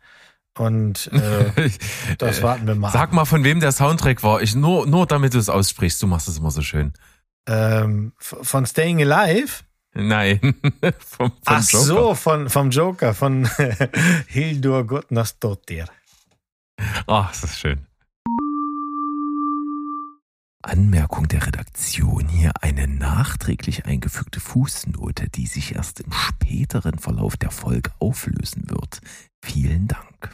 Und 0.56 1.10
äh, 1.12 1.70
das 2.18 2.42
warten 2.42 2.66
wir 2.66 2.74
mal 2.74 2.88
ab. 2.88 2.92
Sag 2.92 3.12
mal, 3.12 3.24
von 3.24 3.44
wem 3.44 3.60
der 3.60 3.72
Soundtrack 3.72 4.22
war. 4.22 4.42
Ich 4.42 4.54
nur, 4.54 4.86
nur 4.86 5.06
damit 5.06 5.34
du 5.34 5.38
es 5.38 5.48
aussprichst. 5.48 6.02
Du 6.02 6.06
machst 6.06 6.28
es 6.28 6.38
immer 6.38 6.50
so 6.50 6.62
schön. 6.62 6.92
Ähm, 7.46 8.12
von 8.18 8.66
Staying 8.66 9.00
Alive? 9.00 9.64
Nein. 9.94 10.40
vom, 10.98 11.30
vom 11.30 11.38
Ach 11.44 11.68
Joker. 11.68 11.84
so, 11.84 12.14
von, 12.14 12.48
vom 12.48 12.70
Joker, 12.70 13.14
von 13.14 13.48
Hildur 14.26 14.86
Gotnasdottir. 14.86 15.86
Ach, 17.06 17.30
das 17.30 17.44
ist 17.44 17.58
schön. 17.58 17.86
Anmerkung 20.62 21.28
der 21.28 21.46
Redaktion. 21.46 22.28
Hier 22.28 22.52
eine 22.60 22.86
nachträglich 22.88 23.86
eingefügte 23.86 24.40
Fußnote, 24.40 25.28
die 25.28 25.46
sich 25.46 25.74
erst 25.74 26.00
im 26.00 26.12
späteren 26.12 26.98
Verlauf 26.98 27.36
der 27.36 27.50
Folge 27.50 27.90
auflösen 27.98 28.70
wird. 28.70 29.00
Vielen 29.44 29.88
Dank. 29.88 30.32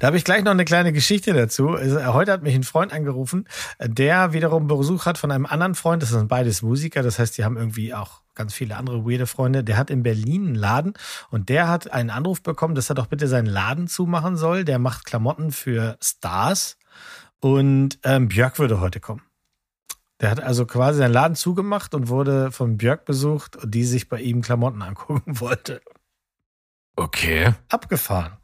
Da 0.00 0.08
habe 0.08 0.16
ich 0.16 0.24
gleich 0.24 0.44
noch 0.44 0.52
eine 0.52 0.64
kleine 0.64 0.92
Geschichte 0.92 1.32
dazu. 1.32 1.70
Also, 1.70 2.02
Heute 2.12 2.32
hat 2.32 2.42
mich 2.42 2.54
ein 2.54 2.64
Freund 2.64 2.92
angerufen, 2.92 3.46
der 3.80 4.32
wiederum 4.32 4.66
Besuch 4.66 5.06
hat 5.06 5.18
von 5.18 5.30
einem 5.30 5.46
anderen 5.46 5.74
Freund. 5.74 6.02
Das 6.02 6.10
sind 6.10 6.28
beides 6.28 6.62
Musiker. 6.62 7.02
Das 7.02 7.18
heißt, 7.18 7.36
die 7.38 7.44
haben 7.44 7.56
irgendwie 7.56 7.94
auch 7.94 8.22
ganz 8.34 8.54
viele 8.54 8.76
andere 8.76 9.04
weirde 9.04 9.26
Freunde. 9.26 9.64
Der 9.64 9.76
hat 9.76 9.90
in 9.90 10.02
Berlin 10.02 10.46
einen 10.48 10.54
Laden 10.54 10.94
und 11.30 11.48
der 11.48 11.68
hat 11.68 11.92
einen 11.92 12.10
Anruf 12.10 12.42
bekommen, 12.42 12.74
dass 12.74 12.90
er 12.90 12.94
doch 12.94 13.06
bitte 13.06 13.28
seinen 13.28 13.46
Laden 13.46 13.88
zumachen 13.88 14.36
soll. 14.36 14.64
Der 14.64 14.78
macht 14.78 15.04
Klamotten 15.04 15.52
für 15.52 15.96
Stars 16.02 16.78
und 17.40 17.98
ähm, 18.04 18.28
Björk 18.28 18.58
würde 18.58 18.80
heute 18.80 19.00
kommen. 19.00 19.22
Der 20.20 20.30
hat 20.30 20.40
also 20.40 20.66
quasi 20.66 20.98
seinen 20.98 21.12
Laden 21.12 21.34
zugemacht 21.34 21.94
und 21.94 22.08
wurde 22.08 22.52
von 22.52 22.76
Björk 22.76 23.04
besucht, 23.04 23.58
die 23.64 23.84
sich 23.84 24.08
bei 24.08 24.20
ihm 24.20 24.40
Klamotten 24.40 24.82
angucken 24.82 25.40
wollte. 25.40 25.80
Okay. 26.94 27.54
Abgefahren. 27.68 28.34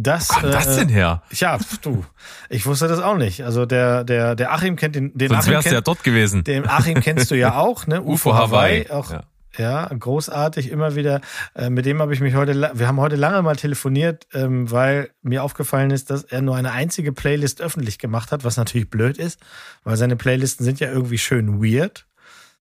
Das, 0.00 0.28
Wo 0.30 0.46
das 0.46 0.68
äh, 0.68 0.76
denn 0.80 0.88
her? 0.90 1.22
ja, 1.32 1.58
du, 1.82 2.04
ich 2.48 2.64
wusste 2.66 2.86
das 2.86 3.00
auch 3.00 3.16
nicht. 3.16 3.42
Also 3.44 3.66
der, 3.66 4.04
der, 4.04 4.36
der 4.36 4.52
Achim 4.52 4.76
kennt 4.76 4.94
den, 4.94 5.12
den 5.18 5.28
Sonst 5.28 5.40
Achim, 5.40 5.54
wärst 5.54 5.66
du 5.66 5.70
ja 5.70 5.74
kennt, 5.78 5.88
dort 5.88 6.04
gewesen. 6.04 6.44
den 6.44 6.68
Achim 6.68 7.00
kennst 7.00 7.32
du 7.32 7.34
ja 7.34 7.56
auch, 7.58 7.88
ne? 7.88 8.00
UFO 8.02 8.32
Hawaii. 8.32 8.88
Auch, 8.90 9.10
Ja. 9.10 9.22
ja. 9.56 9.86
großartig, 9.88 10.70
immer 10.70 10.94
wieder. 10.94 11.20
Äh, 11.56 11.70
mit 11.70 11.84
dem 11.84 12.00
habe 12.00 12.14
ich 12.14 12.20
mich 12.20 12.36
heute, 12.36 12.70
wir 12.74 12.86
haben 12.86 13.00
heute 13.00 13.16
lange 13.16 13.42
mal 13.42 13.56
telefoniert, 13.56 14.28
ähm, 14.34 14.70
weil 14.70 15.10
mir 15.22 15.42
aufgefallen 15.42 15.90
ist, 15.90 16.10
dass 16.10 16.22
er 16.22 16.42
nur 16.42 16.54
eine 16.54 16.70
einzige 16.70 17.12
Playlist 17.12 17.60
öffentlich 17.60 17.98
gemacht 17.98 18.30
hat, 18.30 18.44
was 18.44 18.56
natürlich 18.56 18.88
blöd 18.90 19.18
ist, 19.18 19.40
weil 19.82 19.96
seine 19.96 20.14
Playlisten 20.14 20.64
sind 20.64 20.78
ja 20.78 20.92
irgendwie 20.92 21.18
schön 21.18 21.60
weird. 21.60 22.06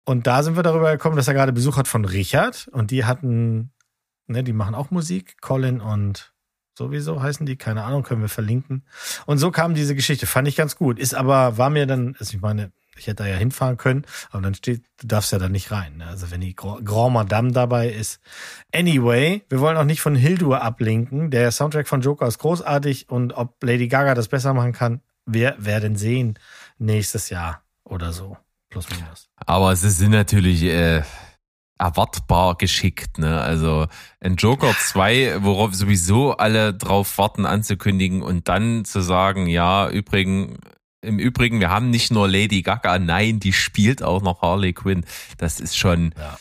Und 0.04 0.28
da 0.28 0.44
sind 0.44 0.54
wir 0.54 0.62
darüber 0.62 0.92
gekommen, 0.92 1.16
dass 1.16 1.26
er 1.26 1.35
gerade 1.35 1.52
Besuch 1.52 1.76
hat 1.78 1.88
von 1.88 2.04
Richard 2.04 2.68
und 2.70 2.92
die 2.92 3.04
hatten, 3.04 3.72
ne, 4.28 4.44
die 4.44 4.52
machen 4.52 4.76
auch 4.76 4.92
Musik, 4.92 5.40
Colin 5.40 5.81
und 5.81 6.33
sowieso 6.78 7.20
heißen 7.22 7.44
die, 7.44 7.56
keine 7.56 7.84
Ahnung, 7.84 8.02
können 8.04 8.22
wir 8.22 8.30
verlinken. 8.30 8.84
Und 9.26 9.36
so 9.36 9.50
kam 9.50 9.74
diese 9.74 9.94
Geschichte, 9.94 10.26
fand 10.26 10.48
ich 10.48 10.56
ganz 10.56 10.76
gut. 10.76 10.98
Ist 10.98 11.14
aber, 11.14 11.58
war 11.58 11.68
mir 11.68 11.86
dann, 11.86 12.16
also 12.18 12.34
ich 12.34 12.40
meine, 12.40 12.72
ich 12.96 13.06
hätte 13.06 13.22
da 13.22 13.28
ja 13.28 13.36
hinfahren 13.36 13.76
können, 13.76 14.04
aber 14.30 14.42
dann 14.42 14.54
steht, 14.54 14.82
du 15.00 15.06
darfst 15.06 15.30
ja 15.30 15.38
da 15.38 15.48
nicht 15.48 15.70
rein. 15.70 15.98
Ne? 15.98 16.06
Also 16.06 16.30
wenn 16.30 16.40
die 16.40 16.56
Gra- 16.56 16.82
Grand 16.82 17.12
Madame 17.14 17.52
dabei 17.52 17.90
ist. 17.90 18.20
Anyway, 18.74 19.44
wir 19.48 19.60
wollen 19.60 19.76
auch 19.76 19.84
nicht 19.84 20.00
von 20.00 20.14
Hildur 20.16 20.62
ablenken. 20.62 21.30
Der 21.30 21.52
Soundtrack 21.52 21.86
von 21.86 22.00
Joker 22.00 22.26
ist 22.26 22.38
großartig 22.38 23.08
und 23.08 23.34
ob 23.34 23.62
Lady 23.62 23.86
Gaga 23.86 24.14
das 24.14 24.28
besser 24.28 24.54
machen 24.54 24.72
kann, 24.72 25.00
wir 25.26 25.54
werden 25.58 25.94
sehen 25.94 26.38
nächstes 26.78 27.28
Jahr 27.30 27.62
oder 27.84 28.12
so. 28.12 28.36
Plus 28.70 28.88
minus. 28.90 29.28
Aber 29.46 29.74
sie 29.76 29.90
sind 29.90 30.10
natürlich 30.10 30.62
äh, 30.64 31.02
erwartbar 31.78 32.56
geschickt, 32.56 33.18
ne? 33.18 33.40
Also 33.40 33.86
ein 34.20 34.36
Joker 34.36 34.74
2, 34.76 35.42
worauf 35.42 35.74
sowieso 35.74 36.36
alle 36.36 36.74
drauf 36.74 37.18
warten 37.18 37.46
anzukündigen 37.46 38.22
und 38.22 38.48
dann 38.48 38.84
zu 38.84 39.00
sagen, 39.00 39.46
ja, 39.46 39.88
übrigen, 39.88 40.58
im 41.00 41.18
Übrigen, 41.18 41.60
wir 41.60 41.70
haben 41.70 41.90
nicht 41.90 42.10
nur 42.10 42.28
Lady 42.28 42.62
Gaga, 42.62 42.98
nein, 42.98 43.38
die 43.38 43.52
spielt 43.52 44.02
auch 44.02 44.20
noch 44.22 44.42
Harley 44.42 44.72
Quinn. 44.72 45.04
Das 45.37 45.60
ist 45.60 45.76
schon, 45.76 46.12
Ja. 46.18 46.38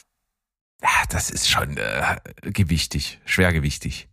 ja, 0.81 0.89
das 1.09 1.29
ist 1.29 1.47
schon 1.47 1.77
äh, 1.77 2.17
gewichtig, 2.41 3.19
schwergewichtig. 3.25 4.09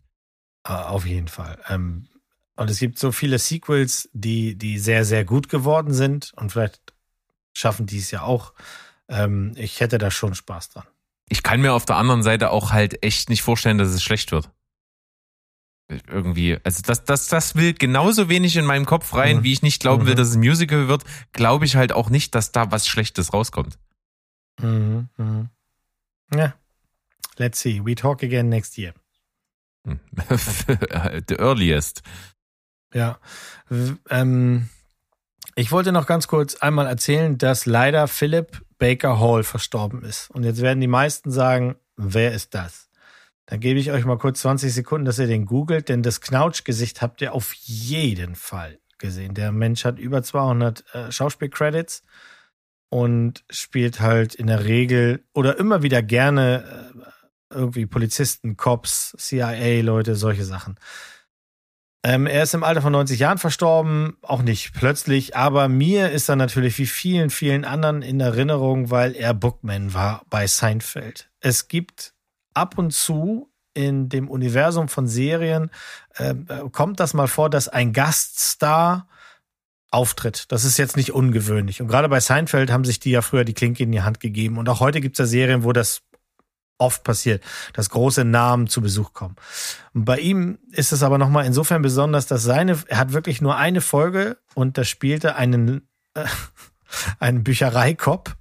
Äh, 0.66 0.72
Auf 0.72 1.07
jeden 1.07 1.29
Fall. 1.29 1.59
Ähm, 1.68 2.09
und 2.57 2.70
es 2.70 2.79
gibt 2.79 2.99
so 2.99 3.11
viele 3.11 3.39
Sequels, 3.39 4.09
die, 4.12 4.57
die 4.57 4.79
sehr, 4.79 5.05
sehr 5.05 5.25
gut 5.25 5.49
geworden 5.49 5.93
sind 5.95 6.33
und 6.37 6.53
vielleicht 6.53 6.93
schaffen 7.57 7.87
die 7.87 7.99
es 7.99 8.11
ja 8.11 8.22
auch. 8.22 8.53
Ähm, 9.09 9.53
ich 9.57 9.81
hätte 9.81 9.99
da 9.99 10.11
schon 10.11 10.35
Spaß 10.35 10.70
dran. 10.70 10.87
Ich 11.29 11.43
kann 11.43 11.61
mir 11.61 11.72
auf 11.72 11.85
der 11.87 11.97
anderen 11.97 12.22
Seite 12.22 12.51
auch 12.51 12.72
halt 12.72 13.03
echt 13.03 13.31
nicht 13.31 13.43
vorstellen, 13.43 13.79
dass 13.79 13.89
es 13.89 14.03
schlecht 14.03 14.31
wird. 14.33 14.51
Irgendwie, 16.09 16.59
also 16.64 16.81
das, 16.83 17.05
das, 17.05 17.29
das 17.29 17.55
will 17.57 17.75
genauso 17.75 18.29
wenig 18.31 18.57
in 18.57 18.64
meinem 18.64 18.87
Kopf 18.87 19.14
rein, 19.14 19.39
Mhm. 19.39 19.43
wie 19.43 19.53
ich 19.53 19.62
nicht 19.62 19.81
glauben 19.81 20.07
will, 20.07 20.14
Mhm. 20.14 20.16
dass 20.16 20.29
es 20.29 20.35
ein 20.35 20.41
Musical 20.41 20.89
wird, 20.89 21.05
glaube 21.33 21.66
ich 21.66 21.77
halt 21.77 21.93
auch 21.93 22.09
nicht, 22.09 22.35
dass 22.35 22.53
da 22.53 22.70
was 22.70 22.87
Schlechtes 22.89 23.33
rauskommt. 23.35 23.79
Mhm, 24.61 25.09
mhm. 25.18 25.49
Ja. 26.35 26.55
Let's 27.37 27.61
see. 27.61 27.83
We 27.85 27.95
talk 27.95 28.22
again 28.22 28.49
next 28.49 28.79
year. 28.79 28.95
The 31.29 31.35
earliest. 31.39 32.03
Ja. 32.95 33.18
Ähm, 34.09 34.68
ich 35.57 35.73
wollte 35.73 35.93
noch 35.93 36.07
ganz 36.07 36.27
kurz 36.27 36.57
einmal 36.57 36.87
erzählen, 36.87 37.39
dass 37.39 37.67
leider 37.67 38.09
Philip 38.09 38.63
Baker 38.79 39.21
Hall 39.21 39.45
verstorben 39.45 40.03
ist. 40.03 40.31
Und 40.31 40.45
jetzt 40.45 40.61
werden 40.61 40.81
die 40.81 40.89
meisten 40.89 41.31
sagen, 41.31 41.77
wer 41.97 42.33
ist 42.33 42.55
das? 42.55 42.91
Dann 43.47 43.61
gebe 43.61 43.79
ich 43.79 43.93
euch 43.93 44.05
mal 44.05 44.19
kurz 44.19 44.41
20 44.41 44.73
Sekunden, 44.73 45.05
dass 45.05 45.19
ihr 45.19 45.27
den 45.27 45.45
googelt, 45.45 45.89
denn 45.89 46.03
das 46.03 46.21
Knautschgesicht 46.21 47.03
habt 47.03 47.21
ihr 47.21 47.35
auf 47.35 47.53
jeden 47.53 48.35
Fall 48.35 48.79
gesehen. 48.99 49.35
Der 49.35 49.53
Mensch 49.53 49.85
hat 49.85 49.99
über 49.99 50.23
200 50.23 50.85
äh, 50.95 51.13
Schauspielcredits 51.13 52.05
und 52.89 53.45
spielt 53.51 54.01
halt 54.01 54.35
in 54.35 54.47
der 54.47 54.65
Regel 54.65 55.25
oder 55.35 55.59
immer 55.59 55.83
wieder 55.83 56.03
gerne 56.03 56.93
äh, 57.51 57.55
irgendwie 57.55 57.87
Polizisten, 57.87 58.57
Cops, 58.57 59.15
CIA-Leute, 59.19 60.15
solche 60.17 60.45
Sachen. 60.45 60.77
Ähm, 62.07 62.27
er 62.27 62.43
ist 62.43 62.53
im 62.53 62.63
Alter 62.63 62.83
von 62.83 62.93
90 62.93 63.19
Jahren 63.19 63.39
verstorben, 63.39 64.19
auch 64.21 64.43
nicht 64.43 64.75
plötzlich, 64.75 65.37
aber 65.37 65.69
mir 65.69 66.11
ist 66.11 66.29
er 66.29 66.37
natürlich 66.37 66.77
wie 66.77 66.87
vielen, 66.87 67.31
vielen 67.31 67.65
anderen 67.65 68.03
in 68.03 68.21
Erinnerung, 68.21 68.91
weil 68.91 69.17
er 69.17 69.33
Bookman 69.33 69.95
war 69.95 70.23
bei 70.29 70.47
Seinfeld. 70.47 71.31
Es 71.41 71.67
gibt 71.67 72.13
ab 72.53 72.77
und 72.77 72.93
zu 72.93 73.51
in 73.73 74.11
dem 74.11 74.29
Universum 74.29 74.89
von 74.89 75.09
Serien, 75.09 75.71
äh, 76.17 76.35
kommt 76.73 77.01
das 77.01 77.15
mal 77.15 77.27
vor, 77.27 77.49
dass 77.49 77.69
ein 77.69 77.95
Gaststar 77.95 79.09
auftritt. 79.91 80.53
Das 80.53 80.65
ist 80.65 80.77
jetzt 80.77 80.97
nicht 80.97 81.13
ungewöhnlich. 81.13 81.81
Und 81.81 81.89
gerade 81.89 82.11
bei 82.11 82.21
Seinfeld 82.21 82.71
haben 82.71 82.85
sich 82.85 83.01
die 83.01 83.13
ja 83.13 83.23
früher 83.23 83.45
die 83.45 83.55
Klinke 83.55 83.83
in 83.83 83.93
die 83.93 84.03
Hand 84.03 84.21
gegeben. 84.21 84.59
Und 84.59 84.69
auch 84.69 84.81
heute 84.81 85.01
gibt 85.01 85.19
es 85.19 85.19
ja 85.21 85.27
Serien, 85.27 85.65
wo 85.65 85.73
das 85.73 86.03
oft 86.79 87.05
passiert, 87.05 87.43
dass 87.72 87.91
große 87.91 88.25
Namen 88.25 88.66
zu 88.66 88.81
Besuch 88.81 89.12
kommen. 89.12 89.37
Und 89.93 90.05
bei 90.05 90.18
ihm 90.18 90.59
ist 90.70 90.93
es 90.93 91.03
aber 91.03 91.18
nochmal 91.18 91.47
insofern 91.47 91.83
besonders, 91.83 92.27
dass 92.27 92.43
seine, 92.43 92.79
er 92.89 92.99
hat 92.99 93.12
wirklich 93.12 93.41
nur 93.41 93.57
eine 93.57 93.81
Folge 93.81 94.39
und 94.55 94.77
da 94.79 94.85
spielte 94.85 95.37
einen, 95.37 95.89
äh, 96.14 96.25
einen 97.18 97.45
Büchereikopf, 97.45 98.37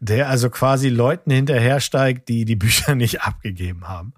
der 0.00 0.28
also 0.28 0.50
quasi 0.50 0.88
Leuten 0.88 1.30
hinterhersteigt, 1.30 2.28
die 2.28 2.44
die 2.44 2.56
Bücher 2.56 2.94
nicht 2.96 3.22
abgegeben 3.22 3.88
haben. 3.88 4.14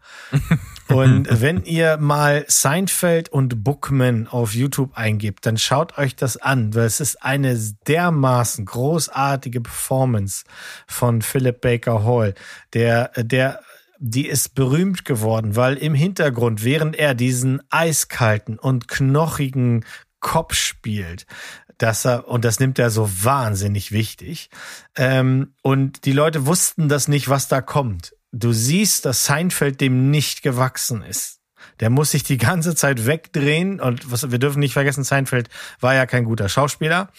Und 0.88 1.28
wenn 1.40 1.64
ihr 1.64 1.97
mal 1.97 2.45
Seinfeld 2.49 3.28
und 3.28 3.64
Bookman 3.64 4.26
auf 4.28 4.55
YouTube 4.55 4.97
eingibt, 4.97 5.47
dann 5.47 5.57
schaut 5.57 5.99
euch 5.99 6.16
das 6.16 6.36
an, 6.36 6.74
weil 6.74 6.86
es 6.86 7.01
ist 7.01 7.22
eine 7.22 7.59
dermaßen 7.86 8.64
großartige 8.64 9.61
Performance 9.61 10.45
von 10.86 11.22
Philip 11.22 11.61
Baker 11.61 12.05
Hall, 12.05 12.34
der, 12.72 13.09
der, 13.16 13.61
die 13.99 14.26
ist 14.26 14.55
berühmt 14.55 15.05
geworden, 15.05 15.57
weil 15.57 15.76
im 15.76 15.95
Hintergrund, 15.95 16.64
während 16.64 16.97
er 16.97 17.14
diesen 17.14 17.62
eiskalten 17.70 18.59
und 18.59 18.88
knochigen 18.88 19.84
Kopf 20.22 20.55
spielt, 20.55 21.26
dass 21.78 22.04
er, 22.04 22.28
und 22.28 22.44
das 22.44 22.60
nimmt 22.60 22.78
er 22.78 22.90
so 22.90 23.08
wahnsinnig 23.22 23.92
wichtig. 23.92 24.50
Ähm, 24.96 25.54
und 25.62 26.04
die 26.04 26.12
Leute 26.12 26.46
wussten 26.46 26.88
das 26.88 27.08
nicht, 27.08 27.28
was 27.28 27.48
da 27.48 27.60
kommt. 27.60 28.14
Du 28.32 28.52
siehst, 28.52 29.04
dass 29.04 29.26
Seinfeld 29.26 29.80
dem 29.80 30.10
nicht 30.10 30.42
gewachsen 30.42 31.02
ist. 31.02 31.40
Der 31.80 31.90
muss 31.90 32.12
sich 32.12 32.22
die 32.22 32.38
ganze 32.38 32.74
Zeit 32.74 33.06
wegdrehen 33.06 33.80
und 33.80 34.10
was, 34.10 34.30
wir 34.30 34.38
dürfen 34.38 34.60
nicht 34.60 34.72
vergessen, 34.72 35.04
Seinfeld 35.04 35.48
war 35.80 35.94
ja 35.94 36.06
kein 36.06 36.24
guter 36.24 36.48
Schauspieler. 36.48 37.10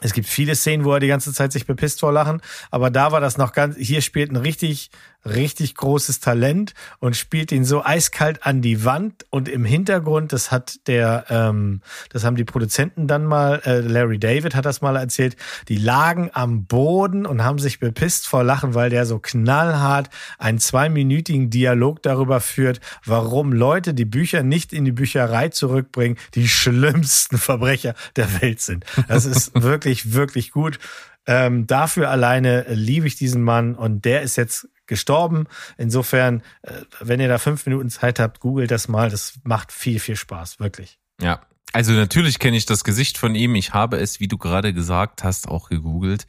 Es 0.00 0.12
gibt 0.12 0.28
viele 0.28 0.54
Szenen, 0.54 0.84
wo 0.84 0.92
er 0.92 1.00
die 1.00 1.06
ganze 1.06 1.32
Zeit 1.32 1.52
sich 1.52 1.66
bepisst 1.66 2.00
vor 2.00 2.12
Lachen, 2.12 2.42
aber 2.70 2.90
da 2.90 3.12
war 3.12 3.20
das 3.20 3.38
noch 3.38 3.52
ganz, 3.52 3.76
hier 3.76 4.02
spielt 4.02 4.30
ein 4.30 4.36
richtig, 4.36 4.90
richtig 5.26 5.74
großes 5.74 6.20
Talent 6.20 6.74
und 6.98 7.16
spielt 7.16 7.52
ihn 7.52 7.64
so 7.64 7.84
eiskalt 7.84 8.46
an 8.46 8.62
die 8.62 8.84
Wand 8.84 9.24
und 9.30 9.48
im 9.48 9.64
Hintergrund, 9.64 10.32
das 10.32 10.50
hat 10.50 10.86
der, 10.86 11.26
ähm, 11.28 11.80
das 12.10 12.24
haben 12.24 12.36
die 12.36 12.44
Produzenten 12.44 13.06
dann 13.06 13.24
mal, 13.24 13.60
äh, 13.64 13.80
Larry 13.80 14.18
David 14.18 14.54
hat 14.54 14.64
das 14.64 14.80
mal 14.80 14.96
erzählt, 14.96 15.36
die 15.68 15.76
lagen 15.76 16.30
am 16.32 16.64
Boden 16.64 17.26
und 17.26 17.44
haben 17.44 17.58
sich 17.58 17.80
bepisst 17.80 18.26
vor 18.26 18.44
Lachen, 18.44 18.74
weil 18.74 18.90
der 18.90 19.06
so 19.06 19.18
knallhart 19.18 20.10
einen 20.38 20.58
zweiminütigen 20.58 21.50
Dialog 21.50 22.02
darüber 22.02 22.40
führt, 22.40 22.80
warum 23.04 23.52
Leute 23.52 23.94
die 23.94 24.04
Bücher 24.04 24.42
nicht 24.42 24.72
in 24.72 24.84
die 24.84 24.92
Bücherei 24.92 25.48
zurückbringen, 25.48 26.16
die 26.34 26.48
schlimmsten 26.48 27.38
Verbrecher 27.38 27.94
der 28.16 28.40
Welt 28.40 28.60
sind. 28.60 28.84
Das 29.08 29.24
ist 29.24 29.60
wirklich, 29.60 30.12
wirklich 30.12 30.50
gut. 30.50 30.78
Ähm, 31.26 31.66
dafür 31.66 32.10
alleine 32.10 32.66
liebe 32.68 33.06
ich 33.06 33.16
diesen 33.16 33.42
Mann 33.42 33.74
und 33.74 34.04
der 34.04 34.22
ist 34.22 34.36
jetzt 34.36 34.68
gestorben. 34.86 35.46
Insofern, 35.76 36.42
äh, 36.62 36.72
wenn 37.00 37.20
ihr 37.20 37.28
da 37.28 37.38
fünf 37.38 37.66
Minuten 37.66 37.90
Zeit 37.90 38.18
habt, 38.18 38.40
googelt 38.40 38.70
das 38.70 38.88
mal. 38.88 39.10
Das 39.10 39.38
macht 39.44 39.72
viel, 39.72 40.00
viel 40.00 40.16
Spaß, 40.16 40.60
wirklich. 40.60 40.98
Ja. 41.20 41.40
Also 41.72 41.92
natürlich 41.92 42.38
kenne 42.38 42.56
ich 42.56 42.64
das 42.64 42.84
Gesicht 42.84 43.18
von 43.18 43.34
ihm. 43.34 43.54
Ich 43.54 43.74
habe 43.74 43.98
es, 43.98 44.20
wie 44.20 44.28
du 44.28 44.38
gerade 44.38 44.72
gesagt 44.72 45.24
hast, 45.24 45.48
auch 45.48 45.68
gegoogelt. 45.68 46.26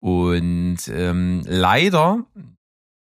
Und 0.00 0.78
ähm, 0.88 1.42
leider 1.46 2.24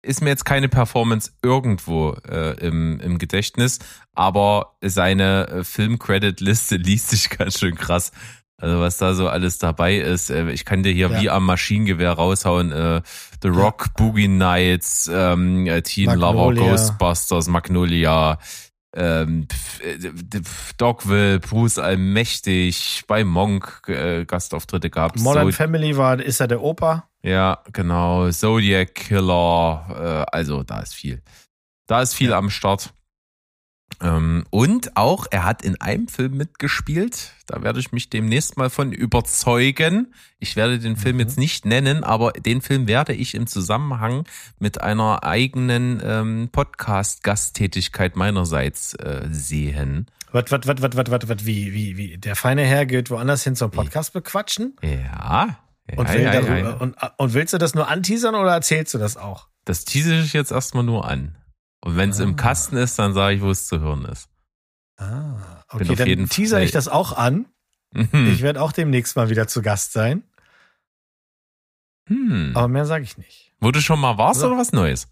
ist 0.04 0.22
mir 0.22 0.30
jetzt 0.30 0.44
keine 0.44 0.68
Performance 0.68 1.32
irgendwo 1.42 2.12
äh, 2.28 2.56
im, 2.64 3.00
im 3.00 3.18
Gedächtnis, 3.18 3.78
aber 4.12 4.76
seine 4.82 5.48
äh, 5.48 5.64
Film-Credit-Liste 5.64 6.76
liest 6.76 7.10
sich 7.10 7.30
ganz 7.30 7.58
schön 7.58 7.74
krass. 7.74 8.12
Also 8.60 8.80
was 8.80 8.98
da 8.98 9.14
so 9.14 9.28
alles 9.28 9.58
dabei 9.58 9.96
ist. 9.96 10.30
Äh, 10.30 10.50
ich 10.50 10.64
kann 10.64 10.82
dir 10.82 10.92
hier 10.92 11.10
Ja. 11.10 11.20
wie 11.20 11.30
am 11.30 11.44
Maschinengewehr 11.44 12.12
raushauen. 12.12 12.72
Äh, 12.72 13.02
The 13.42 13.48
Rock, 13.48 13.94
Boogie 13.96 14.28
Nights, 14.28 15.10
ähm, 15.12 15.66
äh, 15.66 15.82
Teen 15.82 16.10
Lover, 16.14 16.46
Magnolia. 16.46 16.70
Ghostbusters, 16.70 17.48
Magnolia, 17.48 18.38
ähm, 18.96 19.48
äh, 19.80 19.98
Dogville, 20.78 21.40
Bruce 21.40 21.78
Allmächtig, 21.78 23.02
bei 23.08 23.24
Monk 23.24 23.82
äh, 23.88 24.24
Gastauftritte 24.24 24.88
gab 24.88 25.16
Modern 25.18 25.52
Family 25.52 25.96
war, 25.96 26.20
ist 26.20 26.40
er 26.40 26.46
der 26.48 26.62
Opa? 26.62 27.08
Ja, 27.22 27.58
genau. 27.72 28.30
Zodiac 28.30 28.94
Killer, 28.94 30.26
äh, 30.30 30.36
also 30.36 30.62
da 30.62 30.80
ist 30.80 30.94
viel. 30.94 31.22
Da 31.86 32.02
ist 32.02 32.14
viel 32.14 32.32
am 32.32 32.50
Start. 32.50 32.94
Ähm, 34.00 34.44
und 34.50 34.96
auch, 34.96 35.26
er 35.30 35.44
hat 35.44 35.62
in 35.62 35.80
einem 35.80 36.08
Film 36.08 36.36
mitgespielt. 36.36 37.32
Da 37.46 37.62
werde 37.62 37.78
ich 37.78 37.92
mich 37.92 38.10
demnächst 38.10 38.56
mal 38.56 38.68
von 38.68 38.92
überzeugen. 38.92 40.12
Ich 40.40 40.56
werde 40.56 40.78
den 40.80 40.96
Film 40.96 41.16
Mhm. 41.16 41.20
jetzt 41.20 41.38
nicht 41.38 41.64
nennen, 41.64 42.02
aber 42.02 42.32
den 42.32 42.60
Film 42.60 42.88
werde 42.88 43.12
ich 43.14 43.34
im 43.34 43.46
Zusammenhang 43.46 44.24
mit 44.58 44.80
einer 44.80 45.22
eigenen 45.22 46.02
ähm, 46.04 46.48
Podcast-Gasttätigkeit 46.50 48.16
meinerseits 48.16 48.94
äh, 48.94 49.28
sehen. 49.30 50.06
Was, 50.32 50.50
was, 50.50 50.66
was, 50.66 50.82
was, 50.82 50.96
was, 50.96 51.10
was, 51.10 51.28
was, 51.28 51.46
wie, 51.46 51.72
wie, 51.72 51.96
wie? 51.96 52.18
Der 52.18 52.34
feine 52.34 52.62
Herr 52.62 52.86
geht 52.86 53.10
woanders 53.10 53.44
hin 53.44 53.54
zum 53.54 53.70
Podcast 53.70 54.12
bequatschen? 54.12 54.76
Ja. 54.82 55.58
Und, 55.96 56.08
ja, 56.08 56.14
will 56.14 56.22
ja, 56.22 56.32
darüber, 56.32 56.58
ja. 56.58 56.70
Und, 56.74 56.96
und 57.18 57.34
willst 57.34 57.54
du 57.54 57.58
das 57.58 57.74
nur 57.74 57.88
anteasern 57.88 58.34
oder 58.34 58.52
erzählst 58.52 58.94
du 58.94 58.98
das 58.98 59.16
auch? 59.16 59.48
Das 59.64 59.84
tease 59.84 60.16
ich 60.20 60.32
jetzt 60.32 60.50
erstmal 60.50 60.82
nur 60.82 61.06
an. 61.06 61.36
Und 61.84 61.96
wenn 61.96 62.10
es 62.10 62.20
Ah. 62.20 62.22
im 62.24 62.36
Kasten 62.36 62.76
ist, 62.76 62.98
dann 62.98 63.12
sage 63.12 63.36
ich, 63.36 63.42
wo 63.42 63.50
es 63.50 63.66
zu 63.66 63.78
hören 63.80 64.06
ist. 64.06 64.28
Ah, 64.96 65.64
okay, 65.68 65.94
dann 65.94 66.06
jeden 66.06 66.28
teaser 66.30 66.56
Fall- 66.56 66.64
ich 66.64 66.70
das 66.70 66.88
auch 66.88 67.12
an. 67.16 67.46
Mhm. 67.92 68.30
Ich 68.32 68.40
werde 68.42 68.62
auch 68.62 68.72
demnächst 68.72 69.16
mal 69.16 69.28
wieder 69.28 69.46
zu 69.48 69.60
Gast 69.60 69.92
sein, 69.92 70.22
Hm. 72.08 72.52
aber 72.54 72.68
mehr 72.68 72.86
sage 72.86 73.04
ich 73.04 73.16
nicht. 73.18 73.52
Wo 73.60 73.70
du 73.70 73.80
schon 73.80 74.00
mal 74.00 74.18
warst 74.18 74.40
So. 74.40 74.46
oder 74.46 74.56
was 74.58 74.72
Neues? 74.72 75.08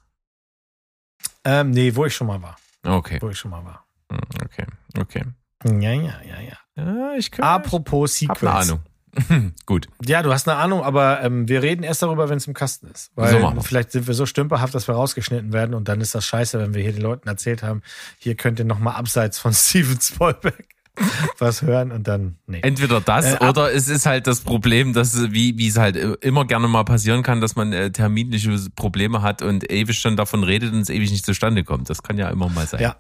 Ähm, 1.45 1.71
nee, 1.71 1.95
wo 1.95 2.05
ich 2.07 2.15
schon 2.15 2.27
mal 2.27 2.41
war. 2.43 2.57
Okay. 2.85 3.19
Wo 3.21 3.29
ich 3.31 3.39
schon 3.39 3.51
mal 3.51 3.65
war. 3.65 3.85
Hm, 4.11 4.19
Okay. 4.45 4.67
Okay. 4.99 5.25
Ja, 5.65 5.93
ja, 5.93 6.21
ja, 6.23 6.41
ja. 6.41 6.59
Ja, 6.77 7.15
ich 7.17 7.31
kann. 7.31 7.45
Apropos 7.45 8.21
ich 8.21 8.29
hab 8.29 8.37
Sequels. 8.39 8.53
eine 8.53 8.73
Ahnung. 8.73 8.85
Gut. 9.67 9.89
Ja, 10.05 10.23
du 10.23 10.33
hast 10.33 10.49
eine 10.49 10.59
Ahnung, 10.59 10.83
aber 10.83 11.23
ähm, 11.23 11.49
wir 11.49 11.63
reden 11.63 11.83
erst 11.83 12.03
darüber, 12.03 12.29
wenn 12.29 12.39
es 12.39 12.47
im 12.47 12.55
Kasten 12.55 12.89
ist. 12.89 13.11
Weil 13.15 13.41
So 13.41 13.61
vielleicht 13.61 13.93
sind 13.93 14.07
wir 14.07 14.15
so 14.15 14.27
stümperhaft, 14.27 14.75
dass 14.75 14.89
wir 14.89 14.95
rausgeschnitten 14.95 15.53
werden 15.53 15.75
und 15.75 15.89
dann 15.89 16.01
ist 16.01 16.15
das 16.15 16.25
scheiße, 16.25 16.59
wenn 16.59 16.75
wir 16.75 16.83
hier 16.83 16.93
den 16.93 17.03
Leuten 17.03 17.29
erzählt 17.29 17.63
haben, 17.63 17.83
hier 18.19 18.35
könnt 18.35 18.59
ihr 18.59 18.65
nochmal 18.65 18.95
abseits 18.95 19.39
von 19.39 19.53
Steven 19.55 20.01
Spielberg 20.01 20.65
was 21.39 21.63
hören 21.63 21.91
und 21.91 22.07
dann, 22.07 22.37
nee. 22.47 22.61
Entweder 22.63 23.01
das 23.01 23.35
Äh, 23.35 23.49
oder 23.49 23.73
es 23.73 23.89
ist 23.89 24.05
halt 24.05 24.27
das 24.27 24.41
Problem, 24.41 24.93
dass 24.93 25.33
wie 25.33 25.57
wie 25.57 25.69
es 25.69 25.79
halt 25.79 25.97
immer 25.97 26.45
gerne 26.45 26.69
mal 26.69 26.85
passieren 26.85 27.23
kann, 27.23 27.41
dass 27.41 27.57
man 27.57 27.73
äh, 27.73 27.91
terminliche 27.91 28.55
Probleme 28.77 29.23
hat 29.23 29.41
und 29.41 29.71
ewig 29.71 29.99
schon 29.99 30.17
davon 30.17 30.45
redet 30.45 30.73
und 30.73 30.81
es 30.81 30.91
ewig 30.91 31.11
nicht 31.11 31.25
zustande 31.25 31.65
kommt. 31.65 31.89
Das 31.89 32.03
kann 32.03 32.19
ja 32.19 32.29
immer 32.29 32.49
mal 32.51 32.67
sein. 32.67 32.81
Ja. 32.83 32.97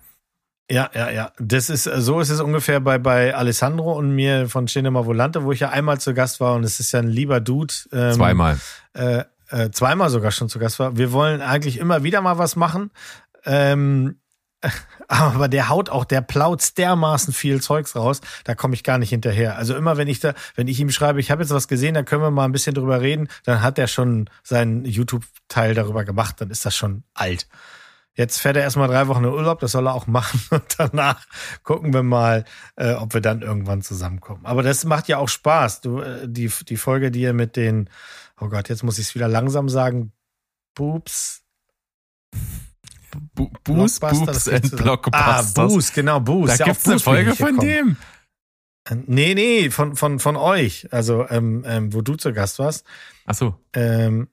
Ja, 0.72 0.90
ja, 0.94 1.10
ja. 1.10 1.32
Das 1.38 1.68
ist, 1.68 1.84
so 1.84 2.20
ist 2.20 2.30
es 2.30 2.40
ungefähr 2.40 2.80
bei, 2.80 2.96
bei 2.96 3.34
Alessandro 3.34 3.92
und 3.92 4.14
mir 4.14 4.48
von 4.48 4.68
Cinema 4.68 5.04
Volante, 5.04 5.44
wo 5.44 5.52
ich 5.52 5.60
ja 5.60 5.68
einmal 5.68 6.00
zu 6.00 6.14
Gast 6.14 6.40
war 6.40 6.54
und 6.54 6.64
es 6.64 6.80
ist 6.80 6.92
ja 6.92 7.00
ein 7.00 7.08
lieber 7.08 7.40
Dude. 7.40 7.74
Ähm, 7.92 8.12
Zweimal. 8.12 8.58
Äh, 8.94 9.24
äh, 9.50 9.70
zweimal 9.70 10.08
sogar 10.08 10.30
schon 10.30 10.48
zu 10.48 10.58
Gast 10.58 10.78
war. 10.78 10.96
Wir 10.96 11.12
wollen 11.12 11.42
eigentlich 11.42 11.78
immer 11.78 12.04
wieder 12.04 12.22
mal 12.22 12.38
was 12.38 12.56
machen. 12.56 12.90
Ähm, 13.44 14.16
aber 15.08 15.48
der 15.48 15.68
haut 15.68 15.90
auch, 15.90 16.06
der 16.06 16.22
plaut 16.22 16.78
dermaßen 16.78 17.34
viel 17.34 17.60
Zeugs 17.60 17.94
raus, 17.94 18.22
da 18.44 18.54
komme 18.54 18.72
ich 18.74 18.82
gar 18.82 18.96
nicht 18.96 19.10
hinterher. 19.10 19.58
Also 19.58 19.76
immer 19.76 19.98
wenn 19.98 20.08
ich 20.08 20.20
da, 20.20 20.32
wenn 20.54 20.68
ich 20.68 20.80
ihm 20.80 20.90
schreibe, 20.90 21.20
ich 21.20 21.30
habe 21.30 21.42
jetzt 21.42 21.52
was 21.52 21.68
gesehen, 21.68 21.92
da 21.92 22.02
können 22.02 22.22
wir 22.22 22.30
mal 22.30 22.46
ein 22.46 22.52
bisschen 22.52 22.74
drüber 22.74 23.02
reden, 23.02 23.28
dann 23.44 23.60
hat 23.60 23.78
er 23.78 23.88
schon 23.88 24.30
seinen 24.42 24.86
YouTube-Teil 24.86 25.74
darüber 25.74 26.04
gemacht, 26.04 26.36
dann 26.38 26.48
ist 26.50 26.64
das 26.64 26.74
schon 26.74 27.02
alt. 27.12 27.46
Jetzt 28.14 28.40
fährt 28.40 28.56
er 28.56 28.62
erstmal 28.62 28.88
drei 28.88 29.08
Wochen 29.08 29.24
in 29.24 29.30
Urlaub, 29.30 29.60
das 29.60 29.72
soll 29.72 29.86
er 29.88 29.94
auch 29.94 30.06
machen. 30.06 30.40
Und 30.50 30.74
danach 30.78 31.24
gucken 31.62 31.94
wir 31.94 32.02
mal, 32.02 32.44
äh, 32.76 32.92
ob 32.94 33.14
wir 33.14 33.20
dann 33.22 33.42
irgendwann 33.42 33.82
zusammenkommen. 33.82 34.44
Aber 34.44 34.62
das 34.62 34.84
macht 34.84 35.08
ja 35.08 35.18
auch 35.18 35.28
Spaß. 35.28 35.80
Du, 35.80 36.00
äh, 36.00 36.28
die, 36.28 36.50
die 36.68 36.76
Folge, 36.76 37.10
die 37.10 37.22
ihr 37.22 37.32
mit 37.32 37.56
den, 37.56 37.88
oh 38.40 38.48
Gott, 38.48 38.68
jetzt 38.68 38.82
muss 38.82 38.98
ich 38.98 39.08
es 39.08 39.14
wieder 39.14 39.28
langsam 39.28 39.68
sagen, 39.68 40.12
Boobs. 40.74 41.42
Bu 43.34 43.50
Boos, 43.64 44.00
Boobs 44.00 44.48
and 44.48 44.64
zusammen. 44.64 44.82
Blockbusters. 44.82 45.56
Ah, 45.56 45.66
Boos, 45.66 45.92
genau, 45.92 46.20
Boos. 46.20 46.50
Da 46.50 46.56
Ja, 46.56 46.64
gibt's 46.66 46.84
auf 46.84 46.90
eine 46.90 47.00
Folge 47.00 47.34
von 47.34 47.58
dem. 47.58 47.96
Äh, 48.88 48.96
Nee, 49.06 49.34
nee, 49.34 49.70
von, 49.70 49.94
von, 49.96 50.18
von 50.18 50.36
euch. 50.36 50.88
Also, 50.92 51.28
ähm, 51.28 51.62
ähm, 51.66 51.94
wo 51.94 52.00
du 52.02 52.16
zu 52.16 52.32
Gast 52.32 52.58
warst. 52.58 52.84
Ach 53.26 53.34
so. 53.34 53.54
Ähm, 53.74 54.28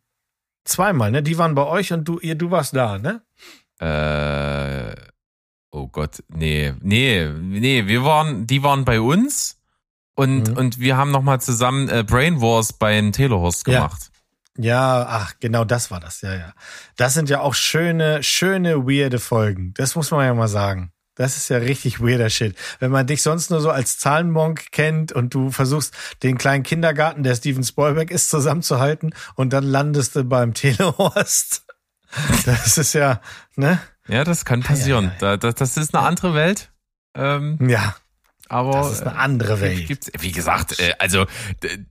zweimal, 0.66 1.12
ne? 1.12 1.22
Die 1.22 1.38
waren 1.38 1.54
bei 1.56 1.66
euch 1.66 1.94
und 1.94 2.06
du, 2.08 2.20
ihr, 2.20 2.36
du 2.36 2.50
warst 2.50 2.76
da, 2.76 2.98
ne? 2.98 3.22
Äh, 3.80 4.96
oh 5.72 5.88
Gott, 5.88 6.24
nee, 6.30 6.74
nee, 6.82 7.28
nee, 7.30 7.88
wir 7.88 8.04
waren, 8.04 8.46
die 8.48 8.64
waren 8.64 8.86
bei 8.86 9.00
uns 9.02 9.58
und, 10.16 10.50
Mhm. 10.50 10.58
und 10.58 10.80
wir 10.80 10.98
haben 10.98 11.12
nochmal 11.12 11.42
zusammen 11.42 11.90
äh, 11.90 12.04
Brain 12.04 12.42
Wars 12.42 12.74
bei 12.74 12.94
den 12.94 13.12
Telehorst 13.12 13.68
Ja. 13.68 13.74
gemacht. 13.82 14.12
Ja, 14.58 15.06
ach, 15.08 15.36
genau 15.40 15.64
das 15.64 15.90
war 15.90 16.02
das, 16.02 16.22
ja, 16.22 16.36
ja. 16.36 16.54
Das 16.98 17.14
sind 17.14 17.30
ja 17.30 17.40
auch 17.40 17.54
schöne, 17.54 18.22
schöne, 18.24 18.86
weirde 18.86 19.20
Folgen. 19.20 19.74
Das 19.76 19.96
muss 19.96 20.12
man 20.12 20.26
ja 20.26 20.34
mal 20.34 20.50
sagen. 20.50 20.92
Das 21.16 21.38
ist 21.38 21.50
ja 21.50 21.58
richtig 21.58 22.02
weirder 22.02 22.30
Shit. 22.30 22.58
Wenn 22.80 22.92
man 22.92 23.08
dich 23.08 23.22
sonst 23.22 23.50
nur 23.52 23.62
so 23.62 23.70
als 23.70 23.98
Zahlenmonk 24.00 24.72
kennt 24.72 25.12
und 25.14 25.34
du 25.34 25.52
versuchst, 25.52 25.94
den 26.24 26.38
kleinen 26.38 26.64
Kindergarten, 26.64 27.24
der 27.24 27.36
Steven 27.36 27.64
Spielberg 27.64 28.12
ist, 28.12 28.30
zusammenzuhalten 28.30 29.14
und 29.36 29.52
dann 29.54 29.64
landest 29.66 30.16
du 30.16 30.24
beim 30.26 30.54
Telehorst. 30.54 31.64
Das 32.46 32.78
ist 32.78 32.94
ja, 32.94 33.22
ne? 33.56 33.80
Ja, 34.08 34.24
das 34.24 34.46
kann 34.46 34.62
passieren. 34.64 35.10
ei, 35.10 35.14
ei. 35.14 35.18
Da, 35.20 35.38
das, 35.38 35.56
das 35.56 35.78
ist 35.78 35.96
eine 35.96 36.06
andere 36.06 36.34
Welt. 36.34 36.72
Ähm, 37.16 37.58
Ja, 37.70 37.96
aber 38.50 38.72
das 38.72 38.92
ist 38.92 39.02
eine 39.04 39.16
andere 39.16 39.54
äh, 39.58 39.62
Welt. 39.62 39.88
Gibt's, 39.88 40.12
wie 40.20 40.32
gesagt, 40.32 40.80
äh, 40.80 40.94
also 41.00 41.26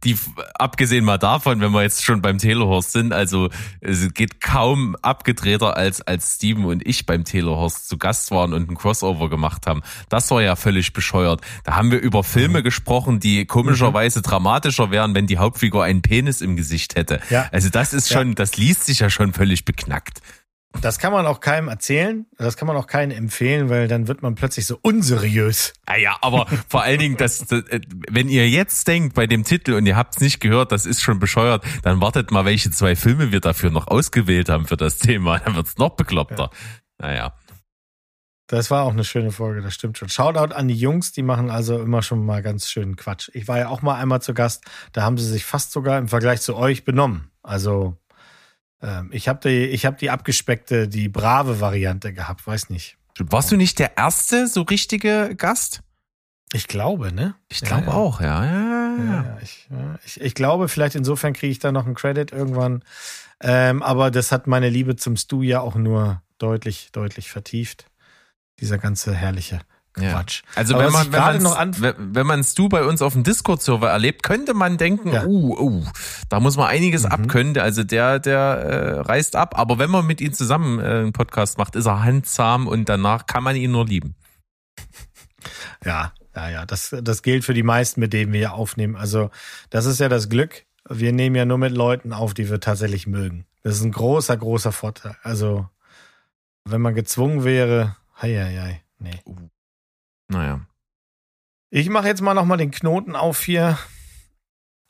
die 0.04 0.16
abgesehen 0.58 1.04
mal 1.04 1.18
davon, 1.18 1.60
wenn 1.60 1.70
wir 1.72 1.82
jetzt 1.82 2.04
schon 2.04 2.20
beim 2.20 2.38
Telehorst 2.38 2.92
sind, 2.92 3.12
also 3.12 3.48
es 3.80 4.12
geht 4.14 4.40
kaum 4.40 4.96
abgedrehter 5.02 5.76
als 5.76 6.02
als 6.02 6.34
Steven 6.36 6.64
und 6.66 6.86
ich 6.86 7.06
beim 7.06 7.24
Telehorst 7.24 7.88
zu 7.88 7.96
Gast 7.98 8.30
waren 8.30 8.52
und 8.52 8.70
ein 8.70 8.76
Crossover 8.76 9.30
gemacht 9.30 9.66
haben. 9.66 9.82
Das 10.08 10.30
war 10.30 10.42
ja 10.42 10.56
völlig 10.56 10.92
bescheuert. 10.92 11.40
Da 11.64 11.76
haben 11.76 11.90
wir 11.90 12.00
über 12.00 12.18
Mhm. 12.18 12.24
Filme 12.24 12.62
gesprochen, 12.62 13.20
die 13.20 13.46
komischerweise 13.46 14.22
dramatischer 14.22 14.90
wären, 14.90 15.14
wenn 15.14 15.26
die 15.26 15.38
Hauptfigur 15.38 15.84
einen 15.84 16.02
Penis 16.02 16.40
im 16.40 16.56
Gesicht 16.56 16.96
hätte. 16.96 17.20
Ja. 17.30 17.48
Also 17.52 17.68
das 17.70 17.94
ist 17.94 18.10
Ja. 18.10 18.18
schon, 18.18 18.34
das 18.34 18.56
liest 18.56 18.86
sich 18.86 18.98
ja 19.00 19.08
schon 19.10 19.32
völlig 19.32 19.64
beknackt. 19.64 20.20
Das 20.82 20.98
kann 20.98 21.12
man 21.12 21.26
auch 21.26 21.40
keinem 21.40 21.68
erzählen, 21.68 22.26
das 22.36 22.56
kann 22.56 22.68
man 22.68 22.76
auch 22.76 22.86
keinem 22.86 23.16
empfehlen, 23.16 23.70
weil 23.70 23.88
dann 23.88 24.06
wird 24.06 24.22
man 24.22 24.34
plötzlich 24.34 24.66
so 24.66 24.78
unseriös. 24.82 25.72
Ah 25.86 25.96
ja, 25.96 26.16
aber 26.20 26.46
vor 26.68 26.82
allen 26.82 26.98
Dingen, 26.98 27.16
das, 27.16 27.46
das, 27.46 27.62
äh, 27.68 27.80
wenn 28.10 28.28
ihr 28.28 28.48
jetzt 28.48 28.86
denkt 28.86 29.14
bei 29.14 29.26
dem 29.26 29.44
Titel 29.44 29.72
und 29.72 29.86
ihr 29.86 29.96
habt 29.96 30.16
es 30.16 30.20
nicht 30.20 30.40
gehört, 30.40 30.70
das 30.70 30.84
ist 30.86 31.00
schon 31.00 31.18
bescheuert, 31.18 31.64
dann 31.82 32.00
wartet 32.00 32.30
mal, 32.30 32.44
welche 32.44 32.70
zwei 32.70 32.96
Filme 32.96 33.32
wir 33.32 33.40
dafür 33.40 33.70
noch 33.70 33.88
ausgewählt 33.88 34.50
haben 34.50 34.66
für 34.66 34.76
das 34.76 34.98
Thema. 34.98 35.38
Dann 35.38 35.56
wird's 35.56 35.78
noch 35.78 35.96
bekloppter. 35.96 36.50
Naja. 36.98 37.34
Das 38.46 38.70
war 38.70 38.84
auch 38.84 38.92
eine 38.92 39.04
schöne 39.04 39.30
Folge, 39.30 39.60
das 39.62 39.74
stimmt 39.74 39.98
schon. 39.98 40.08
Shoutout 40.08 40.54
an 40.54 40.68
die 40.68 40.74
Jungs, 40.74 41.12
die 41.12 41.22
machen 41.22 41.50
also 41.50 41.80
immer 41.80 42.02
schon 42.02 42.24
mal 42.24 42.42
ganz 42.42 42.70
schönen 42.70 42.96
Quatsch. 42.96 43.30
Ich 43.34 43.48
war 43.48 43.58
ja 43.58 43.68
auch 43.68 43.82
mal 43.82 43.96
einmal 43.96 44.22
zu 44.22 44.32
Gast, 44.32 44.64
da 44.92 45.02
haben 45.02 45.18
sie 45.18 45.28
sich 45.28 45.44
fast 45.44 45.72
sogar 45.72 45.98
im 45.98 46.08
Vergleich 46.08 46.40
zu 46.40 46.56
euch 46.56 46.84
benommen. 46.84 47.30
Also 47.42 47.98
ähm, 48.82 49.10
ich 49.12 49.28
habe 49.28 49.40
die, 49.48 49.66
ich 49.66 49.86
hab 49.86 49.98
die 49.98 50.10
abgespeckte, 50.10 50.88
die 50.88 51.08
brave 51.08 51.60
Variante 51.60 52.12
gehabt, 52.12 52.46
weiß 52.46 52.70
nicht. 52.70 52.96
Warst 53.18 53.50
du 53.50 53.56
nicht 53.56 53.78
der 53.78 53.96
erste 53.96 54.46
so 54.46 54.62
richtige 54.62 55.34
Gast? 55.36 55.82
Ich 56.52 56.66
glaube, 56.66 57.12
ne? 57.12 57.34
Ich 57.48 57.60
glaube 57.60 57.88
ja. 57.88 57.92
auch, 57.92 58.20
ja. 58.20 58.44
ja, 58.44 58.52
ja, 58.52 58.96
Ja, 58.96 59.22
ja. 59.22 59.38
ich, 59.42 59.68
ich, 60.04 60.20
ich 60.20 60.34
glaube, 60.34 60.68
vielleicht 60.68 60.94
insofern 60.94 61.32
kriege 61.32 61.50
ich 61.50 61.58
da 61.58 61.72
noch 61.72 61.84
einen 61.84 61.94
Credit 61.94 62.32
irgendwann. 62.32 62.84
Ähm, 63.40 63.82
aber 63.82 64.10
das 64.10 64.32
hat 64.32 64.46
meine 64.46 64.70
Liebe 64.70 64.96
zum 64.96 65.16
Stu 65.16 65.42
ja 65.42 65.60
auch 65.60 65.74
nur 65.74 66.22
deutlich, 66.38 66.90
deutlich 66.92 67.30
vertieft. 67.30 67.90
Dieser 68.60 68.78
ganze 68.78 69.14
herrliche 69.14 69.60
Ja. 70.00 70.12
Quatsch. 70.12 70.42
Also 70.54 70.74
Aber 70.74 70.84
wenn 70.86 70.92
man 70.92 71.12
wenn 71.12 71.42
noch 71.42 71.58
wenn, 72.14 72.26
man's 72.26 72.54
du 72.54 72.68
bei 72.68 72.84
uns 72.84 73.02
auf 73.02 73.12
dem 73.14 73.24
Discord-Server 73.24 73.88
erlebt, 73.88 74.22
könnte 74.22 74.54
man 74.54 74.76
denken, 74.78 75.12
Ja. 75.12 75.24
uh, 75.24 75.58
uh, 75.58 75.84
da 76.28 76.40
muss 76.40 76.56
man 76.56 76.66
einiges 76.68 77.04
Mhm. 77.04 77.10
abkönnen. 77.12 77.58
Also 77.58 77.84
der 77.84 78.18
der 78.18 78.38
äh, 78.38 79.00
reißt 79.00 79.36
ab. 79.36 79.58
Aber 79.58 79.78
wenn 79.78 79.90
man 79.90 80.06
mit 80.06 80.20
ihm 80.20 80.32
zusammen 80.32 80.78
äh, 80.78 80.82
einen 80.82 81.12
Podcast 81.12 81.58
macht, 81.58 81.76
ist 81.76 81.86
er 81.86 82.02
handsam 82.02 82.66
und 82.66 82.88
danach 82.88 83.26
kann 83.26 83.42
man 83.42 83.56
ihn 83.56 83.70
nur 83.72 83.86
lieben. 83.86 84.14
Ja, 85.84 86.12
ja, 86.34 86.50
ja. 86.50 86.66
Das, 86.66 86.94
das 87.02 87.22
gilt 87.22 87.44
für 87.44 87.54
die 87.54 87.62
meisten, 87.62 88.00
mit 88.00 88.12
denen 88.12 88.32
wir 88.32 88.38
hier 88.40 88.52
aufnehmen. 88.54 88.96
Also, 88.96 89.30
das 89.70 89.86
ist 89.86 90.00
ja 90.00 90.08
das 90.08 90.28
Glück. 90.28 90.64
Wir 90.88 91.12
nehmen 91.12 91.36
ja 91.36 91.44
nur 91.44 91.58
mit 91.58 91.72
Leuten 91.72 92.12
auf, 92.12 92.34
die 92.34 92.48
wir 92.50 92.60
tatsächlich 92.60 93.06
mögen. 93.06 93.44
Das 93.62 93.74
ist 93.76 93.82
ein 93.84 93.92
großer, 93.92 94.36
großer 94.36 94.72
Vorteil. 94.72 95.16
Also, 95.22 95.68
wenn 96.64 96.80
man 96.80 96.94
gezwungen 96.94 97.44
wäre, 97.44 97.96
hei, 98.20 98.34
hei, 98.36 98.56
hei, 98.60 98.82
nee. 98.98 99.20
Naja. 100.28 100.60
Ich 101.70 101.88
mache 101.88 102.06
jetzt 102.06 102.22
mal 102.22 102.34
nochmal 102.34 102.58
den 102.58 102.70
Knoten 102.70 103.16
auf 103.16 103.42
hier. 103.42 103.78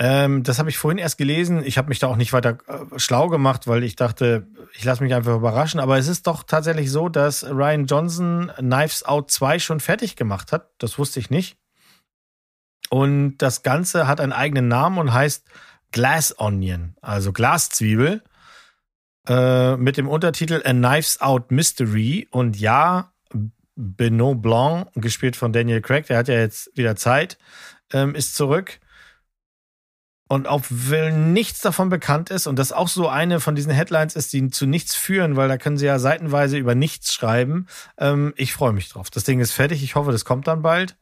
Ähm, 0.00 0.44
das 0.44 0.60
habe 0.60 0.70
ich 0.70 0.78
vorhin 0.78 0.98
erst 0.98 1.18
gelesen. 1.18 1.64
Ich 1.64 1.76
habe 1.76 1.88
mich 1.88 1.98
da 1.98 2.06
auch 2.06 2.16
nicht 2.16 2.32
weiter 2.32 2.58
äh, 2.68 2.98
schlau 2.98 3.28
gemacht, 3.28 3.66
weil 3.66 3.82
ich 3.82 3.96
dachte, 3.96 4.46
ich 4.74 4.84
lasse 4.84 5.02
mich 5.02 5.12
einfach 5.12 5.34
überraschen. 5.34 5.80
Aber 5.80 5.98
es 5.98 6.06
ist 6.06 6.28
doch 6.28 6.44
tatsächlich 6.44 6.90
so, 6.90 7.08
dass 7.08 7.44
Ryan 7.44 7.86
Johnson 7.86 8.52
Knives 8.56 9.02
Out 9.04 9.30
2 9.30 9.58
schon 9.58 9.80
fertig 9.80 10.14
gemacht 10.14 10.52
hat. 10.52 10.70
Das 10.78 10.98
wusste 10.98 11.18
ich 11.18 11.30
nicht. 11.30 11.56
Und 12.90 13.38
das 13.38 13.62
Ganze 13.62 14.06
hat 14.06 14.20
einen 14.20 14.32
eigenen 14.32 14.68
Namen 14.68 14.98
und 14.98 15.12
heißt 15.12 15.46
Glass 15.90 16.38
Onion, 16.38 16.94
also 17.00 17.32
Glaszwiebel. 17.32 18.22
Äh, 19.26 19.76
mit 19.76 19.96
dem 19.96 20.08
Untertitel 20.08 20.62
A 20.64 20.70
Knives 20.70 21.20
Out 21.20 21.50
Mystery. 21.50 22.28
Und 22.30 22.58
ja, 22.58 23.12
Benoit 23.78 24.42
Blanc, 24.42 24.88
gespielt 24.96 25.36
von 25.36 25.52
Daniel 25.52 25.80
Craig, 25.80 26.06
der 26.06 26.18
hat 26.18 26.28
ja 26.28 26.34
jetzt 26.34 26.76
wieder 26.76 26.96
Zeit, 26.96 27.38
ähm, 27.92 28.14
ist 28.14 28.34
zurück. 28.34 28.80
Und 30.30 30.46
obwohl 30.46 31.12
nichts 31.12 31.60
davon 31.60 31.88
bekannt 31.88 32.28
ist 32.28 32.46
und 32.46 32.58
das 32.58 32.72
auch 32.72 32.88
so 32.88 33.08
eine 33.08 33.40
von 33.40 33.54
diesen 33.54 33.72
Headlines 33.72 34.14
ist, 34.14 34.32
die 34.34 34.50
zu 34.50 34.66
nichts 34.66 34.94
führen, 34.94 35.36
weil 35.36 35.48
da 35.48 35.56
können 35.56 35.78
sie 35.78 35.86
ja 35.86 35.98
seitenweise 35.98 36.58
über 36.58 36.74
nichts 36.74 37.14
schreiben. 37.14 37.66
Ähm, 37.96 38.34
ich 38.36 38.52
freue 38.52 38.74
mich 38.74 38.90
drauf. 38.90 39.08
Das 39.08 39.24
Ding 39.24 39.40
ist 39.40 39.52
fertig. 39.52 39.82
Ich 39.82 39.94
hoffe, 39.94 40.12
das 40.12 40.26
kommt 40.26 40.46
dann 40.46 40.60
bald. 40.60 40.96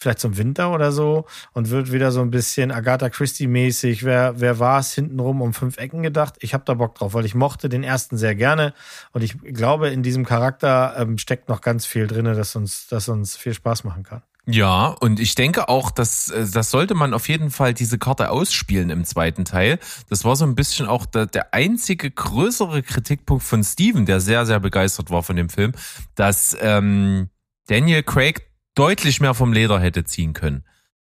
Vielleicht 0.00 0.20
zum 0.20 0.36
Winter 0.36 0.72
oder 0.72 0.92
so 0.92 1.26
und 1.52 1.70
wird 1.70 1.90
wieder 1.90 2.12
so 2.12 2.20
ein 2.20 2.30
bisschen 2.30 2.70
Agatha 2.70 3.10
Christie-mäßig. 3.10 4.04
Wer, 4.04 4.40
wer 4.40 4.60
war 4.60 4.78
es 4.78 4.94
hintenrum 4.94 5.42
um 5.42 5.52
fünf 5.52 5.76
Ecken 5.76 6.04
gedacht? 6.04 6.36
Ich 6.38 6.54
habe 6.54 6.62
da 6.64 6.74
Bock 6.74 6.94
drauf, 6.94 7.14
weil 7.14 7.24
ich 7.24 7.34
mochte 7.34 7.68
den 7.68 7.82
ersten 7.82 8.16
sehr 8.16 8.36
gerne 8.36 8.74
und 9.12 9.22
ich 9.22 9.36
glaube, 9.40 9.88
in 9.88 10.04
diesem 10.04 10.24
Charakter 10.24 10.94
ähm, 10.96 11.18
steckt 11.18 11.48
noch 11.48 11.60
ganz 11.60 11.84
viel 11.84 12.06
drinne, 12.06 12.34
das 12.34 12.54
uns, 12.54 12.86
das 12.86 13.08
uns 13.08 13.36
viel 13.36 13.54
Spaß 13.54 13.82
machen 13.82 14.04
kann. 14.04 14.22
Ja, 14.50 14.86
und 15.00 15.20
ich 15.20 15.34
denke 15.34 15.68
auch, 15.68 15.90
dass 15.90 16.30
äh, 16.30 16.46
das 16.50 16.70
sollte 16.70 16.94
man 16.94 17.12
auf 17.12 17.28
jeden 17.28 17.50
Fall 17.50 17.74
diese 17.74 17.98
Karte 17.98 18.30
ausspielen 18.30 18.88
im 18.88 19.04
zweiten 19.04 19.44
Teil. 19.44 19.78
Das 20.08 20.24
war 20.24 20.36
so 20.36 20.46
ein 20.46 20.54
bisschen 20.54 20.86
auch 20.86 21.04
der, 21.04 21.26
der 21.26 21.52
einzige 21.52 22.10
größere 22.10 22.82
Kritikpunkt 22.82 23.44
von 23.44 23.62
Steven, 23.62 24.06
der 24.06 24.20
sehr, 24.20 24.46
sehr 24.46 24.58
begeistert 24.58 25.10
war 25.10 25.22
von 25.22 25.36
dem 25.36 25.50
Film, 25.50 25.72
dass 26.14 26.56
ähm, 26.62 27.28
Daniel 27.66 28.02
Craig 28.02 28.47
deutlich 28.78 29.20
mehr 29.20 29.34
vom 29.34 29.52
Leder 29.52 29.80
hätte 29.80 30.04
ziehen 30.04 30.34
können. 30.34 30.64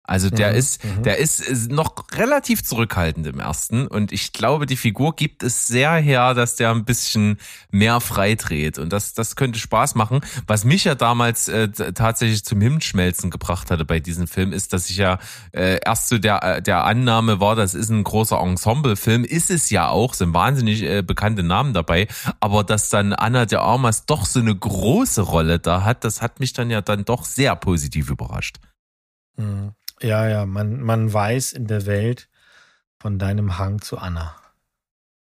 Also 0.09 0.31
der 0.31 0.53
Mhm, 0.53 0.57
ist, 0.57 0.83
mhm. 0.83 1.03
der 1.03 1.17
ist, 1.17 1.39
ist 1.39 1.71
noch 1.71 1.93
relativ 2.13 2.63
zurückhaltend 2.63 3.27
im 3.27 3.39
ersten 3.39 3.85
und 3.85 4.11
ich 4.11 4.33
glaube, 4.33 4.65
die 4.65 4.75
Figur 4.75 5.15
gibt 5.15 5.43
es 5.43 5.67
sehr 5.67 5.93
her, 5.93 6.33
dass 6.33 6.55
der 6.55 6.71
ein 6.71 6.83
bisschen 6.83 7.37
mehr 7.69 8.01
freidreht 8.01 8.79
und 8.79 8.91
das, 8.91 9.13
das 9.13 9.35
könnte 9.35 9.59
Spaß 9.59 9.93
machen. 9.93 10.21
Was 10.47 10.65
mich 10.65 10.85
ja 10.85 10.95
damals 10.95 11.47
äh, 11.47 11.69
tatsächlich 11.69 12.43
zum 12.43 12.59
Himmelschmelzen 12.59 13.29
gebracht 13.29 13.69
hatte 13.69 13.85
bei 13.85 13.99
diesem 13.99 14.27
Film, 14.27 14.51
ist, 14.51 14.73
dass 14.73 14.89
ich 14.89 14.97
ja 14.97 15.19
äh, 15.51 15.79
erst 15.85 16.09
so 16.09 16.17
der, 16.17 16.41
äh, 16.41 16.61
der 16.63 16.85
Annahme 16.85 17.39
war, 17.39 17.55
das 17.55 17.75
ist 17.75 17.89
ein 17.89 18.03
großer 18.03 18.39
Ensemble-Film, 18.39 19.23
ist 19.23 19.51
es 19.51 19.69
ja 19.69 19.89
auch, 19.89 20.15
sind 20.15 20.33
wahnsinnig 20.33 20.81
äh, 20.81 21.03
bekannte 21.03 21.43
Namen 21.43 21.73
dabei, 21.73 22.07
aber 22.39 22.63
dass 22.63 22.89
dann 22.89 23.13
Anna 23.13 23.45
de 23.45 23.59
Armas 23.59 24.07
doch 24.07 24.25
so 24.25 24.39
eine 24.39 24.55
große 24.55 25.21
Rolle 25.21 25.59
da 25.59 25.83
hat, 25.83 26.03
das 26.03 26.23
hat 26.23 26.39
mich 26.39 26.53
dann 26.53 26.71
ja 26.71 26.81
dann 26.81 27.05
doch 27.05 27.25
sehr 27.25 27.55
positiv 27.55 28.09
überrascht. 28.09 28.57
Mhm. 29.39 29.73
Ja, 30.01 30.27
ja, 30.27 30.45
man, 30.45 30.81
man 30.81 31.11
weiß 31.11 31.53
in 31.53 31.67
der 31.67 31.85
Welt 31.85 32.29
von 32.99 33.19
deinem 33.19 33.57
Hang 33.57 33.81
zu 33.81 33.97
Anna. 33.97 34.35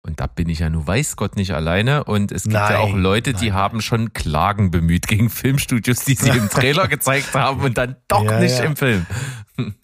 Und 0.04 0.18
da 0.18 0.26
bin 0.26 0.48
ich 0.48 0.58
ja 0.58 0.68
nur 0.68 0.84
weiß 0.84 1.14
Gott 1.14 1.36
nicht 1.36 1.52
alleine. 1.54 2.02
Und 2.04 2.32
es 2.32 2.42
gibt 2.42 2.54
ja 2.54 2.70
Nein, 2.70 2.76
auch 2.76 2.94
Leute, 2.96 3.34
die 3.34 3.50
nein, 3.50 3.54
haben 3.54 3.80
schon 3.80 4.12
Klagen 4.12 4.72
bemüht 4.72 5.06
gegen 5.06 5.30
Filmstudios, 5.30 6.04
die 6.04 6.14
sie 6.14 6.30
im 6.30 6.48
Trailer 6.48 6.88
gezeigt 6.88 7.32
haben 7.34 7.60
und 7.60 7.78
dann 7.78 7.94
doch 8.08 8.24
Ja, 8.24 8.40
nicht 8.40 8.58
ja. 8.58 8.64
im 8.64 8.74
Film. 8.74 9.06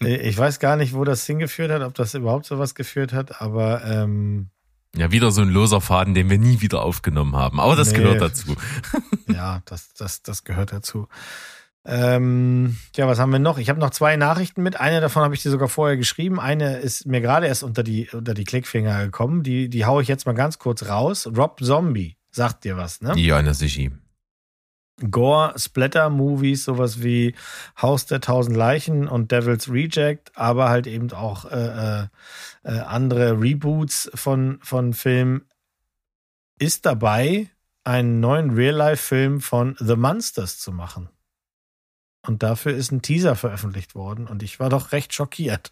Ich 0.01 0.37
weiß 0.37 0.59
gar 0.59 0.75
nicht, 0.75 0.93
wo 0.93 1.05
das 1.05 1.25
hingeführt 1.25 1.71
hat, 1.71 1.83
ob 1.83 1.93
das 1.93 2.13
überhaupt 2.15 2.45
sowas 2.45 2.75
geführt 2.75 3.13
hat, 3.13 3.41
aber 3.41 3.85
ähm, 3.85 4.49
Ja, 4.93 5.09
wieder 5.11 5.31
so 5.31 5.41
ein 5.41 5.49
loser 5.49 5.79
Faden, 5.79 6.13
den 6.13 6.29
wir 6.29 6.37
nie 6.37 6.59
wieder 6.59 6.81
aufgenommen 6.81 7.37
haben. 7.37 7.61
Aber 7.61 7.77
das 7.77 7.91
Nee. 7.93 7.99
gehört 7.99 8.19
dazu. 8.19 8.55
Ja, 9.27 9.61
das, 9.65 9.93
das, 9.93 10.21
das 10.21 10.43
gehört 10.43 10.73
dazu. 10.73 11.07
Ähm, 11.85 12.77
ja, 12.95 13.07
was 13.07 13.19
haben 13.19 13.31
wir 13.31 13.39
noch? 13.39 13.57
Ich 13.57 13.69
habe 13.69 13.79
noch 13.79 13.91
zwei 13.91 14.15
Nachrichten 14.17 14.61
mit. 14.61 14.79
Eine 14.79 15.01
davon 15.01 15.23
habe 15.23 15.33
ich 15.33 15.41
dir 15.41 15.49
sogar 15.49 15.69
vorher 15.69 15.97
geschrieben. 15.97 16.39
Eine 16.39 16.77
ist 16.77 17.05
mir 17.05 17.21
gerade 17.21 17.47
erst 17.47 17.63
unter 17.63 17.83
die, 17.83 18.09
unter 18.11 18.33
die 18.33 18.43
Klickfinger 18.43 19.05
gekommen. 19.05 19.43
Die, 19.43 19.69
die 19.69 19.85
haue 19.85 20.01
ich 20.01 20.07
jetzt 20.07 20.25
mal 20.25 20.33
ganz 20.33 20.59
kurz 20.59 20.87
raus. 20.87 21.27
Rob 21.35 21.59
Zombie. 21.63 22.17
Sagt 22.31 22.63
dir 22.63 22.77
was, 22.77 23.01
ne? 23.01 23.13
Ja, 23.17 23.41
na 23.41 23.53
sicher. 23.53 23.89
Gore, 25.09 25.53
Splatter-Movies, 25.57 26.65
sowas 26.65 27.01
wie 27.01 27.33
Haus 27.81 28.05
der 28.05 28.19
tausend 28.19 28.57
Leichen 28.57 29.07
und 29.07 29.31
Devil's 29.31 29.71
Reject, 29.71 30.37
aber 30.37 30.69
halt 30.69 30.87
eben 30.87 31.11
auch 31.13 31.45
äh, 31.45 32.01
äh, 32.01 32.07
äh, 32.63 32.79
andere 32.81 33.39
Reboots 33.39 34.11
von, 34.13 34.59
von 34.61 34.93
Filmen, 34.93 35.45
ist 36.59 36.85
dabei, 36.85 37.47
einen 37.85 38.19
neuen 38.19 38.51
Real-Life-Film 38.51 39.39
von 39.39 39.75
The 39.79 39.95
Monsters 39.95 40.59
zu 40.59 40.73
machen. 40.73 41.09
Und 42.21 42.43
dafür 42.43 42.73
ist 42.75 42.91
ein 42.91 43.01
Teaser 43.01 43.35
veröffentlicht 43.35 43.95
worden 43.95 44.27
und 44.27 44.43
ich 44.43 44.59
war 44.59 44.69
doch 44.69 44.91
recht 44.91 45.13
schockiert. 45.13 45.71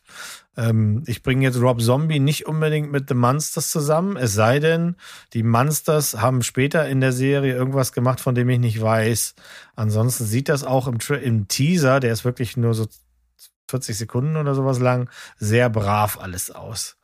Ähm, 0.55 1.03
ich 1.05 1.21
bringe 1.21 1.43
jetzt 1.43 1.59
Rob 1.59 1.81
Zombie 1.81 2.19
nicht 2.19 2.45
unbedingt 2.47 2.89
mit 2.89 3.09
The 3.09 3.15
Monsters 3.15 3.69
zusammen, 3.69 4.15
es 4.15 4.33
sei 4.33 4.59
denn, 4.59 4.95
die 5.33 5.43
Monsters 5.43 6.21
haben 6.21 6.43
später 6.43 6.87
in 6.87 7.01
der 7.01 7.11
Serie 7.11 7.53
irgendwas 7.53 7.91
gemacht, 7.91 8.21
von 8.21 8.33
dem 8.33 8.47
ich 8.49 8.59
nicht 8.59 8.81
weiß. 8.81 9.35
Ansonsten 9.75 10.23
sieht 10.23 10.47
das 10.47 10.63
auch 10.63 10.87
im, 10.87 10.99
im 11.21 11.49
Teaser, 11.49 11.99
der 11.99 12.13
ist 12.13 12.23
wirklich 12.23 12.55
nur 12.55 12.73
so 12.73 12.87
40 13.69 13.97
Sekunden 13.97 14.37
oder 14.37 14.55
sowas 14.55 14.79
lang, 14.79 15.09
sehr 15.37 15.69
brav 15.69 16.17
alles 16.17 16.49
aus. 16.49 16.97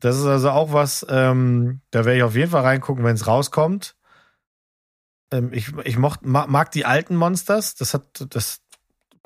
Das 0.00 0.16
ist 0.16 0.24
also 0.26 0.50
auch 0.50 0.72
was, 0.72 1.04
ähm, 1.08 1.80
da 1.90 2.04
werde 2.04 2.18
ich 2.18 2.22
auf 2.22 2.36
jeden 2.36 2.52
Fall 2.52 2.62
reingucken, 2.62 3.04
wenn 3.04 3.16
es 3.16 3.26
rauskommt. 3.26 3.96
Ähm, 5.32 5.52
ich 5.52 5.76
ich 5.84 5.98
mocht, 5.98 6.24
ma- 6.24 6.46
mag 6.46 6.70
die 6.70 6.84
alten 6.84 7.16
Monsters, 7.16 7.74
das 7.74 7.94
hat, 7.94 8.26
das, 8.30 8.60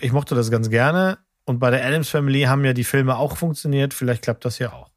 ich 0.03 0.13
mochte 0.13 0.35
das 0.35 0.51
ganz 0.51 0.69
gerne. 0.69 1.19
Und 1.45 1.59
bei 1.59 1.71
der 1.71 1.85
Adams 1.85 2.09
Family 2.09 2.43
haben 2.43 2.65
ja 2.65 2.73
die 2.73 2.85
Filme 2.85 3.17
auch 3.17 3.37
funktioniert, 3.37 3.95
vielleicht 3.95 4.23
klappt 4.23 4.45
das 4.45 4.59
ja 4.59 4.73
auch. 4.73 4.91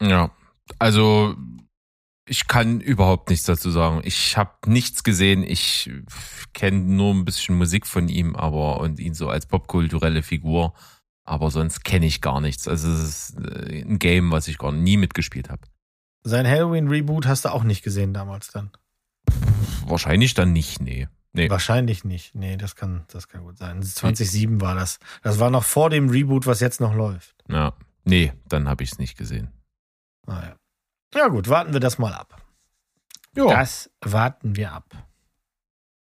Ja, 0.00 0.30
also 0.78 1.36
ich 2.26 2.46
kann 2.46 2.80
überhaupt 2.80 3.30
nichts 3.30 3.46
dazu 3.46 3.70
sagen. 3.70 4.00
Ich 4.04 4.36
habe 4.36 4.52
nichts 4.66 5.04
gesehen. 5.04 5.42
Ich 5.42 5.90
kenne 6.52 6.78
nur 6.78 7.14
ein 7.14 7.24
bisschen 7.24 7.56
Musik 7.56 7.86
von 7.86 8.08
ihm, 8.08 8.36
aber 8.36 8.80
und 8.80 9.00
ihn 9.00 9.14
so 9.14 9.28
als 9.28 9.46
popkulturelle 9.46 10.22
Figur. 10.22 10.74
Aber 11.24 11.50
sonst 11.50 11.84
kenne 11.84 12.06
ich 12.06 12.20
gar 12.20 12.40
nichts. 12.40 12.66
Also 12.68 12.90
es 12.90 13.02
ist 13.02 13.38
äh, 13.38 13.82
ein 13.82 13.98
Game, 13.98 14.32
was 14.32 14.48
ich 14.48 14.58
gar 14.58 14.72
nie 14.72 14.96
mitgespielt 14.96 15.50
habe. 15.50 15.62
Sein 16.24 16.46
Halloween-Reboot 16.46 17.26
hast 17.26 17.44
du 17.44 17.50
auch 17.50 17.64
nicht 17.64 17.82
gesehen 17.82 18.12
damals 18.12 18.48
dann. 18.48 18.70
Wahrscheinlich 19.86 20.34
dann 20.34 20.52
nicht, 20.52 20.80
nee. 20.80 21.08
Nee. 21.34 21.48
Wahrscheinlich 21.48 22.04
nicht. 22.04 22.34
Nee, 22.34 22.56
das 22.56 22.76
kann, 22.76 23.04
das 23.08 23.28
kann 23.28 23.42
gut 23.42 23.56
sein. 23.56 23.82
2007 23.82 24.60
war 24.60 24.74
das. 24.74 24.98
Das 25.22 25.40
war 25.40 25.50
noch 25.50 25.64
vor 25.64 25.88
dem 25.88 26.10
Reboot, 26.10 26.46
was 26.46 26.60
jetzt 26.60 26.80
noch 26.80 26.94
läuft. 26.94 27.34
Ja. 27.48 27.72
Nee, 28.04 28.32
dann 28.48 28.68
habe 28.68 28.82
ich 28.84 28.92
es 28.92 28.98
nicht 28.98 29.16
gesehen. 29.16 29.50
Naja. 30.26 30.56
Ja 31.14 31.28
gut, 31.28 31.48
warten 31.48 31.72
wir 31.72 31.80
das 31.80 31.98
mal 31.98 32.12
ab. 32.12 32.42
Ja. 33.34 33.46
Das 33.46 33.90
warten 34.02 34.56
wir 34.56 34.72
ab. 34.72 34.84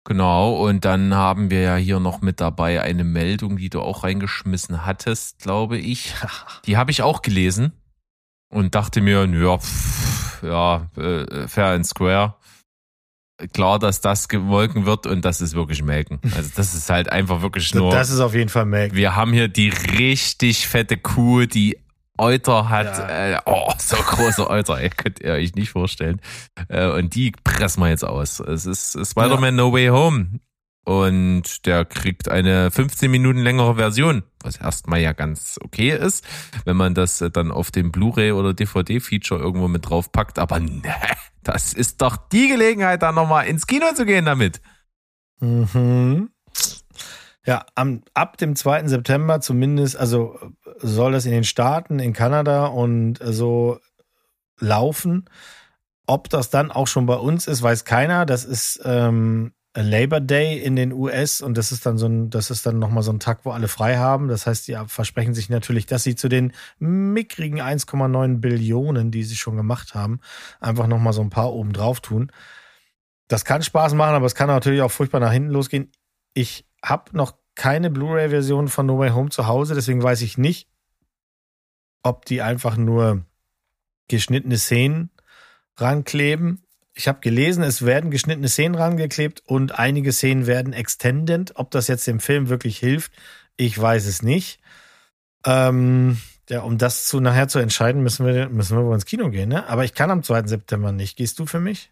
Genau, 0.05 0.65
und 0.65 0.85
dann 0.85 1.13
haben 1.13 1.51
wir 1.51 1.61
ja 1.61 1.75
hier 1.75 1.99
noch 1.99 2.21
mit 2.21 2.41
dabei 2.41 2.81
eine 2.81 3.03
Meldung, 3.03 3.57
die 3.57 3.69
du 3.69 3.81
auch 3.81 4.03
reingeschmissen 4.03 4.85
hattest, 4.85 5.39
glaube 5.39 5.77
ich. 5.77 6.15
Die 6.65 6.77
habe 6.77 6.89
ich 6.89 7.03
auch 7.03 7.21
gelesen 7.21 7.73
und 8.49 8.73
dachte 8.73 9.01
mir, 9.01 9.25
ja, 9.25 9.57
pff, 9.57 10.41
ja, 10.41 10.87
äh, 10.97 11.47
fair 11.47 11.67
and 11.67 11.85
square. 11.85 12.35
Klar, 13.53 13.79
dass 13.79 14.01
das 14.01 14.27
gemolken 14.27 14.85
wird 14.85 15.07
und 15.07 15.23
das 15.23 15.39
ist 15.41 15.55
wirklich 15.55 15.81
melken. 15.83 16.19
Also 16.35 16.49
das 16.55 16.73
ist 16.73 16.89
halt 16.89 17.11
einfach 17.11 17.41
wirklich 17.41 17.73
nur. 17.73 17.91
das 17.91 18.09
ist 18.09 18.19
auf 18.19 18.33
jeden 18.33 18.49
Fall 18.49 18.65
Mac. 18.65 18.93
wir 18.93 19.15
haben 19.15 19.31
hier 19.33 19.47
die 19.47 19.69
richtig 19.69 20.67
fette 20.67 20.97
Kuh, 20.97 21.45
die 21.45 21.77
Euter 22.17 22.67
hat, 22.67 22.97
Ja. 22.97 23.35
äh, 23.37 23.39
oh, 23.45 23.71
so 23.77 23.95
große 23.95 24.49
Euter, 24.49 24.77
ey, 24.77 24.89
könnt 24.89 25.21
ihr 25.21 25.31
euch 25.33 25.55
nicht 25.55 25.69
vorstellen. 25.69 26.19
Äh, 26.67 26.87
und 26.89 27.15
die 27.15 27.31
pressen 27.45 27.81
wir 27.81 27.87
jetzt 27.89 28.03
aus. 28.03 28.41
Es 28.41 28.65
ist 28.65 28.97
Spider-Man 29.09 29.55
No 29.55 29.71
Way 29.71 29.87
Home. 29.87 30.39
Und 30.85 31.65
der 31.67 31.85
kriegt 31.85 32.29
eine 32.29 32.71
15 32.71 33.11
Minuten 33.11 33.39
längere 33.39 33.75
Version, 33.75 34.23
was 34.41 34.57
erstmal 34.57 34.99
ja 34.99 35.13
ganz 35.13 35.59
okay 35.63 35.91
ist, 35.95 36.25
wenn 36.65 36.75
man 36.77 36.95
das 36.95 37.23
dann 37.31 37.51
auf 37.51 37.69
dem 37.69 37.91
Blu-ray 37.91 38.31
oder 38.31 38.53
DVD-Feature 38.55 39.39
irgendwo 39.39 39.67
mit 39.67 39.87
drauf 39.87 40.11
packt. 40.11 40.39
Aber 40.39 40.59
ne, 40.59 40.81
das 41.51 41.73
ist 41.73 42.01
doch 42.01 42.17
die 42.17 42.47
Gelegenheit, 42.47 43.01
da 43.01 43.11
nochmal 43.11 43.47
ins 43.47 43.67
Kino 43.67 43.93
zu 43.93 44.05
gehen 44.05 44.25
damit. 44.25 44.61
Mhm. 45.39 46.29
Ja, 47.45 47.65
am, 47.75 48.03
ab 48.13 48.37
dem 48.37 48.55
2. 48.55 48.87
September 48.87 49.41
zumindest, 49.41 49.97
also 49.97 50.37
soll 50.77 51.13
das 51.13 51.25
in 51.25 51.31
den 51.31 51.43
Staaten, 51.43 51.99
in 51.99 52.13
Kanada 52.13 52.67
und 52.67 53.21
äh, 53.21 53.33
so 53.33 53.79
laufen. 54.59 55.25
Ob 56.05 56.29
das 56.29 56.49
dann 56.49 56.71
auch 56.71 56.87
schon 56.87 57.05
bei 57.05 57.15
uns 57.15 57.47
ist, 57.47 57.61
weiß 57.61 57.85
keiner. 57.85 58.25
Das 58.25 58.45
ist 58.45 58.81
ähm, 58.83 59.53
Labor 59.83 60.19
Day 60.19 60.57
in 60.59 60.75
den 60.75 60.91
US 60.91 61.41
und 61.41 61.57
das 61.57 61.71
ist 61.71 61.85
dann 61.85 61.97
so 61.97 62.07
ein, 62.07 62.29
das 62.29 62.49
ist 62.51 62.65
dann 62.65 62.79
nochmal 62.79 63.03
so 63.03 63.11
ein 63.11 63.19
Tag, 63.19 63.45
wo 63.45 63.51
alle 63.51 63.67
frei 63.67 63.97
haben. 63.97 64.27
Das 64.27 64.47
heißt, 64.47 64.67
die 64.67 64.77
versprechen 64.87 65.33
sich 65.33 65.49
natürlich, 65.49 65.85
dass 65.85 66.03
sie 66.03 66.15
zu 66.15 66.27
den 66.27 66.53
mickrigen 66.79 67.61
1,9 67.61 68.39
Billionen, 68.39 69.11
die 69.11 69.23
sie 69.23 69.35
schon 69.35 69.55
gemacht 69.55 69.93
haben, 69.95 70.19
einfach 70.59 70.87
nochmal 70.87 71.13
so 71.13 71.21
ein 71.21 71.29
paar 71.29 71.53
oben 71.53 71.73
drauf 71.73 71.99
tun. 71.99 72.31
Das 73.27 73.45
kann 73.45 73.61
Spaß 73.61 73.93
machen, 73.93 74.15
aber 74.15 74.25
es 74.25 74.35
kann 74.35 74.47
natürlich 74.47 74.81
auch 74.81 74.91
furchtbar 74.91 75.19
nach 75.19 75.31
hinten 75.31 75.51
losgehen. 75.51 75.91
Ich 76.33 76.65
habe 76.83 77.15
noch 77.15 77.35
keine 77.55 77.89
Blu-ray-Version 77.89 78.69
von 78.69 78.85
No 78.85 78.97
Way 78.97 79.11
Home 79.11 79.29
zu 79.29 79.45
Hause, 79.47 79.75
deswegen 79.75 80.01
weiß 80.01 80.21
ich 80.21 80.37
nicht, 80.37 80.67
ob 82.03 82.25
die 82.25 82.41
einfach 82.41 82.77
nur 82.77 83.25
geschnittene 84.07 84.57
Szenen 84.57 85.11
rankleben. 85.77 86.63
Ich 86.99 87.07
habe 87.07 87.21
gelesen, 87.21 87.63
es 87.63 87.85
werden 87.85 88.11
geschnittene 88.11 88.49
Szenen 88.49 88.75
rangeklebt 88.75 89.41
und 89.45 89.79
einige 89.79 90.11
Szenen 90.11 90.47
werden 90.47 90.73
extended. 90.73 91.53
Ob 91.55 91.71
das 91.71 91.87
jetzt 91.87 92.05
dem 92.07 92.19
Film 92.19 92.49
wirklich 92.49 92.77
hilft, 92.77 93.13
ich 93.55 93.79
weiß 93.79 94.05
es 94.05 94.21
nicht. 94.21 94.59
Ähm, 95.45 96.17
ja, 96.49 96.59
um 96.59 96.77
das 96.77 97.07
zu 97.07 97.21
nachher 97.21 97.47
zu 97.47 97.59
entscheiden, 97.59 98.03
müssen 98.03 98.25
wir, 98.25 98.49
müssen 98.49 98.75
wir 98.75 98.83
wohl 98.83 98.95
ins 98.95 99.05
Kino 99.05 99.29
gehen, 99.29 99.47
ne? 99.47 99.65
Aber 99.69 99.85
ich 99.85 99.93
kann 99.93 100.11
am 100.11 100.23
2. 100.23 100.47
September 100.47 100.91
nicht. 100.91 101.15
Gehst 101.15 101.39
du 101.39 101.45
für 101.45 101.61
mich? 101.61 101.89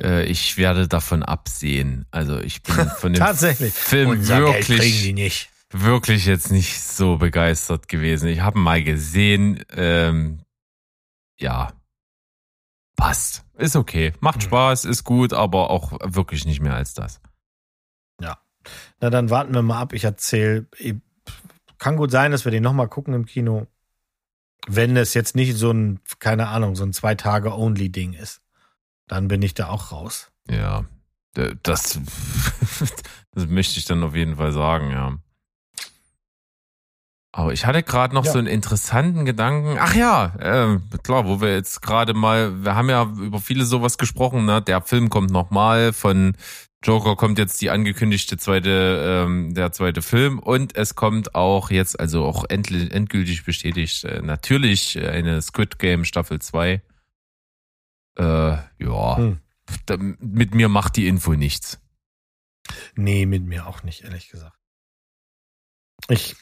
Äh, 0.00 0.26
ich 0.26 0.56
werde 0.58 0.86
davon 0.86 1.24
absehen. 1.24 2.06
Also 2.12 2.38
ich 2.38 2.62
bin 2.62 2.74
von 2.96 3.14
dem 3.14 3.18
Tatsächlich. 3.18 3.74
Film 3.74 4.10
Unser 4.10 4.38
wirklich, 4.38 5.02
die 5.02 5.12
nicht. 5.12 5.50
wirklich 5.72 6.24
jetzt 6.26 6.52
nicht 6.52 6.80
so 6.80 7.16
begeistert 7.16 7.88
gewesen. 7.88 8.28
Ich 8.28 8.42
habe 8.42 8.60
mal 8.60 8.80
gesehen. 8.80 9.64
Ähm, 9.74 10.38
ja, 11.36 11.72
passt. 13.04 13.44
Ist 13.56 13.76
okay. 13.76 14.12
Macht 14.20 14.42
Hm. 14.42 14.48
Spaß, 14.48 14.84
ist 14.84 15.04
gut, 15.04 15.32
aber 15.32 15.70
auch 15.70 15.92
wirklich 16.04 16.44
nicht 16.46 16.60
mehr 16.60 16.74
als 16.74 16.94
das. 16.94 17.20
Na, 19.00 19.10
dann 19.10 19.28
warten 19.28 19.52
wir 19.52 19.60
mal 19.60 19.80
ab. 19.80 19.92
Ich 19.92 20.04
erzähle. 20.04 20.66
Kann 21.78 21.96
gut 21.96 22.10
sein, 22.10 22.30
dass 22.30 22.44
wir 22.46 22.52
den 22.52 22.62
nochmal 22.62 22.88
gucken 22.88 23.12
im 23.12 23.26
Kino. 23.26 23.66
Wenn 24.66 24.96
es 24.96 25.12
jetzt 25.12 25.36
nicht 25.36 25.54
so 25.54 25.70
ein, 25.70 26.00
keine 26.18 26.48
Ahnung, 26.48 26.74
so 26.74 26.84
ein 26.84 26.94
Zwei-Tage-Only-Ding 26.94 28.14
ist. 28.14 28.40
Dann 29.06 29.28
bin 29.28 29.42
ich 29.42 29.52
da 29.52 29.68
auch 29.68 29.92
raus. 29.92 30.32
Ja, 30.48 30.86
das, 31.34 32.00
das 33.32 33.46
möchte 33.48 33.78
ich 33.78 33.84
dann 33.84 34.02
auf 34.02 34.14
jeden 34.14 34.36
Fall 34.36 34.52
sagen, 34.52 34.90
ja. 34.90 35.18
Aber 37.36 37.52
ich 37.52 37.66
hatte 37.66 37.82
gerade 37.82 38.14
noch 38.14 38.24
Ja. 38.24 38.30
so 38.32 38.38
einen 38.38 38.46
interessanten 38.46 39.24
Gedanken. 39.24 39.76
Ach 39.80 39.92
ja, 39.96 40.34
äh, 40.38 40.78
klar, 41.02 41.26
wo 41.26 41.40
wir 41.40 41.52
jetzt 41.52 41.82
gerade 41.82 42.14
mal, 42.14 42.62
wir 42.62 42.76
haben 42.76 42.88
ja 42.88 43.02
über 43.02 43.40
viele 43.40 43.64
sowas 43.64 43.98
gesprochen, 43.98 44.44
ne? 44.44 44.62
Der 44.62 44.80
Film 44.82 45.10
kommt 45.10 45.32
nochmal, 45.32 45.92
von 45.92 46.36
Joker 46.84 47.16
kommt 47.16 47.38
jetzt 47.40 47.60
die 47.60 47.70
angekündigte 47.70 48.36
zweite, 48.36 49.24
ähm, 49.26 49.52
der 49.52 49.72
zweite 49.72 50.00
Film 50.00 50.38
und 50.38 50.76
es 50.76 50.94
kommt 50.94 51.34
auch 51.34 51.70
jetzt, 51.72 51.98
also 51.98 52.24
auch 52.24 52.44
endlich, 52.48 52.92
endgültig 52.92 53.44
bestätigt, 53.44 54.04
äh, 54.04 54.22
natürlich 54.22 54.96
eine 54.96 55.42
Squid 55.42 55.80
Game 55.80 56.04
Staffel 56.04 56.40
2. 56.40 56.82
Äh, 58.16 58.22
ja, 58.22 59.16
Hm. 59.16 59.40
da, 59.86 59.96
mit 59.98 60.54
mir 60.54 60.68
macht 60.68 60.94
die 60.94 61.08
Info 61.08 61.32
nichts. 61.34 61.80
Nee, 62.94 63.26
mit 63.26 63.42
mir 63.44 63.66
auch 63.66 63.82
nicht, 63.82 64.04
ehrlich 64.04 64.28
gesagt. 64.28 64.56
Ich. 66.08 66.36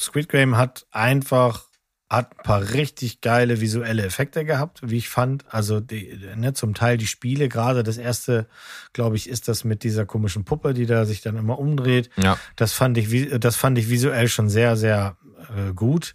Squid 0.00 0.28
Game 0.28 0.56
hat 0.56 0.86
einfach 0.90 1.64
hat 2.10 2.38
ein 2.38 2.42
paar 2.42 2.72
richtig 2.72 3.20
geile 3.20 3.60
visuelle 3.60 4.02
Effekte 4.02 4.46
gehabt, 4.46 4.80
wie 4.82 4.96
ich 4.96 5.10
fand. 5.10 5.44
Also 5.52 5.80
die, 5.80 6.18
ne, 6.36 6.54
zum 6.54 6.72
Teil 6.72 6.96
die 6.96 7.06
Spiele, 7.06 7.50
gerade 7.50 7.82
das 7.82 7.98
erste, 7.98 8.48
glaube 8.94 9.16
ich, 9.16 9.28
ist 9.28 9.46
das 9.46 9.64
mit 9.64 9.82
dieser 9.82 10.06
komischen 10.06 10.44
Puppe, 10.44 10.72
die 10.72 10.86
da 10.86 11.04
sich 11.04 11.20
dann 11.20 11.36
immer 11.36 11.58
umdreht. 11.58 12.08
Ja. 12.16 12.38
Das 12.56 12.72
fand 12.72 12.96
ich, 12.96 13.28
das 13.38 13.56
fand 13.56 13.76
ich 13.76 13.90
visuell 13.90 14.28
schon 14.28 14.48
sehr, 14.48 14.78
sehr 14.78 15.18
äh, 15.54 15.74
gut. 15.74 16.14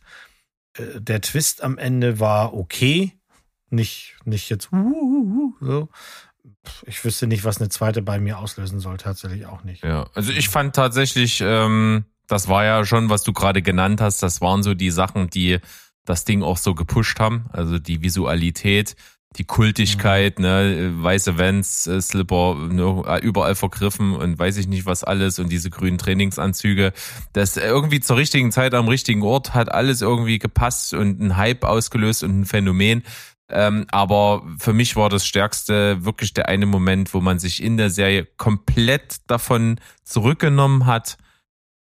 Äh, 0.76 1.00
der 1.00 1.22
Twist 1.22 1.64
am 1.64 1.78
Ende 1.78 2.20
war 2.20 2.56
okay, 2.56 3.14
Nicht, 3.70 4.16
nicht 4.24 4.50
jetzt, 4.50 4.72
uh, 4.72 5.56
so. 5.60 5.90
Ich 6.86 7.04
wüsste 7.04 7.28
nicht, 7.28 7.44
was 7.44 7.60
eine 7.60 7.70
zweite 7.70 8.02
bei 8.02 8.20
mir 8.20 8.38
auslösen 8.38 8.80
soll, 8.80 8.98
tatsächlich 8.98 9.46
auch 9.48 9.64
nicht. 9.64 9.84
Ja, 9.84 10.10
also 10.14 10.32
ich 10.32 10.50
fand 10.50 10.76
tatsächlich, 10.76 11.42
ähm, 11.42 12.06
das 12.28 12.47
war 12.47 12.63
ja 12.63 12.86
schon, 12.86 13.09
was 13.09 13.24
du 13.24 13.34
gerade 13.34 13.61
genannt 13.61 14.01
hast, 14.01 14.24
das 14.24 14.41
waren 14.41 14.63
so 14.63 14.74
die 14.74 14.91
Sachen, 14.91 15.30
die 15.30 15.59
das 16.05 16.26
Ding 16.26 16.43
auch 16.43 16.57
so 16.57 16.76
gepusht 16.76 17.19
haben. 17.19 17.45
Also 17.51 17.80
die 17.80 18.01
Visualität, 18.01 18.95
die 19.38 19.45
Kultigkeit, 19.45 20.39
ne, 20.39 20.93
weiße 20.95 21.38
Vans, 21.38 21.88
äh, 21.88 22.01
Slipper, 22.01 22.55
ne, 22.55 23.19
überall 23.21 23.55
vergriffen 23.55 24.15
und 24.15 24.38
weiß 24.38 24.57
ich 24.57 24.67
nicht 24.67 24.86
was 24.86 25.03
alles 25.03 25.39
und 25.39 25.49
diese 25.49 25.69
grünen 25.69 25.97
Trainingsanzüge. 25.97 26.93
Das 27.34 27.57
irgendwie 27.57 27.99
zur 27.99 28.17
richtigen 28.17 28.51
Zeit 28.51 28.74
am 28.74 28.88
richtigen 28.88 29.24
Ort 29.24 29.53
hat 29.53 29.71
alles 29.71 30.01
irgendwie 30.01 30.39
gepasst 30.39 30.93
und 30.93 31.19
ein 31.19 31.38
Hype 31.38 31.63
ausgelöst 31.63 32.24
und 32.24 32.41
ein 32.41 32.45
Phänomen. 32.45 33.03
Ähm, 33.49 33.86
aber 33.91 34.43
für 34.59 34.74
mich 34.74 34.95
war 34.95 35.09
das 35.09 35.26
Stärkste 35.26 36.05
wirklich 36.05 36.34
der 36.34 36.47
eine 36.47 36.65
Moment, 36.65 37.13
wo 37.13 37.21
man 37.21 37.39
sich 37.39 37.61
in 37.61 37.78
der 37.78 37.89
Serie 37.89 38.26
komplett 38.38 39.17
davon 39.28 39.80
zurückgenommen 40.03 40.86
hat 40.86 41.17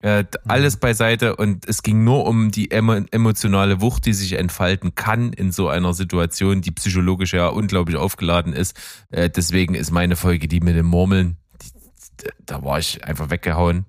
äh, 0.03 0.25
alles 0.47 0.77
beiseite 0.77 1.37
und 1.37 1.67
es 1.69 1.83
ging 1.83 2.05
nur 2.05 2.27
um 2.27 2.51
die 2.51 2.71
emo 2.73 2.95
emotionale 3.11 3.81
Wucht, 3.81 4.05
die 4.05 4.13
sich 4.13 4.33
entfalten 4.35 4.95
kann 4.95 5.33
in 5.33 5.53
so 5.53 5.69
einer 5.69 5.95
Situation, 5.95 6.61
die 6.61 6.73
psychologisch 6.73 7.33
ja 7.33 7.47
unglaublich 7.47 7.97
aufgeladen 7.97 8.53
ist. 8.53 8.77
Äh, 9.11 9.31
deswegen 9.31 9.75
ist 9.75 9.93
meine 9.93 10.17
Folge 10.17 10.49
die 10.49 10.61
mit 10.61 10.77
dem 10.77 10.87
Murmeln. 10.87 11.37
Die, 11.63 12.29
da 12.45 12.65
war 12.65 12.81
ich 12.81 13.05
einfach 13.05 13.31
weggehauen. 13.31 13.87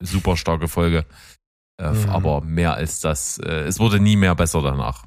Super 0.00 0.36
starke 0.36 0.68
Folge. 0.68 1.04
Äh, 1.78 1.90
mhm. 1.90 2.08
Aber 2.08 2.40
mehr 2.40 2.74
als 2.74 3.00
das. 3.00 3.38
Äh, 3.38 3.64
es 3.64 3.80
wurde 3.80 3.98
nie 3.98 4.16
mehr 4.16 4.36
besser 4.36 4.62
danach. 4.62 5.06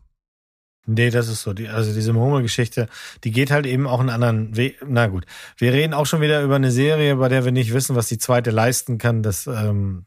Nee, 0.85 1.11
das 1.11 1.27
ist 1.27 1.43
so. 1.43 1.53
Die, 1.53 1.67
also 1.69 1.93
diese 1.93 2.13
Murmelgeschichte, 2.13 2.89
die 3.23 3.31
geht 3.31 3.51
halt 3.51 3.67
eben 3.67 3.85
auch 3.85 3.99
einen 3.99 4.09
anderen 4.09 4.57
Weg. 4.57 4.83
Na 4.85 5.07
gut, 5.07 5.25
wir 5.57 5.71
reden 5.71 5.93
auch 5.93 6.07
schon 6.07 6.19
wieder 6.19 6.41
über 6.41 6.55
eine 6.55 6.71
Serie, 6.71 7.15
bei 7.17 7.29
der 7.29 7.45
wir 7.45 7.51
nicht 7.51 7.73
wissen, 7.73 7.95
was 7.95 8.07
die 8.07 8.17
zweite 8.17 8.49
leisten 8.49 8.97
kann. 8.97 9.21
Das 9.21 9.45
ähm, 9.45 10.05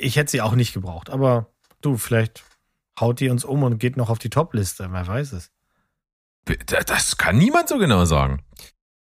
ich 0.00 0.16
hätte 0.16 0.30
sie 0.30 0.40
auch 0.40 0.54
nicht 0.54 0.72
gebraucht. 0.72 1.10
Aber 1.10 1.52
du, 1.80 1.96
vielleicht 1.96 2.44
haut 2.98 3.20
die 3.20 3.30
uns 3.30 3.44
um 3.44 3.62
und 3.62 3.78
geht 3.78 3.96
noch 3.96 4.10
auf 4.10 4.18
die 4.18 4.30
Top-Liste. 4.30 4.88
Wer 4.90 5.06
weiß 5.06 5.32
es. 5.32 5.50
Das 6.86 7.16
kann 7.16 7.38
niemand 7.38 7.68
so 7.68 7.78
genau 7.78 8.04
sagen. 8.04 8.42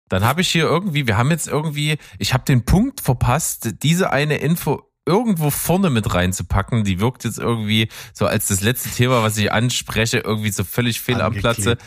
Dann 0.09 0.23
habe 0.23 0.41
ich 0.41 0.49
hier 0.49 0.63
irgendwie, 0.63 1.07
wir 1.07 1.17
haben 1.17 1.29
jetzt 1.29 1.47
irgendwie, 1.47 1.97
ich 2.17 2.33
habe 2.33 2.43
den 2.43 2.65
Punkt 2.65 3.01
verpasst, 3.01 3.83
diese 3.83 4.11
eine 4.11 4.37
Info 4.37 4.91
irgendwo 5.05 5.49
vorne 5.49 5.89
mit 5.89 6.13
reinzupacken. 6.13 6.83
Die 6.83 6.99
wirkt 6.99 7.23
jetzt 7.23 7.39
irgendwie 7.39 7.89
so 8.13 8.25
als 8.25 8.47
das 8.47 8.61
letzte 8.61 8.89
Thema, 8.89 9.23
was 9.23 9.37
ich 9.37 9.51
anspreche, 9.51 10.19
irgendwie 10.19 10.51
so 10.51 10.63
völlig 10.63 10.99
fehl 11.01 11.21
am 11.21 11.33
Platze. 11.33 11.77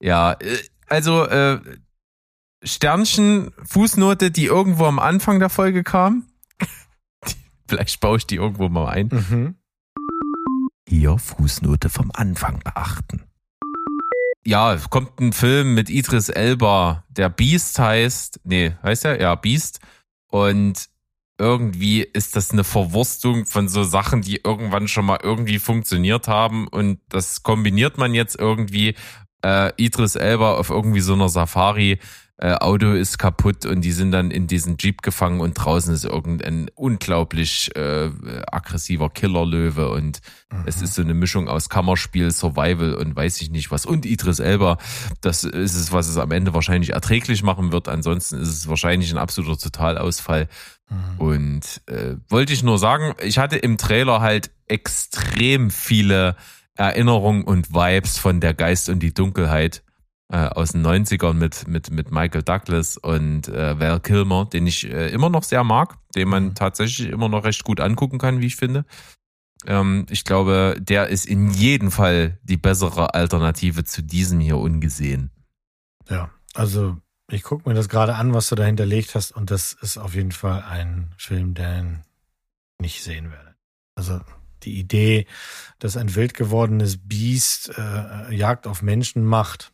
Ja, 0.00 0.32
äh, 0.32 0.58
also 0.88 1.24
äh, 1.24 1.60
Sternchen, 2.62 3.52
Fußnote, 3.64 4.30
die 4.30 4.46
irgendwo 4.46 4.86
am 4.86 4.98
Anfang 4.98 5.38
der 5.38 5.50
Folge 5.50 5.82
kam. 5.82 6.26
Vielleicht 7.68 8.00
baue 8.00 8.18
ich 8.18 8.26
die 8.26 8.36
irgendwo 8.36 8.68
mal 8.68 8.88
ein. 8.88 9.08
Mhm. 9.08 9.54
Hier 10.88 11.18
Fußnote 11.18 11.88
vom 11.88 12.10
Anfang 12.12 12.60
beachten. 12.60 13.24
Ja, 14.46 14.76
kommt 14.90 15.18
ein 15.20 15.32
Film 15.32 15.74
mit 15.74 15.88
Idris 15.88 16.28
Elba, 16.28 17.04
der 17.08 17.30
Beast 17.30 17.78
heißt. 17.78 18.40
Nee, 18.44 18.76
heißt 18.82 19.06
er? 19.06 19.20
Ja, 19.20 19.34
Beast. 19.34 19.80
Und 20.28 20.88
irgendwie 21.38 22.02
ist 22.02 22.36
das 22.36 22.50
eine 22.50 22.64
Verwurstung 22.64 23.46
von 23.46 23.68
so 23.68 23.82
Sachen, 23.82 24.20
die 24.20 24.40
irgendwann 24.44 24.86
schon 24.86 25.06
mal 25.06 25.18
irgendwie 25.22 25.58
funktioniert 25.58 26.28
haben. 26.28 26.68
Und 26.68 27.00
das 27.08 27.42
kombiniert 27.42 27.96
man 27.96 28.14
jetzt 28.14 28.38
irgendwie. 28.38 28.94
Äh, 29.42 29.72
Idris 29.76 30.14
Elba 30.14 30.54
auf 30.54 30.70
irgendwie 30.70 31.00
so 31.00 31.14
einer 31.14 31.28
Safari 31.28 31.98
äh, 32.36 32.54
Auto 32.54 32.92
ist 32.92 33.18
kaputt 33.18 33.64
und 33.64 33.82
die 33.82 33.92
sind 33.92 34.10
dann 34.10 34.32
in 34.32 34.48
diesen 34.48 34.76
Jeep 34.76 35.02
gefangen 35.02 35.40
und 35.40 35.54
draußen 35.54 35.94
ist 35.94 36.04
irgendein 36.04 36.68
unglaublich 36.74 37.70
äh, 37.76 38.10
aggressiver 38.50 39.08
Killerlöwe 39.08 39.90
und 39.90 40.20
mhm. 40.50 40.64
es 40.66 40.82
ist 40.82 40.94
so 40.94 41.02
eine 41.02 41.14
Mischung 41.14 41.48
aus 41.48 41.68
Kammerspiel, 41.68 42.32
Survival 42.32 42.94
und 42.94 43.14
weiß 43.14 43.40
ich 43.40 43.50
nicht 43.50 43.70
was 43.70 43.86
und 43.86 44.04
Idris 44.04 44.40
Elba. 44.40 44.78
Das 45.20 45.44
ist 45.44 45.76
es, 45.76 45.92
was 45.92 46.08
es 46.08 46.16
am 46.16 46.32
Ende 46.32 46.54
wahrscheinlich 46.54 46.90
erträglich 46.90 47.44
machen 47.44 47.70
wird. 47.70 47.88
Ansonsten 47.88 48.40
ist 48.40 48.48
es 48.48 48.68
wahrscheinlich 48.68 49.12
ein 49.12 49.18
absoluter 49.18 49.60
Totalausfall. 49.60 50.48
Mhm. 50.90 51.20
Und 51.20 51.82
äh, 51.86 52.16
wollte 52.28 52.52
ich 52.52 52.64
nur 52.64 52.80
sagen, 52.80 53.14
ich 53.22 53.38
hatte 53.38 53.56
im 53.56 53.78
Trailer 53.78 54.20
halt 54.20 54.50
extrem 54.66 55.70
viele 55.70 56.34
Erinnerungen 56.74 57.44
und 57.44 57.72
Vibes 57.72 58.18
von 58.18 58.40
der 58.40 58.54
Geist 58.54 58.88
und 58.88 58.98
die 58.98 59.14
Dunkelheit 59.14 59.84
äh, 60.32 60.46
aus 60.46 60.72
den 60.72 60.86
90ern 60.86 61.34
mit, 61.34 61.68
mit, 61.68 61.90
mit 61.90 62.10
Michael 62.10 62.42
Douglas 62.42 62.96
und 62.96 63.48
äh, 63.48 63.78
Val 63.78 64.00
Kilmer, 64.00 64.46
den 64.46 64.66
ich 64.66 64.84
äh, 64.84 65.10
immer 65.10 65.28
noch 65.28 65.42
sehr 65.42 65.64
mag, 65.64 65.98
den 66.14 66.28
man 66.28 66.44
mhm. 66.44 66.54
tatsächlich 66.54 67.08
immer 67.08 67.28
noch 67.28 67.44
recht 67.44 67.64
gut 67.64 67.80
angucken 67.80 68.18
kann, 68.18 68.40
wie 68.40 68.46
ich 68.46 68.56
finde. 68.56 68.84
Ähm, 69.66 70.06
ich 70.10 70.24
glaube, 70.24 70.76
der 70.80 71.08
ist 71.08 71.26
in 71.26 71.50
jedem 71.50 71.90
Fall 71.90 72.38
die 72.42 72.56
bessere 72.56 73.14
Alternative 73.14 73.84
zu 73.84 74.02
diesem 74.02 74.40
hier 74.40 74.58
ungesehen. 74.58 75.30
Ja, 76.08 76.30
also 76.54 76.96
ich 77.30 77.42
gucke 77.42 77.68
mir 77.68 77.74
das 77.74 77.88
gerade 77.88 78.14
an, 78.14 78.34
was 78.34 78.48
du 78.48 78.54
da 78.54 78.64
hinterlegt 78.64 79.14
hast, 79.14 79.32
und 79.32 79.50
das 79.50 79.72
ist 79.72 79.96
auf 79.98 80.14
jeden 80.14 80.32
Fall 80.32 80.62
ein 80.62 81.14
Film, 81.16 81.54
den 81.54 82.02
ich 82.78 82.82
nicht 82.82 83.02
sehen 83.02 83.30
werde. 83.30 83.54
Also 83.94 84.20
die 84.62 84.78
Idee, 84.78 85.26
dass 85.78 85.96
ein 85.96 86.14
wild 86.14 86.34
gewordenes 86.34 86.98
Biest 86.98 87.72
äh, 87.76 88.34
Jagd 88.34 88.66
auf 88.66 88.82
Menschen 88.82 89.24
macht, 89.24 89.73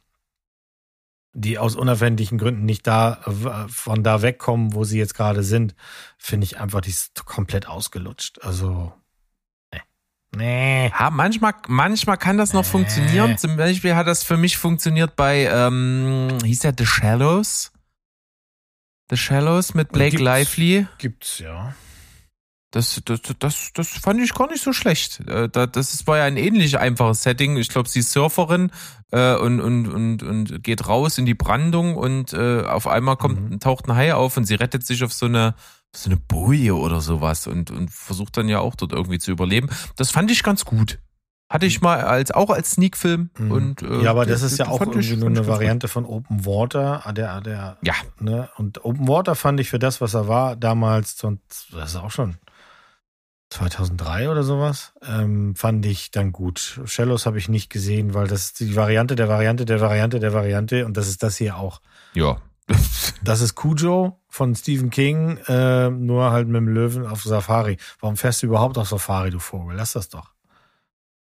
die 1.32 1.58
aus 1.58 1.76
unerfindlichen 1.76 2.38
Gründen 2.38 2.64
nicht 2.64 2.86
da 2.86 3.20
von 3.68 4.02
da 4.02 4.22
wegkommen, 4.22 4.74
wo 4.74 4.84
sie 4.84 4.98
jetzt 4.98 5.14
gerade 5.14 5.42
sind, 5.42 5.74
finde 6.18 6.44
ich 6.44 6.58
einfach, 6.58 6.80
die 6.80 6.90
ist 6.90 7.24
komplett 7.24 7.68
ausgelutscht. 7.68 8.40
Also 8.42 8.92
nee. 9.72 9.80
Nee. 10.36 10.88
Ja, 10.88 11.10
manchmal, 11.10 11.54
manchmal 11.68 12.16
kann 12.16 12.36
das 12.36 12.52
noch 12.52 12.64
nee. 12.64 12.70
funktionieren. 12.70 13.38
Zum 13.38 13.56
Beispiel 13.56 13.94
hat 13.94 14.06
das 14.06 14.24
für 14.24 14.36
mich 14.36 14.56
funktioniert 14.56 15.16
bei, 15.16 15.48
ähm, 15.52 16.38
hieß 16.44 16.60
der 16.60 16.74
The 16.76 16.86
Shallows? 16.86 17.72
The 19.10 19.16
Shallows 19.16 19.74
mit 19.74 19.90
Blake 19.90 20.10
gibt's, 20.10 20.24
Lively. 20.24 20.86
Gibt's, 20.98 21.38
ja. 21.40 21.74
Das, 22.72 23.02
das, 23.04 23.20
das, 23.40 23.72
das 23.74 23.88
fand 23.88 24.20
ich 24.20 24.32
gar 24.32 24.48
nicht 24.48 24.62
so 24.62 24.72
schlecht. 24.72 25.20
Äh, 25.28 25.48
das 25.48 26.06
war 26.06 26.18
ja 26.18 26.24
ein 26.24 26.36
ähnlich 26.36 26.78
einfaches 26.78 27.24
Setting. 27.24 27.56
Ich 27.56 27.68
glaube, 27.68 27.88
sie 27.88 27.98
ist 27.98 28.12
Surferin 28.12 28.70
äh, 29.10 29.34
und, 29.34 29.60
und, 29.60 29.88
und, 29.88 30.22
und 30.22 30.62
geht 30.62 30.86
raus 30.86 31.18
in 31.18 31.26
die 31.26 31.34
Brandung 31.34 31.96
und 31.96 32.32
äh, 32.32 32.62
auf 32.62 32.86
einmal 32.86 33.16
kommt, 33.16 33.50
mhm. 33.50 33.60
taucht 33.60 33.88
ein 33.88 33.96
Hai 33.96 34.14
auf 34.14 34.36
und 34.36 34.44
sie 34.44 34.54
rettet 34.54 34.86
sich 34.86 35.02
auf 35.02 35.12
so 35.12 35.26
eine, 35.26 35.54
so 35.94 36.10
eine 36.10 36.16
Boje 36.16 36.76
oder 36.76 37.00
sowas 37.00 37.48
und, 37.48 37.72
und 37.72 37.90
versucht 37.90 38.36
dann 38.36 38.48
ja 38.48 38.60
auch 38.60 38.76
dort 38.76 38.92
irgendwie 38.92 39.18
zu 39.18 39.32
überleben. 39.32 39.68
Das 39.96 40.12
fand 40.12 40.30
ich 40.30 40.44
ganz 40.44 40.64
gut. 40.64 41.00
Hatte 41.48 41.66
ich 41.66 41.80
mal 41.80 42.02
als 42.02 42.30
auch 42.30 42.50
als 42.50 42.70
Sneak-Film 42.70 43.30
mhm. 43.36 43.50
und 43.50 43.82
äh, 43.82 44.04
ja, 44.04 44.10
aber 44.10 44.24
das 44.24 44.42
ist 44.42 44.60
ja 44.60 44.68
auch 44.68 44.80
irgendwie 44.80 45.00
ich, 45.00 45.16
nur 45.16 45.28
eine 45.28 45.48
Variante 45.48 45.88
von 45.88 46.04
Open 46.04 46.46
Water, 46.46 47.02
der 47.16 47.40
der 47.40 47.76
ja 47.82 47.94
ne 48.20 48.48
und 48.56 48.84
Open 48.84 49.08
Water 49.08 49.34
fand 49.34 49.58
ich 49.58 49.68
für 49.68 49.80
das, 49.80 50.00
was 50.00 50.14
er 50.14 50.28
war 50.28 50.54
damals, 50.54 51.24
und 51.24 51.40
das 51.72 51.90
ist 51.90 51.96
auch 51.96 52.12
schon 52.12 52.36
2003 53.50 54.30
oder 54.30 54.44
sowas, 54.44 54.92
ähm, 55.02 55.54
fand 55.56 55.84
ich 55.84 56.10
dann 56.10 56.32
gut. 56.32 56.80
Shallows 56.84 57.26
habe 57.26 57.38
ich 57.38 57.48
nicht 57.48 57.68
gesehen, 57.68 58.14
weil 58.14 58.28
das 58.28 58.46
ist 58.46 58.60
die 58.60 58.76
Variante 58.76 59.16
der 59.16 59.28
Variante 59.28 59.64
der 59.64 59.80
Variante 59.80 60.20
der 60.20 60.32
Variante 60.32 60.86
und 60.86 60.96
das 60.96 61.08
ist 61.08 61.22
das 61.22 61.36
hier 61.36 61.56
auch. 61.56 61.80
Ja. 62.14 62.38
das 63.22 63.40
ist 63.40 63.56
Cujo 63.56 64.20
von 64.28 64.54
Stephen 64.54 64.90
King, 64.90 65.38
äh, 65.48 65.90
nur 65.90 66.30
halt 66.30 66.46
mit 66.46 66.56
dem 66.56 66.68
Löwen 66.68 67.06
auf 67.06 67.22
Safari. 67.22 67.76
Warum 67.98 68.16
fährst 68.16 68.42
du 68.42 68.46
überhaupt 68.46 68.78
auf 68.78 68.88
Safari, 68.88 69.30
du 69.30 69.40
Vogel? 69.40 69.76
Lass 69.76 69.92
das 69.92 70.08
doch. 70.08 70.32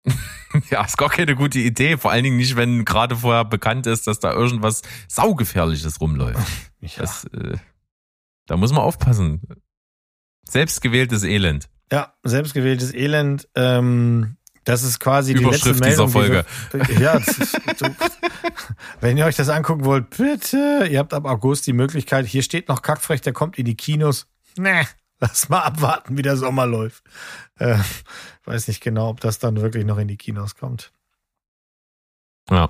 ja, 0.69 0.83
ist 0.83 0.97
gar 0.97 1.09
keine 1.09 1.35
gute 1.35 1.59
Idee. 1.59 1.97
Vor 1.97 2.11
allen 2.11 2.23
Dingen 2.23 2.37
nicht, 2.37 2.55
wenn 2.55 2.85
gerade 2.85 3.17
vorher 3.17 3.45
bekannt 3.45 3.85
ist, 3.87 4.07
dass 4.07 4.19
da 4.19 4.33
irgendwas 4.33 4.81
saugefährliches 5.07 6.01
rumläuft. 6.01 6.39
Ja. 6.81 7.01
Das, 7.01 7.23
äh, 7.33 7.57
da 8.45 8.57
muss 8.57 8.71
man 8.71 8.81
aufpassen. 8.81 9.41
Selbstgewähltes 10.47 11.23
Elend. 11.23 11.67
Ja, 11.91 12.13
selbstgewähltes 12.23 12.93
Elend. 12.93 13.47
Ähm, 13.55 14.37
das 14.65 14.81
ist 14.81 14.99
quasi 14.99 15.35
die 15.35 15.43
letzte 15.43 15.73
Meldung 15.75 15.89
dieser 15.89 16.07
Folge. 16.09 16.45
Wir, 16.71 16.99
ja, 16.99 17.13
ist, 17.17 17.53
du, 17.79 17.95
wenn 18.99 19.15
ihr 19.15 19.25
euch 19.25 19.35
das 19.35 19.49
angucken 19.49 19.85
wollt, 19.85 20.09
bitte. 20.09 20.87
Ihr 20.89 20.97
habt 20.97 21.13
ab 21.13 21.25
August 21.25 21.67
die 21.67 21.73
Möglichkeit. 21.73 22.25
Hier 22.25 22.41
steht 22.41 22.67
noch 22.67 22.81
Kackfrech, 22.81 23.21
der 23.21 23.33
kommt 23.33 23.59
in 23.59 23.65
die 23.65 23.75
Kinos. 23.75 24.25
Nee, 24.57 24.87
lass 25.19 25.49
mal 25.49 25.61
abwarten, 25.61 26.17
wie 26.17 26.23
der 26.23 26.35
Sommer 26.35 26.65
läuft. 26.65 27.03
Äh, 27.59 27.77
weiß 28.45 28.67
nicht 28.67 28.81
genau, 28.81 29.09
ob 29.09 29.19
das 29.19 29.37
dann 29.37 29.61
wirklich 29.61 29.85
noch 29.85 29.99
in 29.99 30.07
die 30.07 30.17
Kinos 30.17 30.55
kommt. 30.55 30.91
Ja. 32.49 32.69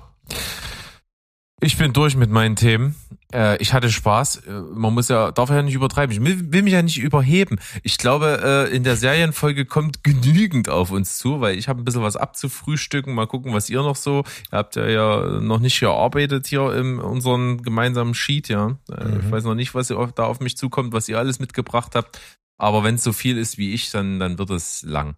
Ich 1.60 1.78
bin 1.78 1.94
durch 1.94 2.14
mit 2.14 2.30
meinen 2.30 2.56
Themen. 2.56 2.94
Äh, 3.32 3.56
ich 3.60 3.72
hatte 3.72 3.90
Spaß. 3.90 4.36
Äh, 4.46 4.50
man 4.50 4.94
muss 4.94 5.08
ja, 5.08 5.32
darf 5.32 5.50
ja 5.50 5.62
nicht 5.62 5.74
übertreiben. 5.74 6.14
Ich 6.14 6.24
will, 6.24 6.52
will 6.52 6.62
mich 6.62 6.72
ja 6.72 6.82
nicht 6.82 6.98
überheben. 6.98 7.58
Ich 7.82 7.98
glaube, 7.98 8.40
äh, 8.70 8.74
in 8.74 8.84
der 8.84 8.96
Serienfolge 8.96 9.64
kommt 9.64 10.04
genügend 10.04 10.68
auf 10.68 10.90
uns 10.90 11.18
zu, 11.18 11.40
weil 11.40 11.58
ich 11.58 11.68
habe 11.68 11.80
ein 11.80 11.84
bisschen 11.84 12.02
was 12.02 12.16
abzufrühstücken. 12.16 13.14
Mal 13.14 13.26
gucken, 13.26 13.52
was 13.52 13.68
ihr 13.68 13.82
noch 13.82 13.96
so. 13.96 14.24
Ihr 14.52 14.58
habt 14.58 14.76
ja, 14.76 14.86
ja 14.86 15.40
noch 15.40 15.58
nicht 15.58 15.80
gearbeitet 15.80 16.46
hier 16.46 16.72
in 16.74 16.98
unserem 16.98 17.62
gemeinsamen 17.62 18.14
Sheet, 18.14 18.48
ja. 18.48 18.78
Äh, 18.90 19.06
Mhm. 19.06 19.20
Ich 19.24 19.30
weiß 19.30 19.44
noch 19.44 19.54
nicht, 19.54 19.74
was 19.74 19.90
ihr 19.90 20.12
da 20.14 20.24
auf 20.24 20.40
mich 20.40 20.56
zukommt, 20.56 20.92
was 20.92 21.08
ihr 21.08 21.18
alles 21.18 21.38
mitgebracht 21.38 21.94
habt. 21.94 22.20
Aber 22.58 22.84
wenn 22.84 22.96
es 22.96 23.04
so 23.04 23.12
viel 23.12 23.38
ist 23.38 23.58
wie 23.58 23.72
ich, 23.74 23.90
dann, 23.90 24.18
dann 24.18 24.38
wird 24.38 24.50
es 24.50 24.82
lang. 24.82 25.14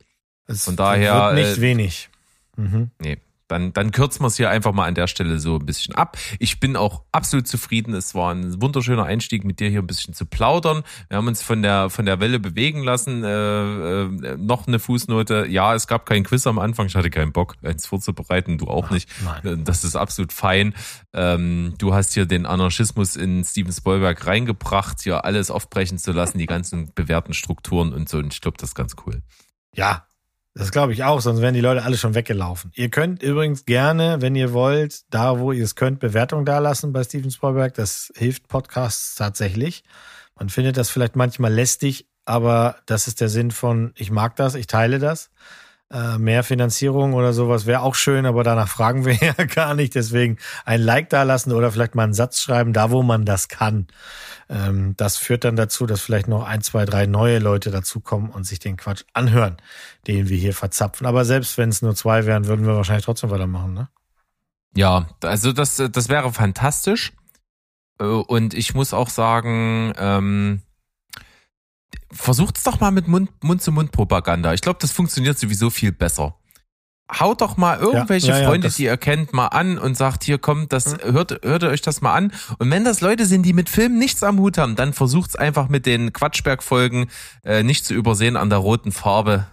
Es 0.47 0.65
Von 0.65 0.77
daher, 0.77 1.15
wird 1.15 1.35
nicht 1.35 1.59
äh, 1.59 1.61
wenig. 1.61 2.11
Mhm. 2.57 2.91
Nee, 2.99 3.19
dann, 3.49 3.73
dann 3.73 3.91
kürzen 3.91 4.23
wir 4.23 4.29
es 4.29 4.37
hier 4.37 4.51
einfach 4.51 4.73
mal 4.73 4.87
an 4.87 4.95
der 4.95 5.07
Stelle 5.07 5.39
so 5.39 5.57
ein 5.57 5.67
bisschen 5.67 5.95
ab. 5.95 6.17
Ich 6.39 6.61
bin 6.61 6.77
auch 6.77 7.03
absolut 7.13 7.49
zufrieden. 7.49 7.95
Es 7.95 8.15
war 8.15 8.33
ein 8.33 8.61
wunderschöner 8.61 9.05
Einstieg, 9.05 9.45
mit 9.45 9.59
dir 9.59 9.69
hier 9.69 9.81
ein 9.81 9.87
bisschen 9.87 10.15
zu 10.15 10.27
plaudern. 10.27 10.85
Wir 11.09 11.17
haben 11.17 11.27
uns 11.27 11.43
von 11.43 11.63
der, 11.63 11.91
von 11.91 12.07
der 12.07 12.21
Welle 12.21 12.39
bewegen 12.39 12.85
lassen. 12.85 13.25
Äh, 13.25 14.03
äh, 14.03 14.37
noch 14.37 14.67
eine 14.67 14.79
Fußnote. 14.79 15.47
Ja, 15.49 15.75
es 15.75 15.87
gab 15.87 16.07
keinen 16.07 16.25
Quiz 16.25 16.47
am 16.47 16.59
Anfang. 16.59 16.87
Ich 16.87 16.95
hatte 16.95 17.11
keinen 17.11 17.33
Bock, 17.33 17.57
eins 17.63 17.87
vorzubereiten. 17.87 18.59
Du 18.59 18.67
auch 18.67 18.91
nicht. 18.91 19.09
Nein. 19.25 19.61
Äh, 19.61 19.65
Das 19.65 19.85
ist 19.85 19.97
absolut 19.97 20.33
fein. 20.33 20.75
Ähm, 21.15 21.75
du 21.79 21.95
hast 21.95 22.15
hier 22.15 22.27
den 22.27 22.47
Anarchismus 22.47 23.17
in 23.17 23.45
Steven 23.45 23.73
Spielberg 23.73 24.27
reingebracht, 24.27 25.01
hier 25.03 25.25
alles 25.25 25.51
aufbrechen 25.51 25.99
zu 25.99 26.13
lassen, 26.13 26.39
die 26.39 26.47
ganzen 26.47 26.93
bewährten 26.95 27.35
Strukturen 27.35 27.93
und 27.93 28.09
so. 28.09 28.19
Und 28.19 28.33
ich 28.35 28.41
glaube, 28.41 28.59
das 28.59 28.71
ist 28.71 28.75
ganz 28.75 28.95
cool. 29.07 29.23
Ja, 29.75 30.08
das 30.59 30.73
glaube 30.73 30.93
ich 30.93 31.05
auch, 31.05 31.21
sonst 31.21 31.41
wären 31.41 31.55
die 31.55 31.61
Leute 31.61 31.85
alle 31.85 31.97
schon 31.97 32.17
weggelaufen. 32.17 32.73
Ihr 32.75 32.89
könnt 32.89 33.23
übrigens 33.23 33.65
gerne, 33.65 34.21
wenn 34.21 34.35
ihr 34.35 34.53
wollt, 34.53 35.03
da 35.11 35.39
wo 35.39 35.53
ihr 35.53 35.63
es 35.63 35.77
könnt, 35.77 36.01
Bewertung 36.01 36.45
dalassen 36.45 36.93
bei 36.93 37.05
Steven 37.05 37.31
Spielberg. 37.31 37.75
Das 37.75 38.13
hilft 38.17 38.49
Podcasts 38.49 39.15
tatsächlich. 39.15 39.85
Man 40.37 40.49
findet 40.49 40.77
das 40.77 40.91
vielleicht 40.91 41.15
manchmal 41.15 41.53
lästig, 41.53 42.09
aber 42.25 42.77
das 42.87 43.07
ist 43.07 43.21
der 43.21 43.29
Sinn 43.29 43.53
von, 43.53 43.93
ich 43.95 44.11
mag 44.11 44.35
das, 44.35 44.57
ich 44.57 44.67
teile 44.67 44.99
das. 44.99 45.31
Äh, 45.91 46.19
mehr 46.19 46.45
Finanzierung 46.45 47.15
oder 47.15 47.33
sowas 47.33 47.65
wäre 47.65 47.81
auch 47.81 47.95
schön, 47.95 48.27
aber 48.27 48.45
danach 48.45 48.69
fragen 48.69 49.07
wir 49.07 49.15
ja 49.21 49.33
gar 49.33 49.75
nicht. 49.75 49.95
Deswegen 49.95 50.37
ein 50.67 50.83
Like 50.83 51.09
dalassen 51.09 51.53
oder 51.53 51.73
vielleicht 51.73 51.95
mal 51.95 52.05
einen 52.05 52.13
Satz 52.13 52.41
schreiben, 52.41 52.75
da 52.75 52.91
wo 52.91 53.03
man 53.03 53.25
das 53.25 53.49
kann. 53.49 53.87
Ähm, 54.51 54.95
das 54.99 55.17
führt 55.17 55.45
dann 55.45 55.57
dazu, 55.57 55.87
dass 55.87 56.03
vielleicht 56.03 56.29
noch 56.29 56.45
ein, 56.45 56.61
zwei, 56.61 56.85
drei 56.85 57.07
neue 57.07 57.39
Leute 57.39 57.71
dazukommen 57.71 58.31
und 58.31 58.45
sich 58.45 58.59
den 58.59 58.77
Quatsch 58.77 59.05
anhören, 59.15 59.57
den 60.07 60.29
wir 60.29 60.37
hier 60.37 60.53
verzapfen. 60.55 61.07
Aber 61.07 61.25
selbst 61.25 61.57
wenn 61.57 61.71
es 61.71 61.81
nur 61.81 61.95
zwei 61.95 62.27
wären, 62.27 62.47
würden 62.47 62.67
wir 62.67 62.77
wahrscheinlich 62.77 63.07
trotzdem 63.07 63.31
weitermachen, 63.31 63.73
ne? 63.73 63.89
Ja, 64.77 65.09
also 65.23 65.53
das, 65.53 65.77
das 65.91 66.09
wäre 66.11 66.33
fantastisch. 66.33 67.13
Äh, 67.99 68.05
Und 68.05 68.53
ich 68.53 68.75
muss 68.75 68.93
auch 68.93 69.09
sagen, 69.09 69.95
ähm, 69.97 70.63
versucht's 72.11 72.63
doch 72.63 72.81
mal 72.81 72.91
mit 72.91 73.09
Mund- 73.09 73.31
Mund-zu-Mund-Propaganda. 73.43 74.55
Ich 74.55 74.61
glaube, 74.61 74.79
das 74.81 74.93
funktioniert 74.93 75.39
sowieso 75.39 75.71
viel 75.71 75.93
besser. 75.93 76.37
Haut 77.11 77.41
doch 77.41 77.57
mal 77.57 77.79
irgendwelche 77.79 78.29
ja, 78.29 78.41
ja, 78.41 78.49
Freunde, 78.49 78.69
die 78.69 78.85
ihr 78.85 78.99
kennt, 78.99 79.33
mal 79.33 79.47
an 79.47 79.79
und 79.79 79.97
sagt, 79.97 80.25
hier 80.25 80.37
kommt, 80.37 80.75
das 80.75 80.99
hört, 81.03 81.43
hört 81.43 81.63
ihr 81.63 81.71
euch 81.71 81.81
das 81.81 82.03
mal 82.03 82.15
an. 82.15 82.33
Und 82.59 82.71
wenn 82.71 82.85
das 82.85 83.01
Leute 83.01 83.25
sind, 83.25 83.45
die 83.45 83.55
mit 83.55 83.71
Filmen 83.71 83.99
nichts 83.99 84.23
am 84.23 84.39
Hut 84.39 84.59
haben, 84.59 84.77
dann 84.77 84.93
versucht's 84.93 85.35
einfach 85.35 85.69
mit 85.69 85.87
den 85.87 86.13
Quatschberg-Folgen 86.13 87.09
äh, 87.45 87.63
nicht 87.63 87.87
zu 87.87 87.95
übersehen 87.95 88.37
an 88.37 88.51
der 88.51 88.59
roten 88.59 88.93
Farbe. 88.93 89.47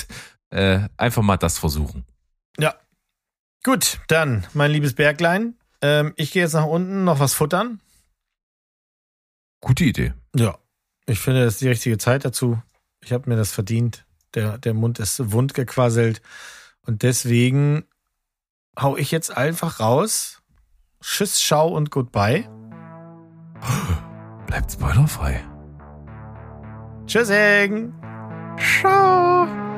äh, 0.50 0.88
einfach 0.96 1.22
mal 1.22 1.36
das 1.36 1.58
versuchen. 1.58 2.06
Ja. 2.58 2.74
Gut, 3.62 4.00
dann, 4.08 4.46
mein 4.54 4.70
liebes 4.70 4.94
Berglein. 4.94 5.56
Ähm, 5.82 6.14
ich 6.16 6.32
gehe 6.32 6.42
jetzt 6.42 6.54
nach 6.54 6.64
unten 6.64 7.04
noch 7.04 7.20
was 7.20 7.34
futtern. 7.34 7.80
Gute 9.60 9.84
Idee. 9.84 10.14
Ja. 10.34 10.56
Ich 11.06 11.18
finde, 11.20 11.44
das 11.44 11.54
ist 11.54 11.60
die 11.60 11.68
richtige 11.68 11.98
Zeit 11.98 12.24
dazu. 12.24 12.60
Ich 13.02 13.12
habe 13.12 13.28
mir 13.28 13.36
das 13.36 13.52
verdient. 13.52 14.06
Der, 14.34 14.58
der 14.58 14.74
Mund 14.74 14.98
ist 14.98 15.32
wund 15.32 15.54
gequasselt. 15.54 16.22
Und 16.86 17.02
deswegen 17.02 17.84
hau 18.78 18.96
ich 18.96 19.10
jetzt 19.10 19.36
einfach 19.36 19.80
raus. 19.80 20.42
Tschüss, 21.00 21.42
schau 21.42 21.68
und 21.68 21.90
goodbye. 21.90 22.48
Bleibt 24.46 24.72
spoilerfrei. 24.72 25.44
Tschüssing. 27.06 27.92
Ciao. 28.58 29.71